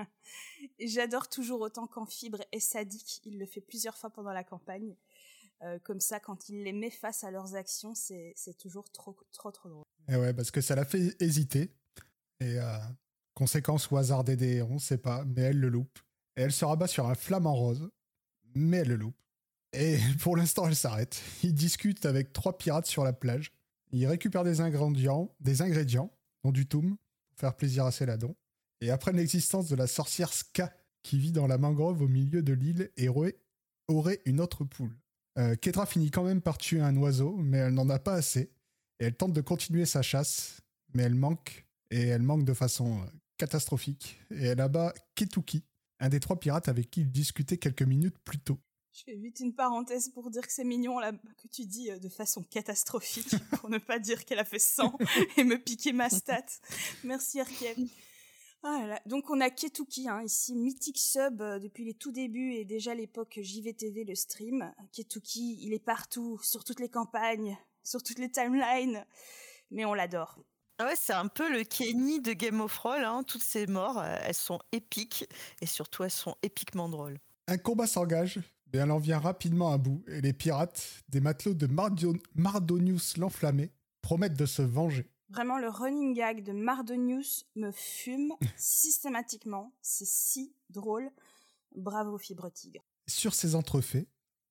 [0.82, 3.22] Et j'adore toujours autant quand Fibre est sadique.
[3.24, 4.96] Il le fait plusieurs fois pendant la campagne.
[5.62, 9.52] Euh, comme ça, quand il les met face à leurs actions, c'est toujours trop, trop,
[9.52, 9.84] trop drôle.
[10.10, 11.70] Et ouais, parce que ça l'a fait hésiter.
[12.40, 12.80] Et euh,
[13.36, 16.00] conséquence ou hasard des dés, on sait pas, mais elle le loupe.
[16.36, 17.92] Et elle se rabat sur un flamant rose,
[18.56, 19.22] mais elle le loupe.
[19.74, 21.22] Et pour l'instant, elle s'arrête.
[21.44, 23.52] Ils discutent avec trois pirates sur la plage.
[23.92, 26.12] Ils récupèrent des ingrédients, des ingrédients,
[26.44, 26.98] dont du toum,
[27.30, 28.36] pour faire plaisir à Céladon.
[28.82, 30.74] Et apprennent l'existence de la sorcière Ska,
[31.04, 33.38] qui vit dans la mangrove au milieu de l'île et aurait,
[34.26, 34.96] une autre poule.
[35.38, 38.52] Euh, Ketra finit quand même par tuer un oiseau, mais elle n'en a pas assez.
[39.00, 40.62] Et elle tente de continuer sa chasse,
[40.94, 43.06] mais elle manque, et elle manque de façon euh,
[43.38, 44.20] catastrophique.
[44.32, 45.64] Et elle abat Ketuki,
[46.00, 48.60] un des trois pirates avec qui il discutait quelques minutes plus tôt.
[48.94, 51.98] Je fais vite une parenthèse pour dire que c'est mignon là, que tu dis euh,
[51.98, 54.98] de façon catastrophique, pour ne pas dire qu'elle a fait 100
[55.38, 56.46] et me piquer ma stat.
[57.04, 57.88] Merci Arkiem.
[58.64, 59.02] Ah là là.
[59.08, 62.94] Donc on a Ketuki, hein, ici, mythique sub euh, depuis les tout débuts et déjà
[62.94, 64.72] l'époque JVTV, le stream.
[64.92, 69.04] Ketuki, il est partout, sur toutes les campagnes, sur toutes les timelines,
[69.72, 70.38] mais on l'adore.
[70.78, 73.04] Ah Ouais, c'est un peu le Kenny de Game of Thrones.
[73.04, 73.24] hein.
[73.24, 75.28] Toutes ces morts, euh, elles sont épiques
[75.62, 77.20] et surtout elles sont épiquement drôles.
[77.48, 78.40] Un combat s'engage,
[78.72, 81.68] mais elle en vient rapidement à bout, et les pirates, des matelots de
[82.36, 85.11] Mardonius l'enflammé, promettent de se venger.
[85.32, 89.74] Vraiment, le running gag de Mardonius me fume systématiquement.
[89.82, 91.10] C'est si drôle.
[91.76, 92.84] Bravo Fibre Tigre.
[93.08, 94.08] Sur ces entrefaits,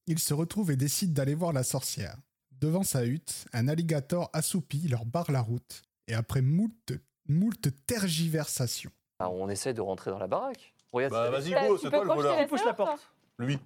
[0.07, 2.17] il se retrouve et décide d'aller voir la sorcière.
[2.53, 6.93] Devant sa hutte, un alligator assoupi leur barre la route, et après moult,
[7.29, 8.91] moult tergiversations.
[9.19, 10.75] Ah, on essaie de rentrer dans la baraque.
[10.93, 12.37] Regarde, Bah vas-y, go, tu c'est peux toi le voleur.
[12.37, 13.13] la pousse la porte.
[13.39, 13.59] Lui.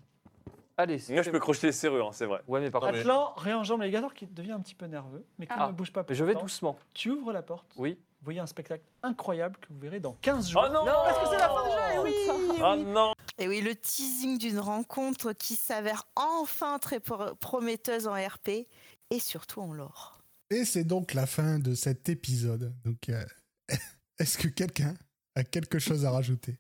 [0.77, 2.43] Allez, Moi, je peux crocheter les serrures, hein, c'est vrai.
[2.49, 5.47] Ouais, mais par contre, mais- Atlan réenjambe l'alligator qui devient un petit peu nerveux, mais
[5.47, 5.68] qui Ah.
[5.68, 6.03] ne bouge pas.
[6.03, 6.43] pour je vais autant.
[6.43, 6.79] doucement.
[6.95, 7.93] Tu ouvres la porte, Oui.
[7.97, 10.64] vous voyez un spectacle incroyable que vous verrez dans 15 jours.
[10.68, 12.85] Oh non Parce que c'est la fin du jeu, eh oui, eh Oh oui.
[12.87, 18.66] non Et oui, le teasing d'une rencontre qui s'avère enfin très pro- prometteuse en RP
[19.11, 20.22] et surtout en lore.
[20.51, 22.75] Et c'est donc la fin de cet épisode.
[22.85, 23.25] Donc, euh,
[24.18, 24.95] est-ce que quelqu'un
[25.37, 26.59] a quelque chose à rajouter?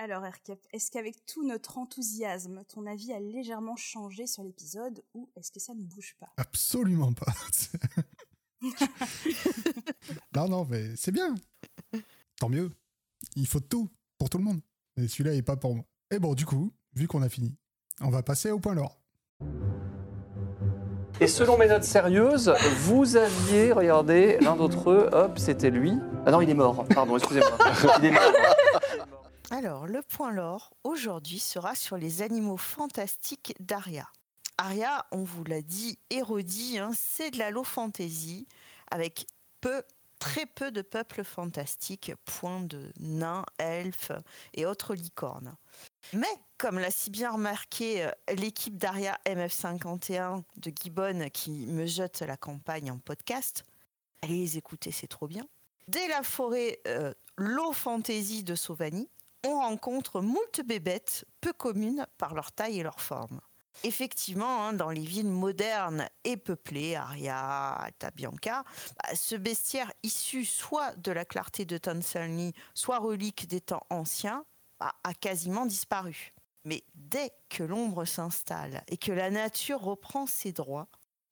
[0.00, 5.28] Alors Erkep, est-ce qu'avec tout notre enthousiasme, ton avis a légèrement changé sur l'épisode ou
[5.34, 6.28] est-ce que ça ne bouge pas?
[6.36, 7.32] Absolument pas.
[10.36, 11.34] non, non, mais c'est bien.
[12.38, 12.70] Tant mieux.
[13.34, 13.88] Il faut tout
[14.18, 14.60] pour tout le monde.
[14.96, 15.84] Et celui-là n'est pas pour moi.
[16.12, 17.56] Et bon, du coup, vu qu'on a fini,
[18.00, 19.00] on va passer au point lore.
[21.20, 25.94] Et selon mes notes sérieuses, vous aviez, regardez, l'un d'entre eux, hop, c'était lui.
[26.24, 27.58] Ah non, il est mort, pardon, excusez-moi.
[27.98, 28.32] Il est mort.
[29.50, 34.06] Alors, le point lore aujourd'hui sera sur les animaux fantastiques d'Aria.
[34.58, 38.46] Aria, on vous l'a dit et hein, c'est de la low fantasy
[38.90, 39.26] avec
[39.62, 39.82] peu,
[40.18, 44.12] très peu de peuples fantastiques, point de nains, elfes
[44.52, 45.56] et autres licornes.
[46.12, 46.26] Mais,
[46.58, 52.36] comme l'a si bien remarqué euh, l'équipe d'Aria MF51 de Gibbon qui me jette la
[52.36, 53.64] campagne en podcast,
[54.20, 55.46] allez les écouter, c'est trop bien.
[55.86, 59.08] Dès la forêt euh, low fantasy de Sauvanie,
[59.44, 63.40] on rencontre moult bébêtes peu communes par leur taille et leur forme.
[63.84, 68.64] Effectivement, hein, dans les villes modernes et peuplées, Aria, Alta Bianca,
[68.96, 74.44] bah, ce bestiaire issu soit de la clarté de Tansalni, soit relique des temps anciens,
[74.80, 76.34] bah, a quasiment disparu.
[76.64, 80.88] Mais dès que l'ombre s'installe et que la nature reprend ses droits,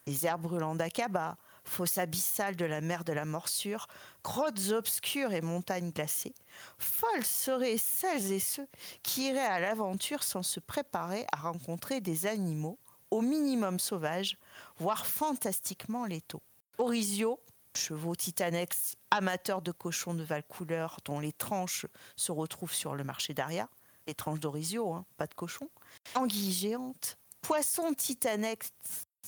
[0.06, 1.36] les airs brûlants d'Akaba,
[1.68, 3.86] fosse abyssale de la mer de la morsure,
[4.22, 6.34] grottes obscures et montagnes glacées,
[6.78, 8.68] folles seraient celles et ceux
[9.02, 12.78] qui iraient à l'aventure sans se préparer à rencontrer des animaux,
[13.10, 14.36] au minimum sauvages,
[14.78, 16.42] voire fantastiquement létaux.
[16.78, 17.40] Orisio,
[17.76, 21.86] chevaux titanex, amateurs de cochons de Valcouleur dont les tranches
[22.16, 23.68] se retrouvent sur le marché d'Aria,
[24.06, 25.70] les tranches d'Orisio, hein, pas de cochons,
[26.14, 28.72] anguilles géantes, poissons titanex,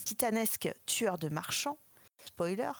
[0.03, 1.77] titanesques tueurs de marchands,
[2.39, 2.71] spoiler,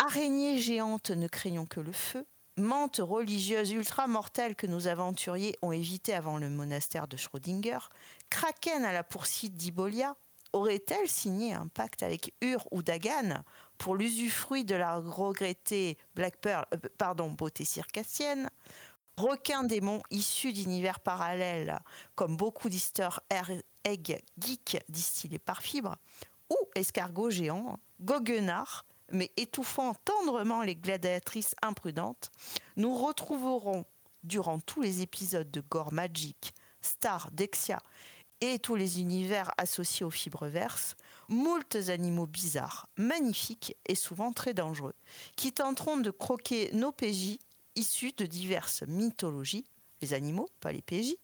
[0.00, 2.26] araignées géantes ne craignons que le feu,
[2.56, 7.78] mantes religieuses ultra mortelles que nos aventuriers ont évitées avant le monastère de Schrödinger,
[8.28, 10.16] kraken à la poursuite d'Ibolia,
[10.52, 13.44] aurait-elle signé un pacte avec Ur ou Dagan
[13.78, 18.50] pour l'usufruit de la regrettée Black Pearl, euh, pardon, beauté circassienne?
[19.16, 21.78] Requins démons issus d'univers parallèles,
[22.16, 23.10] comme beaucoup d'easter
[23.84, 25.94] egg geeks distillés par fibre,
[26.50, 32.30] ou escargots géants, goguenards, mais étouffant tendrement les gladiatrices imprudentes,
[32.76, 33.84] nous retrouverons
[34.24, 37.80] durant tous les épisodes de Gore Magic, Star, Dexia
[38.40, 40.96] et tous les univers associés aux fibres verses,
[41.28, 44.94] moultes animaux bizarres, magnifiques et souvent très dangereux,
[45.36, 47.38] qui tenteront de croquer nos PJ
[47.76, 49.66] issus de diverses mythologies,
[50.00, 51.14] les animaux, pas les PJ,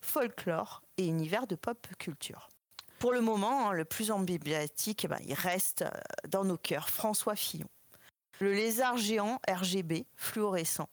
[0.00, 2.48] folklore et univers de pop culture.
[3.04, 5.90] Pour le moment, hein, le plus emblématique, eh ben, il reste euh,
[6.26, 7.68] dans nos cœurs François Fillon.
[8.40, 10.88] Le lézard géant RGB, fluorescent,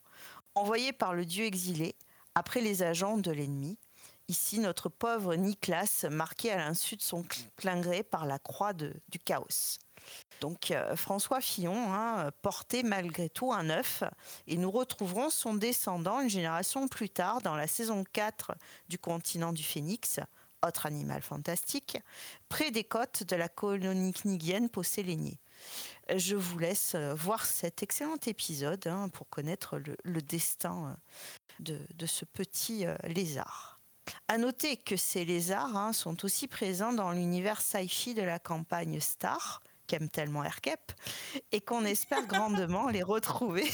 [0.53, 1.95] envoyé par le dieu exilé
[2.36, 3.78] après les agents de l'ennemi.
[4.28, 7.24] Ici, notre pauvre Niklas, marqué à l'insu de son
[7.55, 9.77] clin gré par la croix du chaos.
[10.41, 14.03] Donc euh, François Fillon hein, portait malgré tout un œuf
[14.48, 18.52] et nous retrouverons son descendant une génération plus tard dans la saison 4
[18.90, 20.19] du continent du Phénix,
[20.66, 21.98] autre animal fantastique,
[22.50, 25.40] près des côtes de la colonie knigienne Possélénier.
[26.16, 30.96] Je vous laisse euh, voir cet excellent épisode hein, pour connaître le, le destin euh,
[31.60, 33.80] de, de ce petit euh, lézard.
[34.28, 39.00] À noter que ces lézards hein, sont aussi présents dans l'univers sci-fi de la campagne
[39.00, 40.92] Star, qu'aime tellement Erkep,
[41.52, 43.70] et qu'on espère grandement les retrouver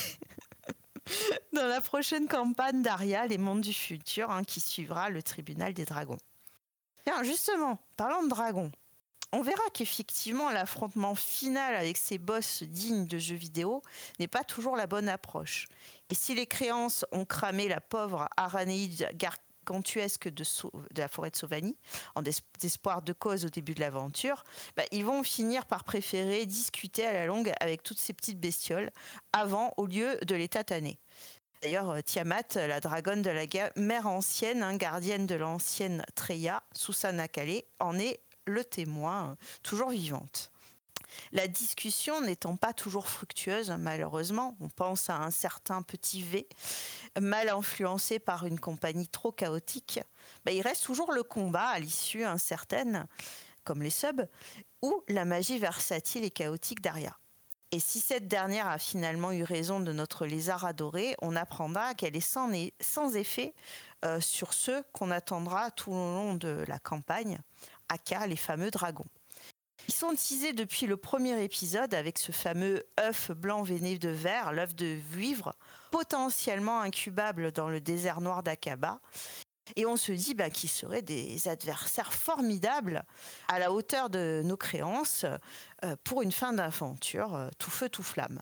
[1.53, 5.85] dans la prochaine campagne d'Aria, Les Mondes du Futur, hein, qui suivra le Tribunal des
[5.85, 6.19] Dragons.
[7.23, 8.71] Justement, parlant de dragons,
[9.33, 13.81] on verra qu'effectivement l'affrontement final avec ces boss dignes de jeux vidéo
[14.19, 15.67] n'est pas toujours la bonne approche.
[16.09, 20.43] Et si les créances ont cramé la pauvre Aranéide gargantuesque de,
[20.95, 21.77] la forêt de Sauvanie,
[22.15, 24.43] en des- espoir de cause au début de l'aventure,
[24.77, 28.91] bah, ils vont finir par préférer discuter à la longue avec toutes ces petites bestioles
[29.33, 30.97] avant au lieu de les tataner.
[31.67, 33.43] D'ailleurs, euh, Tiamat, la dragonne de la
[33.75, 39.89] mer ancienne, hein, gardienne de l'ancienne Treya, Susana Kale, en est le témoin, euh, toujours
[39.89, 40.49] vivante.
[41.33, 46.47] La discussion n'étant pas toujours fructueuse, malheureusement, on pense à un certain petit V,
[47.19, 49.99] mal influencé par une compagnie trop chaotique,
[50.45, 53.07] bah, il reste toujours le combat à l'issue incertaine,
[53.65, 54.25] comme les subs,
[54.81, 57.17] ou la magie versatile et chaotique d'Aria.
[57.71, 62.15] Et si cette dernière a finalement eu raison de notre lézard adoré, on apprendra qu'elle
[62.15, 62.49] est sans,
[63.15, 63.53] effet
[64.05, 67.39] euh, sur ceux qu'on attendra tout au long de la campagne,
[67.89, 69.07] aka les fameux dragons.
[69.89, 74.53] Ils sont teasés depuis le premier épisode avec ce fameux œuf blanc veiné de verre,
[74.53, 75.53] l'œuf de vivre,
[75.91, 78.99] potentiellement incubable dans le désert noir d'Akaba.
[79.75, 83.03] Et on se dit bah, qu'ils seraient des adversaires formidables
[83.47, 85.25] à la hauteur de nos créances
[85.83, 88.39] euh, pour une fin d'aventure euh, tout feu, tout flamme.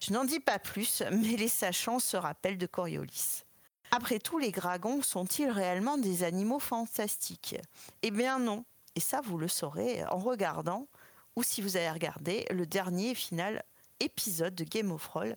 [0.00, 3.42] Je n'en dis pas plus, mais les sachants se rappellent de Coriolis.
[3.90, 7.56] Après tout, les dragons sont-ils réellement des animaux fantastiques?
[8.02, 8.64] Eh bien non,
[8.94, 10.88] et ça vous le saurez en regardant,
[11.36, 13.62] ou si vous avez regardé, le dernier et final
[14.00, 15.36] épisode de Game of Thrones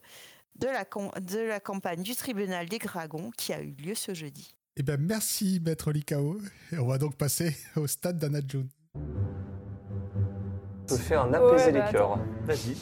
[0.56, 0.86] de la,
[1.20, 4.54] de la campagne du tribunal des dragons qui a eu lieu ce jeudi.
[4.78, 6.38] Eh bien, merci, Maître Likao.
[6.72, 8.70] Et on va donc passer au stade d'Anna June.
[10.90, 12.20] Je fais un apaiser Ouais, les bah, cœurs.
[12.44, 12.76] Vas-y.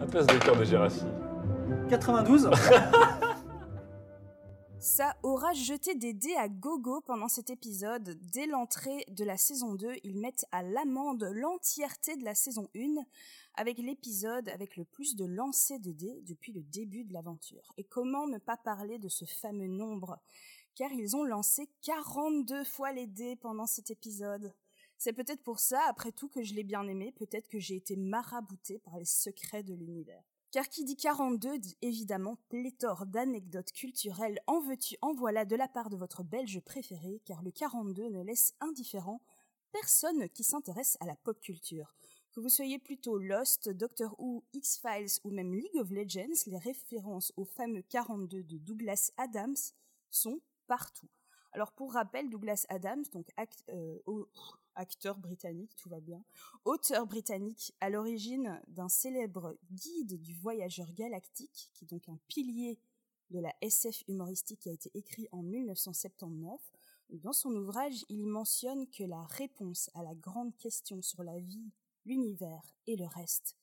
[0.00, 1.04] Un peu de cœur de Gérassi.
[1.88, 2.50] 92
[4.78, 8.18] Ça aura jeté des dés à gogo pendant cet épisode.
[8.32, 12.96] Dès l'entrée de la saison 2, ils mettent à l'amende l'entièreté de la saison 1
[13.54, 17.72] avec l'épisode avec le plus de lancers de dés depuis le début de l'aventure.
[17.76, 20.18] Et comment ne pas parler de ce fameux nombre
[20.74, 24.54] Car ils ont lancé 42 fois les dés pendant cet épisode.
[24.96, 27.96] C'est peut-être pour ça, après tout, que je l'ai bien aimé, peut-être que j'ai été
[27.96, 30.22] marabouté par les secrets de l'univers.
[30.52, 35.66] Car qui dit 42 dit évidemment pléthore d'anecdotes culturelles en veux-tu, en voilà de la
[35.66, 39.20] part de votre belge préféré, car le 42 ne laisse indifférent
[39.72, 41.94] personne qui s'intéresse à la pop culture.
[42.32, 47.32] Que vous soyez plutôt Lost, Doctor Who, X-Files ou même League of Legends, les références
[47.36, 49.56] au fameux 42 de Douglas Adams
[50.10, 51.08] sont partout.
[51.52, 53.28] Alors pour rappel, Douglas Adams, donc
[53.68, 53.98] euh,
[54.74, 56.24] acteur britannique, tout va bien,
[56.64, 62.78] auteur britannique à l'origine d'un célèbre guide du voyageur galactique, qui est donc un pilier
[63.30, 66.60] de la SF humoristique qui a été écrit en 1979.
[67.10, 71.70] Dans son ouvrage, il mentionne que la réponse à la grande question sur la vie,
[72.06, 73.56] l'univers et le reste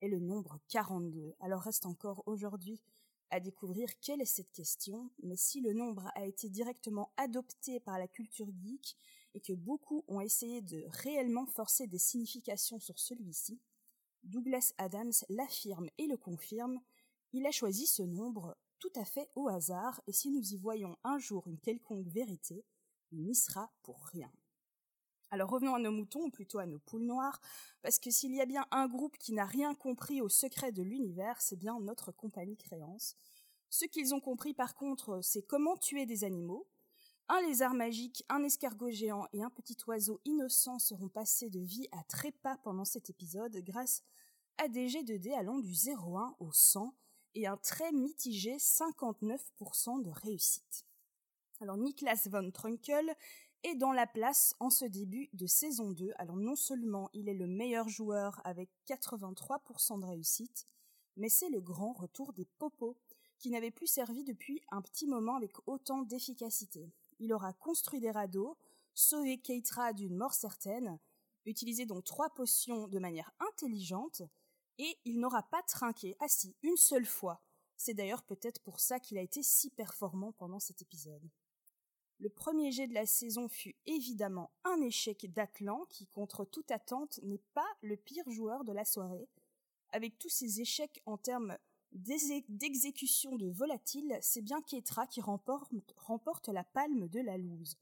[0.00, 1.34] est le nombre 42.
[1.40, 2.80] Alors reste encore aujourd'hui
[3.30, 7.98] à découvrir quelle est cette question, mais si le nombre a été directement adopté par
[7.98, 8.96] la culture geek
[9.34, 13.60] et que beaucoup ont essayé de réellement forcer des significations sur celui-ci,
[14.22, 16.80] Douglas Adams l'affirme et le confirme,
[17.32, 20.96] il a choisi ce nombre tout à fait au hasard, et si nous y voyons
[21.04, 22.64] un jour une quelconque vérité,
[23.10, 24.30] il n'y sera pour rien.
[25.30, 27.40] Alors revenons à nos moutons, ou plutôt à nos poules noires,
[27.82, 30.82] parce que s'il y a bien un groupe qui n'a rien compris au secret de
[30.82, 33.14] l'univers, c'est bien notre compagnie créance.
[33.68, 36.66] Ce qu'ils ont compris par contre, c'est comment tuer des animaux.
[37.28, 41.86] Un lézard magique, un escargot géant et un petit oiseau innocent seront passés de vie
[41.92, 44.02] à trépas pendant cet épisode grâce
[44.56, 46.94] à des jets de dés allant du 0,1 au 100
[47.34, 50.86] et un très mitigé 59% de réussite.
[51.60, 53.14] Alors Niklas von Trunkel
[53.62, 56.12] est dans la place en ce début de saison 2.
[56.16, 60.66] Alors non seulement il est le meilleur joueur avec 83% de réussite,
[61.16, 62.96] mais c'est le grand retour des popos
[63.38, 66.92] qui n'avaient plus servi depuis un petit moment avec autant d'efficacité.
[67.18, 68.56] Il aura construit des radeaux,
[68.94, 70.98] sauvé Keitra d'une mort certaine,
[71.44, 74.22] utilisé donc trois potions de manière intelligente,
[74.78, 77.42] et il n'aura pas trinqué, si, une seule fois.
[77.76, 81.28] C'est d'ailleurs peut-être pour ça qu'il a été si performant pendant cet épisode.
[82.20, 87.20] Le premier jet de la saison fut évidemment un échec d'Atlan, qui, contre toute attente,
[87.22, 89.28] n'est pas le pire joueur de la soirée.
[89.90, 91.56] Avec tous ses échecs en termes
[91.92, 97.76] d'exécution de volatile, c'est bien Ketra qui remporte, remporte la palme de la loose.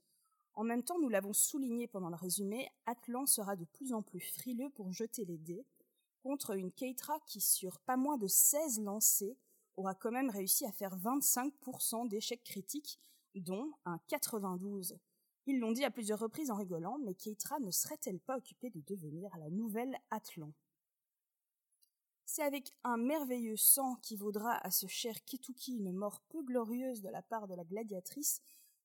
[0.53, 4.21] En même temps, nous l'avons souligné pendant le résumé, Atlan sera de plus en plus
[4.21, 5.67] frileux pour jeter les dés,
[6.23, 9.39] contre une Keitra qui, sur pas moins de 16 lancés,
[9.77, 13.01] aura quand même réussi à faire 25% d'échecs critiques,
[13.41, 14.99] dont un 92.
[15.47, 18.81] Ils l'ont dit à plusieurs reprises en rigolant, mais Keitra ne serait-elle pas occupée de
[18.81, 20.53] devenir la nouvelle Atlan?
[22.25, 27.01] C'est avec un merveilleux sang qui vaudra à ce cher Ketuki une mort peu glorieuse
[27.01, 28.43] de la part de la gladiatrice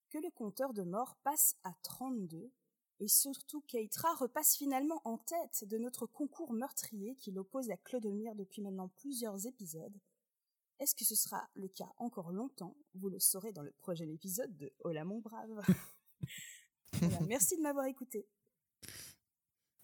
[0.10, 2.52] que le compteur de mort passe à 32,
[3.00, 8.36] et surtout Keitra repasse finalement en tête de notre concours meurtrier qui l'oppose à Clodomir
[8.36, 9.98] depuis maintenant plusieurs épisodes.
[10.82, 12.76] Est-ce que ce sera le cas encore longtemps?
[12.96, 15.48] Vous le saurez dans le prochain épisode de Hola mon brave.
[17.00, 18.28] Voilà, merci de m'avoir écouté.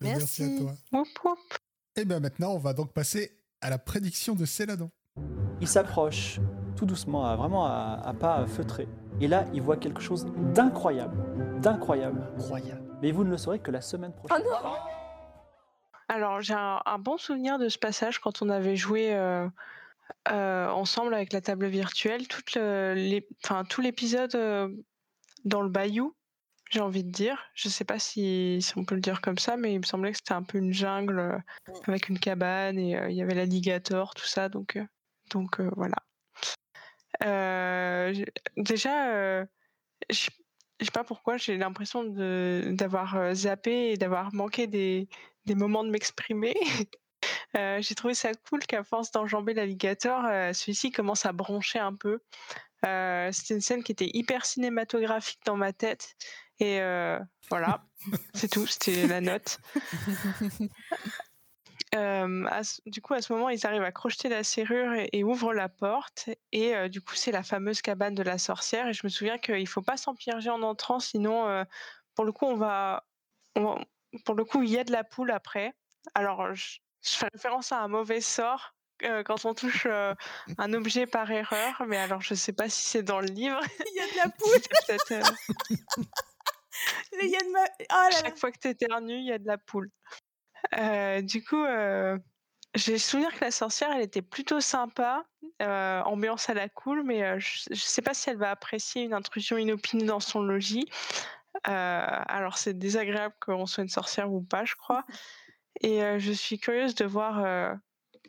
[0.02, 0.44] Merci.
[0.44, 0.58] à
[0.92, 1.36] toi.
[1.96, 4.92] Et bien maintenant, on va donc passer à la prédiction de Céladon.
[5.62, 6.40] Il s'approche
[6.76, 8.88] tout doucement, à- vraiment à, à pas feutré.
[9.22, 11.62] Et là, il voit quelque chose d'incroyable.
[11.62, 12.22] D'incroyable.
[12.38, 12.84] Incroyable.
[13.02, 14.44] Mais vous ne le saurez que la semaine prochaine.
[14.46, 14.76] Oh non
[16.10, 19.48] Alors, j'ai un, un bon souvenir de ce passage quand on avait joué euh,
[20.30, 22.28] euh, ensemble avec la table virtuelle.
[22.28, 24.70] Toute le- les, enfin, tout l'épisode euh,
[25.46, 26.16] dans le bayou,
[26.70, 27.44] j'ai envie de dire.
[27.54, 30.12] Je sais pas si, si on peut le dire comme ça, mais il me semblait
[30.12, 31.38] que c'était un peu une jungle euh,
[31.88, 34.50] avec une cabane et il y avait l'alligator, tout ça.
[34.50, 34.78] Donc,
[35.32, 35.98] donc voilà.
[38.58, 39.44] Déjà,
[40.10, 40.30] je
[40.80, 45.10] je sais pas pourquoi, j'ai l'impression d'avoir zappé et d'avoir manqué des,
[45.46, 46.54] des moments de m'exprimer.
[47.58, 51.94] Euh, j'ai trouvé ça cool qu'à force d'enjamber l'alligator, euh, celui-ci commence à broncher un
[51.96, 52.20] peu.
[52.86, 56.16] Euh, C'était une scène qui était hyper cinématographique dans ma tête.
[56.60, 57.20] Et euh,
[57.50, 57.84] voilà,
[58.34, 59.60] c'est tout, c'était la note.
[61.94, 65.54] À du coup, à ce moment, ils arrivent à crocheter la serrure et, et ouvrent
[65.54, 66.30] la porte.
[66.52, 68.88] Et du coup, c'est la fameuse cabane de la sorcière.
[68.88, 71.66] Et je me souviens qu'il faut pas s'empiéger en entrant, sinon,
[72.14, 73.08] pour le coup, on va,
[73.56, 73.80] on va-
[74.26, 75.74] pour le coup, il y a de la poule après.
[76.14, 76.78] Alors, je,
[77.08, 78.74] je fais référence à un mauvais sort
[79.04, 80.16] euh, quand on touche euh,
[80.58, 83.60] un objet par erreur, mais alors je sais pas si c'est dans le livre.
[83.92, 84.62] Il y a de la poule.
[85.12, 85.22] Euh,
[87.22, 87.64] Il y a de ma...
[87.64, 88.18] Oh là là.
[88.24, 89.90] chaque fois que tu éternues, il y a de la poule.
[90.78, 91.64] Euh, du coup,
[92.76, 95.26] j'ai souvenir que la sorcière, elle était plutôt sympa,
[95.60, 99.58] ambiance à la cool, mais je, je sais pas si elle va apprécier une intrusion
[99.58, 100.88] inopinée dans son logis.
[101.64, 105.04] Alors, c'est désagréable qu'on soit une sorcière ou pas, je crois.
[105.82, 107.78] Et je suis curieuse de voir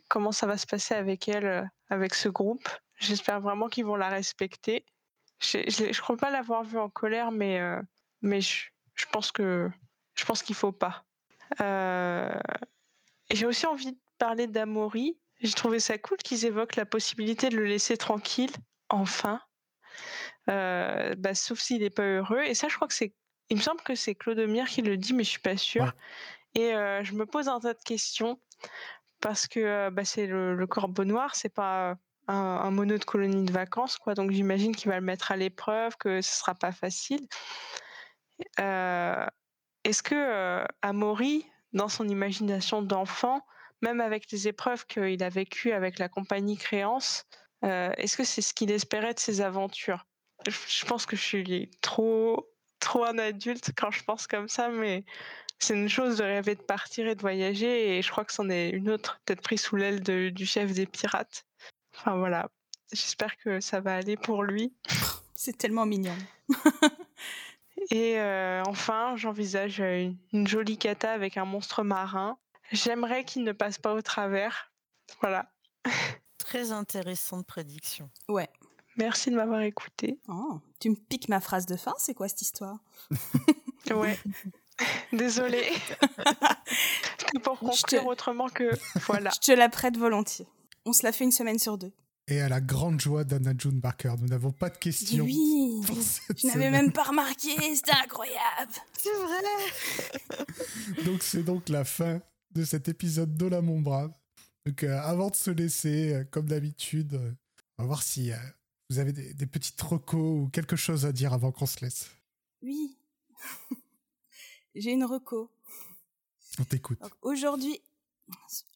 [0.07, 2.67] comment ça va se passer avec elle, avec ce groupe.
[2.97, 4.85] J'espère vraiment qu'ils vont la respecter.
[5.39, 7.59] Je ne crois pas l'avoir vue en colère, mais,
[8.21, 9.69] je, pense que
[10.15, 11.05] je pense qu'il faut pas.
[13.31, 15.17] J'ai aussi envie de parler d'Amaury.
[15.41, 18.51] J'ai trouvé ça cool qu'ils évoquent la possibilité de le laisser tranquille,
[18.89, 19.41] enfin.
[20.47, 22.41] Bah, sauf s'il n'est pas heureux.
[22.41, 23.13] Et ça, je crois que c'est.
[23.51, 25.93] Il me semble que c'est Claude qui le dit, mais je suis pas sûre.
[26.55, 28.39] Et euh, je me pose un tas de questions
[29.21, 31.95] parce que euh, bah, c'est le, le corbeau noir, c'est pas
[32.27, 34.13] un, mono de colonie de vacances, quoi.
[34.13, 37.27] Donc j'imagine qu'il va le mettre à l'épreuve, que ce sera pas facile.
[38.59, 39.25] Euh,
[39.83, 43.41] Est-ce que Amaury, dans son imagination d'enfant,
[43.81, 47.25] même avec les épreuves qu'il a vécues avec la compagnie Créance,
[47.63, 50.05] est-ce que c'est ce qu'il espérait de ses aventures?
[50.47, 52.47] Je pense que je suis trop,
[52.79, 55.03] trop un adulte quand je pense comme ça, mais
[55.59, 58.49] c'est une chose de rêver de partir et de voyager, et je crois que c'en
[58.49, 61.45] est une autre, peut-être pris sous l'aile de- du chef des pirates.
[61.97, 62.49] Enfin voilà,
[62.91, 64.73] j'espère que ça va aller pour lui.
[65.35, 66.15] C'est tellement mignon.
[67.91, 72.37] Et euh, enfin, j'envisage une, une jolie cata avec un monstre marin.
[72.71, 74.71] J'aimerais qu'il ne passe pas au travers.
[75.21, 75.49] Voilà.
[76.37, 78.09] Très intéressante prédiction.
[78.27, 78.49] Ouais.
[78.97, 80.19] Merci de m'avoir écouté.
[80.27, 82.79] Oh, tu me piques ma phrase de fin, c'est quoi cette histoire?
[83.91, 84.19] Ouais.
[85.13, 85.69] Désolée.
[87.17, 88.69] C'était pour Je te- conclure autrement que
[89.07, 89.29] voilà.
[89.33, 90.47] Je te la prête volontiers.
[90.85, 91.91] On se la fait une semaine sur deux.
[92.27, 95.23] Et à la grande joie d'Anna June Barker, nous n'avons pas de questions.
[95.25, 98.71] Oui, pour cette je n'avais même pas remarqué, c'était incroyable.
[98.93, 100.45] C'est vrai.
[101.05, 104.11] Donc c'est donc la fin de cet épisode de La Mon Brave.
[104.65, 107.31] Donc euh, avant de se laisser, euh, comme d'habitude, euh,
[107.79, 108.35] on va voir si euh,
[108.91, 112.09] vous avez des, des petites recos ou quelque chose à dire avant qu'on se laisse.
[112.61, 112.95] Oui.
[114.75, 115.49] J'ai une reco.
[116.59, 116.99] On t'écoute.
[117.21, 117.81] Aujourd'hui,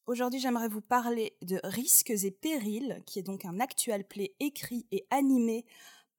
[0.08, 4.88] aujourd'hui, j'aimerais vous parler de Risques et périls, qui est donc un actual play écrit
[4.92, 5.66] et animé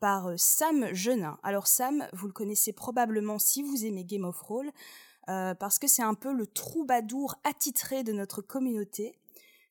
[0.01, 1.39] par euh, Sam Genin.
[1.43, 4.71] Alors Sam, vous le connaissez probablement si vous aimez Game of Thrones,
[5.29, 9.19] euh, parce que c'est un peu le troubadour attitré de notre communauté.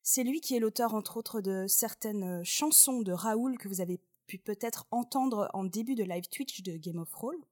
[0.01, 3.79] C'est lui qui est l'auteur, entre autres, de certaines euh, chansons de Raoul que vous
[3.79, 7.45] avez pu peut-être entendre en début de live Twitch de Game of Thrones.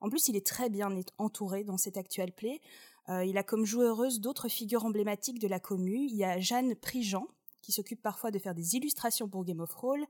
[0.00, 2.60] En plus, il est très bien entouré dans cet actual play.
[3.08, 6.06] Euh, il a comme joueureuse d'autres figures emblématiques de la commu.
[6.06, 7.26] Il y a Jeanne Prigent,
[7.62, 10.04] qui s'occupe parfois de faire des illustrations pour Game of Thrones.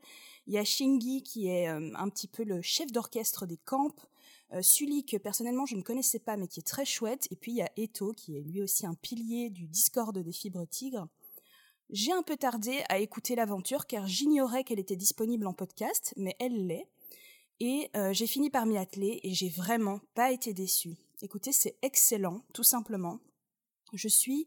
[0.46, 3.94] Il y a Shingi, qui est euh, un petit peu le chef d'orchestre des camps.
[4.52, 7.26] Euh, Sully, que personnellement je ne connaissais pas, mais qui est très chouette.
[7.30, 10.32] Et puis il y a Eto, qui est lui aussi un pilier du Discord des
[10.32, 11.08] Fibres Tigres.
[11.90, 16.34] J'ai un peu tardé à écouter l'aventure car j'ignorais qu'elle était disponible en podcast, mais
[16.40, 16.88] elle l'est.
[17.60, 20.96] Et euh, j'ai fini par m'y atteler et j'ai vraiment pas été déçue.
[21.22, 23.18] Écoutez, c'est excellent, tout simplement.
[23.94, 24.46] Je suis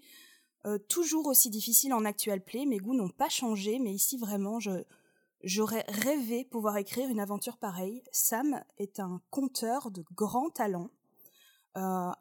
[0.66, 4.60] euh, toujours aussi difficile en actual play, mes goûts n'ont pas changé, mais ici vraiment,
[4.60, 4.84] je,
[5.44, 8.04] J'aurais rêvé pouvoir écrire une aventure pareille.
[8.12, 10.90] Sam est un conteur de grand talent.
[11.78, 12.12] Euh,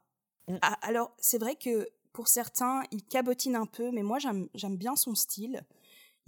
[0.63, 4.95] ah, alors, c'est vrai que pour certains, il cabotine un peu, mais moi, j'aime bien
[4.95, 5.65] son style.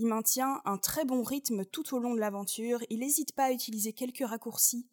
[0.01, 2.83] Il maintient un très bon rythme tout au long de l'aventure.
[2.89, 4.87] Il n'hésite pas à utiliser quelques raccourcis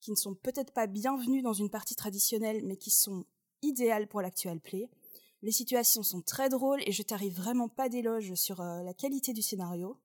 [0.00, 3.24] qui ne sont peut-être pas bienvenus dans une partie traditionnelle, mais qui sont
[3.62, 4.88] idéales pour l'actuel play.
[5.42, 9.32] Les situations sont très drôles et je t'arrive vraiment pas d'éloge sur euh, la qualité
[9.32, 9.98] du scénario.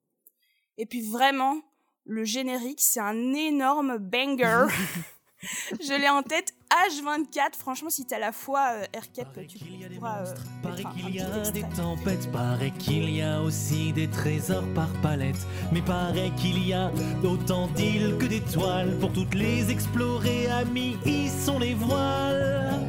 [0.79, 1.61] Et puis vraiment,
[2.05, 4.65] le générique, c'est un énorme banger.
[5.41, 7.55] je l'ai en tête H24.
[7.57, 9.59] Franchement, si t'as la foi euh, RCAP, tu
[9.95, 10.25] pourras.
[10.25, 10.33] Euh,
[10.63, 14.89] Paraît qu'il y a petit des tempêtes, paraît qu'il y a aussi des trésors par
[15.01, 15.37] palette.
[15.71, 16.91] Mais paraît qu'il y a
[17.23, 18.97] autant d'îles que d'étoiles.
[18.99, 22.79] Pour toutes les explorer, amis, y sont les voiles.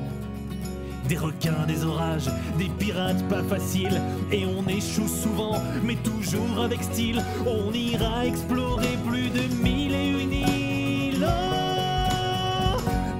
[1.07, 4.01] Des requins, des orages, des pirates pas faciles.
[4.31, 7.23] Et on échoue souvent, mais toujours avec style.
[7.47, 11.27] On ira explorer plus de mille et une îles.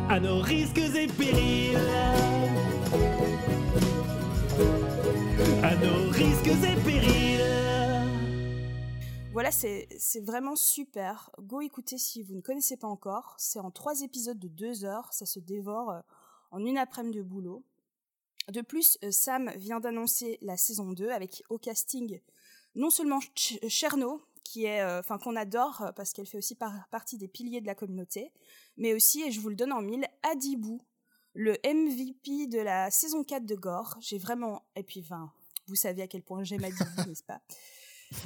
[0.09, 1.77] À nos risques et périls.
[5.63, 7.39] À nos risques et périls.
[9.33, 9.87] Voilà, c'est
[10.25, 11.31] vraiment super.
[11.41, 13.35] Go écouter si vous ne connaissez pas encore.
[13.39, 15.13] C'est en trois épisodes de deux heures.
[15.13, 16.01] Ça se dévore euh,
[16.51, 17.65] en une après-midi de boulot.
[18.51, 22.21] De plus, euh, Sam vient d'annoncer la saison 2 avec au casting
[22.75, 27.19] non seulement Ch- Cherno, qui est, euh, qu'on adore parce qu'elle fait aussi par- partie
[27.19, 28.33] des piliers de la communauté,
[28.79, 30.81] mais aussi, et je vous le donne en mille, Adibou,
[31.35, 33.99] le MVP de la saison 4 de Gore.
[34.01, 35.31] J'ai vraiment, et puis, enfin,
[35.67, 37.41] vous savez à quel point j'aime Adibou, n'est-ce pas?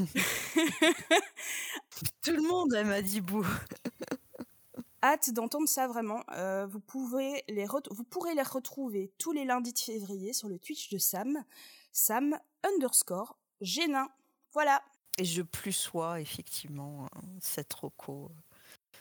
[2.23, 3.45] Tout le monde aime Adibou.
[5.03, 6.23] hâte d'entendre ça vraiment.
[6.33, 10.59] Euh, vous, pouvez les vous pourrez les retrouver tous les lundis de février sur le
[10.59, 11.45] Twitch de Sam,
[11.93, 14.09] Sam underscore Génin.
[14.53, 14.83] Voilà.
[15.19, 18.31] Et je plus sois effectivement hein, cette roco.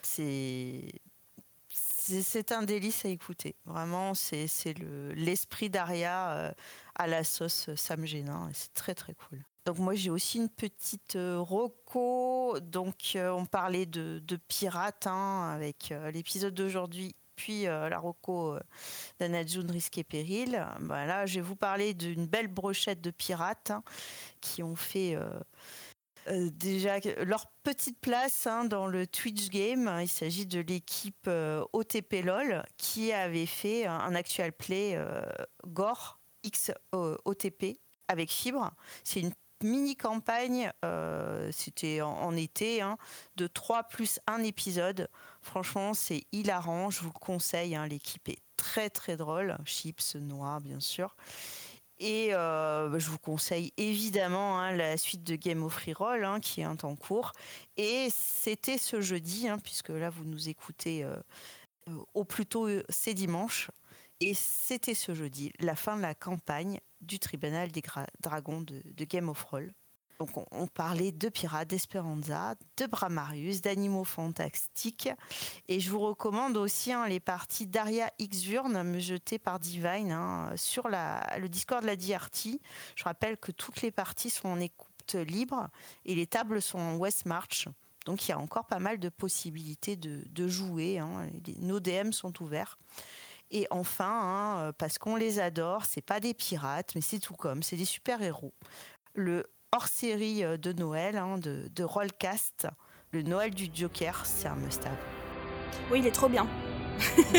[0.02, 0.92] C'est
[2.22, 3.56] c'est un délice à écouter.
[3.64, 6.52] Vraiment, c'est c'est le l'esprit d'Aria euh,
[6.94, 8.50] à la sauce Sam Génin.
[8.52, 9.44] C'est très très cool.
[9.64, 12.58] Donc moi j'ai aussi une petite euh, roco.
[12.60, 18.54] Donc euh, on parlait de, pirates hein, avec euh, l'épisode d'aujourd'hui, puis euh, la roco
[18.54, 18.60] euh,
[19.20, 20.66] d'Anajun Risque et Péril.
[20.80, 23.84] Bah, là je vais vous parler d'une belle brochette de pirates hein,
[24.40, 25.16] qui ont fait
[26.28, 29.98] euh, déjà leur petite place hein, dans le Twitch game.
[30.00, 35.22] Il s'agit de l'équipe euh, OTP LOL qui avait fait un, actual play euh,
[35.66, 37.78] Gore X OTP
[38.08, 38.72] avec Fibre.
[39.04, 39.32] C'est une
[39.62, 42.98] mini campagne, euh, c'était en, été, hein,
[43.36, 45.08] de 3 plus 1 épisode.
[45.40, 47.74] Franchement, c'est hilarant, je vous le conseille.
[47.74, 49.56] hein, L'équipe est très très drôle.
[49.64, 51.16] Chips, noix, bien sûr.
[52.04, 56.60] Et euh, je vous conseille évidemment hein, la suite de Game of Reroll hein, qui
[56.60, 57.30] est un temps court.
[57.76, 61.14] Et c'était ce jeudi, hein, puisque là vous nous écoutez euh,
[61.88, 63.70] euh, au plus tôt c'est dimanche.
[64.18, 67.82] Et c'était ce jeudi, la fin de la campagne du tribunal des
[68.18, 69.72] dragons de, de Game of Roll.
[70.22, 75.08] Donc on, parlait de pirates, d'Esperanza, de Bramarius, d'animaux fantastiques.
[75.66, 80.88] Et je vous recommande aussi hein, les parties d'Aria Xurn jetées par Divine hein, sur
[80.88, 82.60] le Discord de la DRT.
[82.94, 85.66] Je rappelle que toutes les parties sont en écoute libre
[86.04, 87.66] et les tables sont en West March.
[88.06, 91.00] Donc il y a encore pas mal de possibilités de, jouer.
[91.00, 91.28] hein.
[91.58, 92.78] Nos DM sont ouverts.
[93.50, 97.64] Et enfin, euh, parce qu'on les adore, c'est pas des pirates, mais c'est tout comme,
[97.64, 98.54] c'est des super-héros.
[99.14, 102.66] Le hors-série euh, de Noël, hein, de, de Rollcast,
[103.10, 104.96] le Noël du Joker, c'est un must-have.
[105.90, 106.46] Oui, il est trop bien.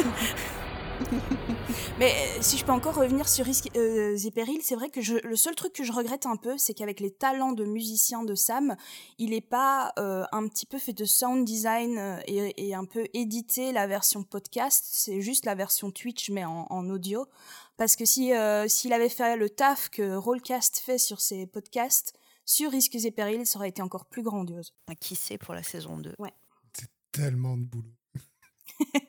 [1.99, 4.17] Mais euh, si je peux encore revenir sur Risque euh,
[4.61, 7.11] c'est vrai que je, le seul truc que je regrette un peu, c'est qu'avec les
[7.11, 8.75] talents de musicien de Sam,
[9.17, 13.05] il n'est pas euh, un petit peu fait de sound design et, et un peu
[13.13, 14.85] édité la version podcast.
[14.87, 17.25] C'est juste la version Twitch, mais en, en audio.
[17.77, 18.31] Parce que si
[18.67, 22.13] s'il avait fait le taf que Rollcast fait sur ses podcasts,
[22.45, 24.73] sur Risques et Périls, ça aurait été encore plus grandiose.
[24.99, 26.33] Qui sait pour la saison 2 Ouais.
[27.11, 27.93] Tellement de boulot.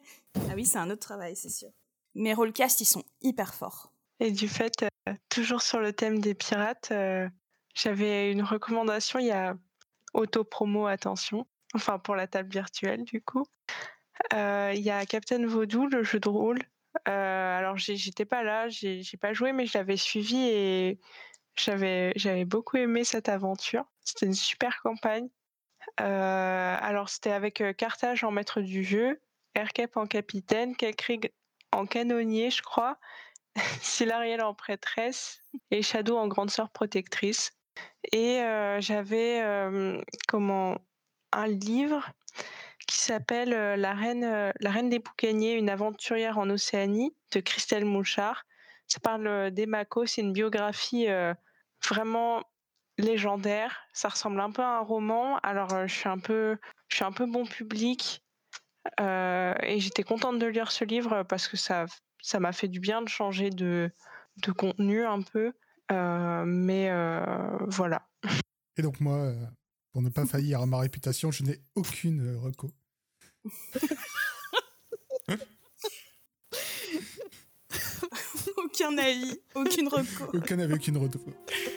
[0.51, 1.71] Ah oui, c'est un autre travail, c'est sûr.
[2.17, 3.93] Mais Rollcast, ils sont hyper forts.
[4.21, 7.29] Et du fait, euh, toujours sur le thème des pirates, euh,
[7.75, 9.57] j'avais une recommandation, il y a
[10.13, 13.45] auto-promo, attention, enfin pour la table virtuelle du coup.
[14.33, 16.59] Euh, Il y a Captain Vaudou, le jeu de rôle.
[17.09, 21.01] Euh, alors j'ai- j'étais pas là, j'ai j'ai pas joué, mais je l'avais suivi et
[21.57, 23.85] j'avais j'avais beaucoup aimé cette aventure.
[24.03, 25.29] C'était une super campagne.
[26.01, 29.21] Euh, alors c'était avec euh, Carthage en maître du jeu,
[29.55, 31.33] Erkep en capitaine, Kelkrig
[31.73, 32.99] en canonnier, je crois.
[33.83, 35.41] Silariel en prêtresse
[35.71, 37.53] et Shadow en grande sœur protectrice.
[38.13, 39.43] Et euh, j'avais
[40.29, 40.79] comment
[41.33, 42.11] un livre
[42.87, 48.45] qui s'appelle la, reine, la Reine des Boucaniers, une aventurière en Océanie de Christelle Mouchard.
[48.87, 51.35] Ça parle euh, d'Emako, c'est une biographie euh,
[51.89, 52.43] vraiment
[52.99, 53.87] légendaire.
[53.93, 55.39] Ça ressemble un peu à un roman.
[55.39, 56.57] Alors euh, je suis un peu,
[56.89, 58.23] je suis un peu bon public
[59.01, 61.87] euh, et j'étais contente de lire ce livre parce que ça,
[62.23, 63.91] ça m'a fait du bien de changer de,
[64.39, 65.53] de contenu un peu.
[65.93, 68.07] Euh, mais euh, voilà.
[68.77, 69.33] Et donc moi,
[69.93, 72.71] pour ne pas faillir à ma réputation, je n'ai aucune reco.
[78.75, 80.37] Aucun avis, aucune reco.
[80.37, 81.21] Aucun avec aucune reco.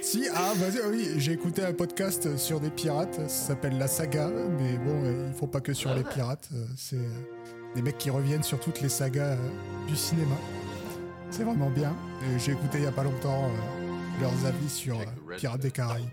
[0.01, 4.29] Si, ah bah oui, j'ai écouté un podcast sur des pirates, ça s'appelle La Saga,
[4.29, 7.99] mais bon, euh, ils font pas que sur les pirates, euh, c'est euh, des mecs
[7.99, 9.37] qui reviennent sur toutes les sagas
[9.87, 10.35] du cinéma.
[11.29, 11.95] C'est vraiment bien.
[12.39, 13.51] J'ai écouté il y a pas longtemps
[14.19, 14.99] leurs avis sur
[15.37, 16.09] Pirates des Caraïbes.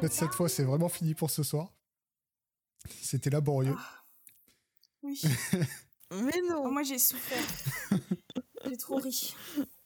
[0.00, 1.74] Peut-être cette fois, c'est vraiment fini pour ce soir.
[3.02, 3.76] C'était laborieux.
[5.02, 5.20] Oui.
[6.10, 6.62] Mais non.
[6.64, 7.44] Oh, moi j'ai souffert.
[8.68, 9.34] j'ai trop ri.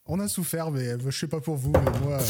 [0.06, 2.18] On a souffert, mais euh, je sais pas pour vous, mais moi.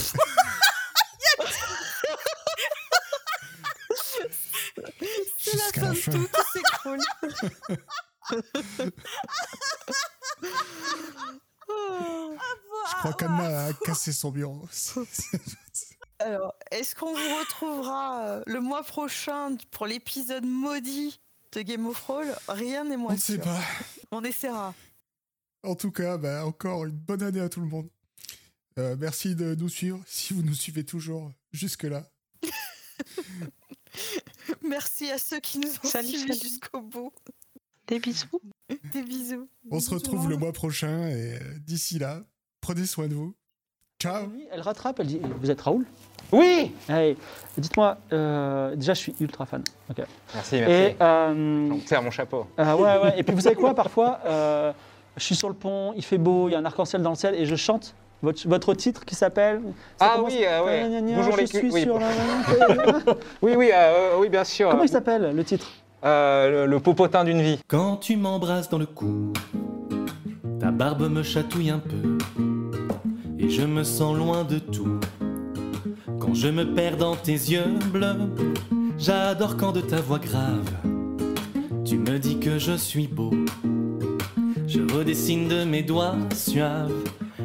[5.38, 6.12] C'est la fin de fin.
[6.12, 7.00] tout qui s'écroule.
[11.74, 12.36] Oh.
[12.90, 14.68] Je crois qu'Anna a cassé son bureau.
[16.18, 21.18] Alors, est-ce qu'on vous retrouvera euh, le mois prochain pour l'épisode maudit
[21.52, 22.34] de Game of Thrones?
[22.48, 23.58] Rien n'est moins On ne sait pas.
[24.10, 24.74] On essaiera.
[25.62, 27.88] En tout cas, bah, encore une bonne année à tout le monde.
[28.78, 32.04] Euh, merci de nous suivre, si vous nous suivez toujours jusque-là.
[34.62, 37.12] Merci à ceux qui nous ont Salut, suivis jusqu'au bout.
[37.86, 38.40] Des bisous.
[38.92, 39.48] Des bisous.
[39.70, 42.22] On se retrouve le mois prochain et euh, d'ici là,
[42.60, 43.34] prenez soin de vous.
[44.00, 45.86] Ciao Elle rattrape, elle dit Vous êtes Raoul?
[46.32, 47.16] Oui Hey,
[47.58, 49.62] Dites-moi, euh, déjà je suis ultra fan.
[49.90, 49.98] Ok.
[50.34, 50.96] Merci, Et, merci.
[51.02, 52.46] euh, serre mon chapeau.
[52.58, 53.18] euh, ouais, ouais.
[53.18, 54.72] Et puis vous savez quoi, parfois, euh,
[55.16, 57.16] je suis sur le pont, il fait beau, il y a un arc-en-ciel dans le
[57.16, 59.60] ciel et je chante votre, votre titre qui s'appelle.
[60.00, 60.80] Ah commence- oui, euh, ouais.
[60.80, 61.70] Gna, gna, gna, Bonjour je les suis.
[61.72, 61.82] Oui.
[61.82, 62.06] sur la-
[63.42, 64.70] Oui, oui, euh, oui, bien sûr.
[64.70, 65.66] Comment il s'appelle le titre
[66.04, 67.58] Euh, le, le popotin d'une vie.
[67.68, 69.32] Quand tu m'embrasses dans le cou,
[70.60, 72.18] ta barbe me chatouille un peu,
[73.38, 74.98] et je me sens loin de tout.
[76.20, 78.16] Quand je me perds dans tes yeux bleus,
[78.98, 80.70] j'adore quand de ta voix grave,
[81.84, 83.32] tu me dis que je suis beau.
[84.72, 87.04] Je redessine de mes doigts suaves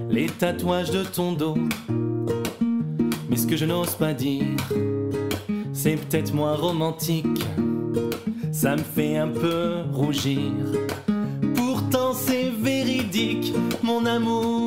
[0.09, 1.57] les tatouages de ton dos.
[3.29, 4.45] Mais ce que je n'ose pas dire,
[5.73, 7.43] c'est peut-être moins romantique
[8.57, 10.51] ça me fait un peu rougir.
[11.55, 14.66] Pourtant c'est véridique, mon amour,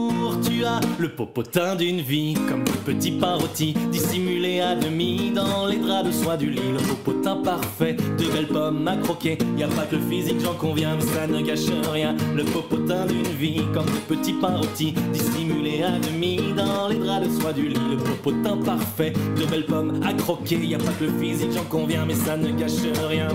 [0.99, 6.07] le popotin d'une vie, comme de petits pain rôtis, dissimulés à demi dans les draps
[6.07, 6.73] de soie du lit.
[6.73, 9.39] Le popotin parfait, de belles pommes à croquer.
[9.57, 12.15] Y a pas que le physique, j'en conviens, mais ça ne gâche rien.
[12.35, 17.27] Le popotin d'une vie, comme de petits pains rôtis, dissimulés à demi dans les draps
[17.27, 17.79] de soie du lit.
[17.91, 20.57] Le popotin parfait, de belles pommes à croquer.
[20.57, 23.29] Y a pas que le physique, j'en conviens, mais ça ne gâche rien.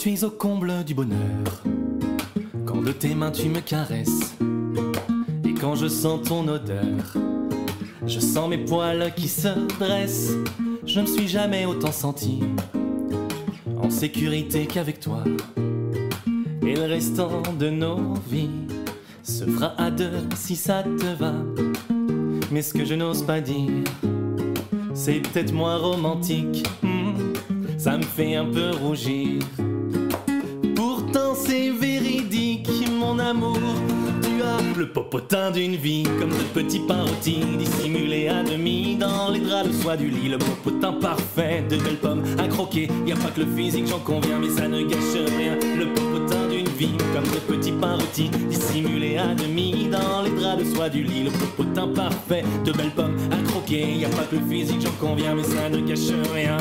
[0.00, 1.44] Suis au comble du bonheur
[2.64, 4.34] quand de tes mains tu me caresses
[5.44, 7.18] et quand je sens ton odeur.
[8.06, 9.48] Je sens mes poils qui se
[9.78, 10.32] dressent.
[10.86, 12.40] Je ne me suis jamais autant senti
[13.76, 15.22] en sécurité qu'avec toi.
[16.62, 18.48] Et le restant de nos vies
[19.22, 21.34] se fera à deux si ça te va.
[22.50, 23.84] Mais ce que je n'ose pas dire,
[24.94, 26.66] c'est peut-être moins romantique.
[26.82, 27.34] Hmm,
[27.76, 29.42] ça me fait un peu rougir.
[34.80, 39.68] Le popotin d'une vie, comme de petits pains rôtis, dissimulés à demi dans les draps
[39.68, 40.30] de soie du lit.
[40.30, 42.88] Le popotin parfait, de belles pommes à croquer.
[43.06, 45.56] Y a pas que le physique, j'en conviens, mais ça ne gâche rien.
[45.76, 50.64] Le popotin d'une vie, comme de petits pains rôtis, dissimulés à demi dans les draps
[50.64, 51.24] de soie du lit.
[51.24, 53.98] Le popotin parfait, de belles pommes à croquer.
[53.98, 56.56] Y a pas que le physique, j'en conviens, mais ça ne gâche rien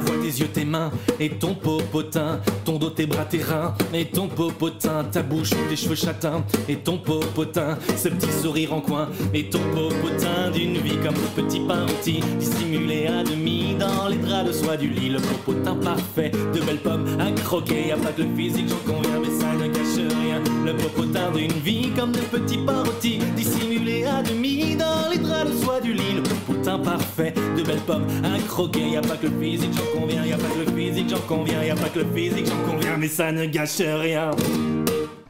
[0.00, 4.06] voix, tes yeux, tes mains et ton popotin, ton dos, tes bras, tes reins et
[4.06, 9.08] ton popotin, ta bouche, tes cheveux châtains et ton popotin, ce petit sourire en coin
[9.34, 14.16] et ton popotin d'une vie comme de petits pains rôtis, dissimulés à demi dans les
[14.16, 18.12] draps de soie du lit, le popotin parfait, de belles pommes à croquer, y pas
[18.12, 22.12] que le physique, j'en conviens, mais ça ne cache rien, le popotin d'une vie comme
[22.12, 26.22] de petits pains rôtis, dissimulés à demi dans les draps de soie du lit, le
[26.22, 30.32] popotin parfait, de belles pommes à croquer, y pas que le physique, j'en conviens, y
[30.32, 32.96] a pas que le physique, j'en conviens, y a pas que le physique, j'en conviens,
[32.96, 34.30] mais ça ne gâche rien.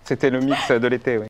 [0.04, 1.29] C'était le mix de l'été, oui.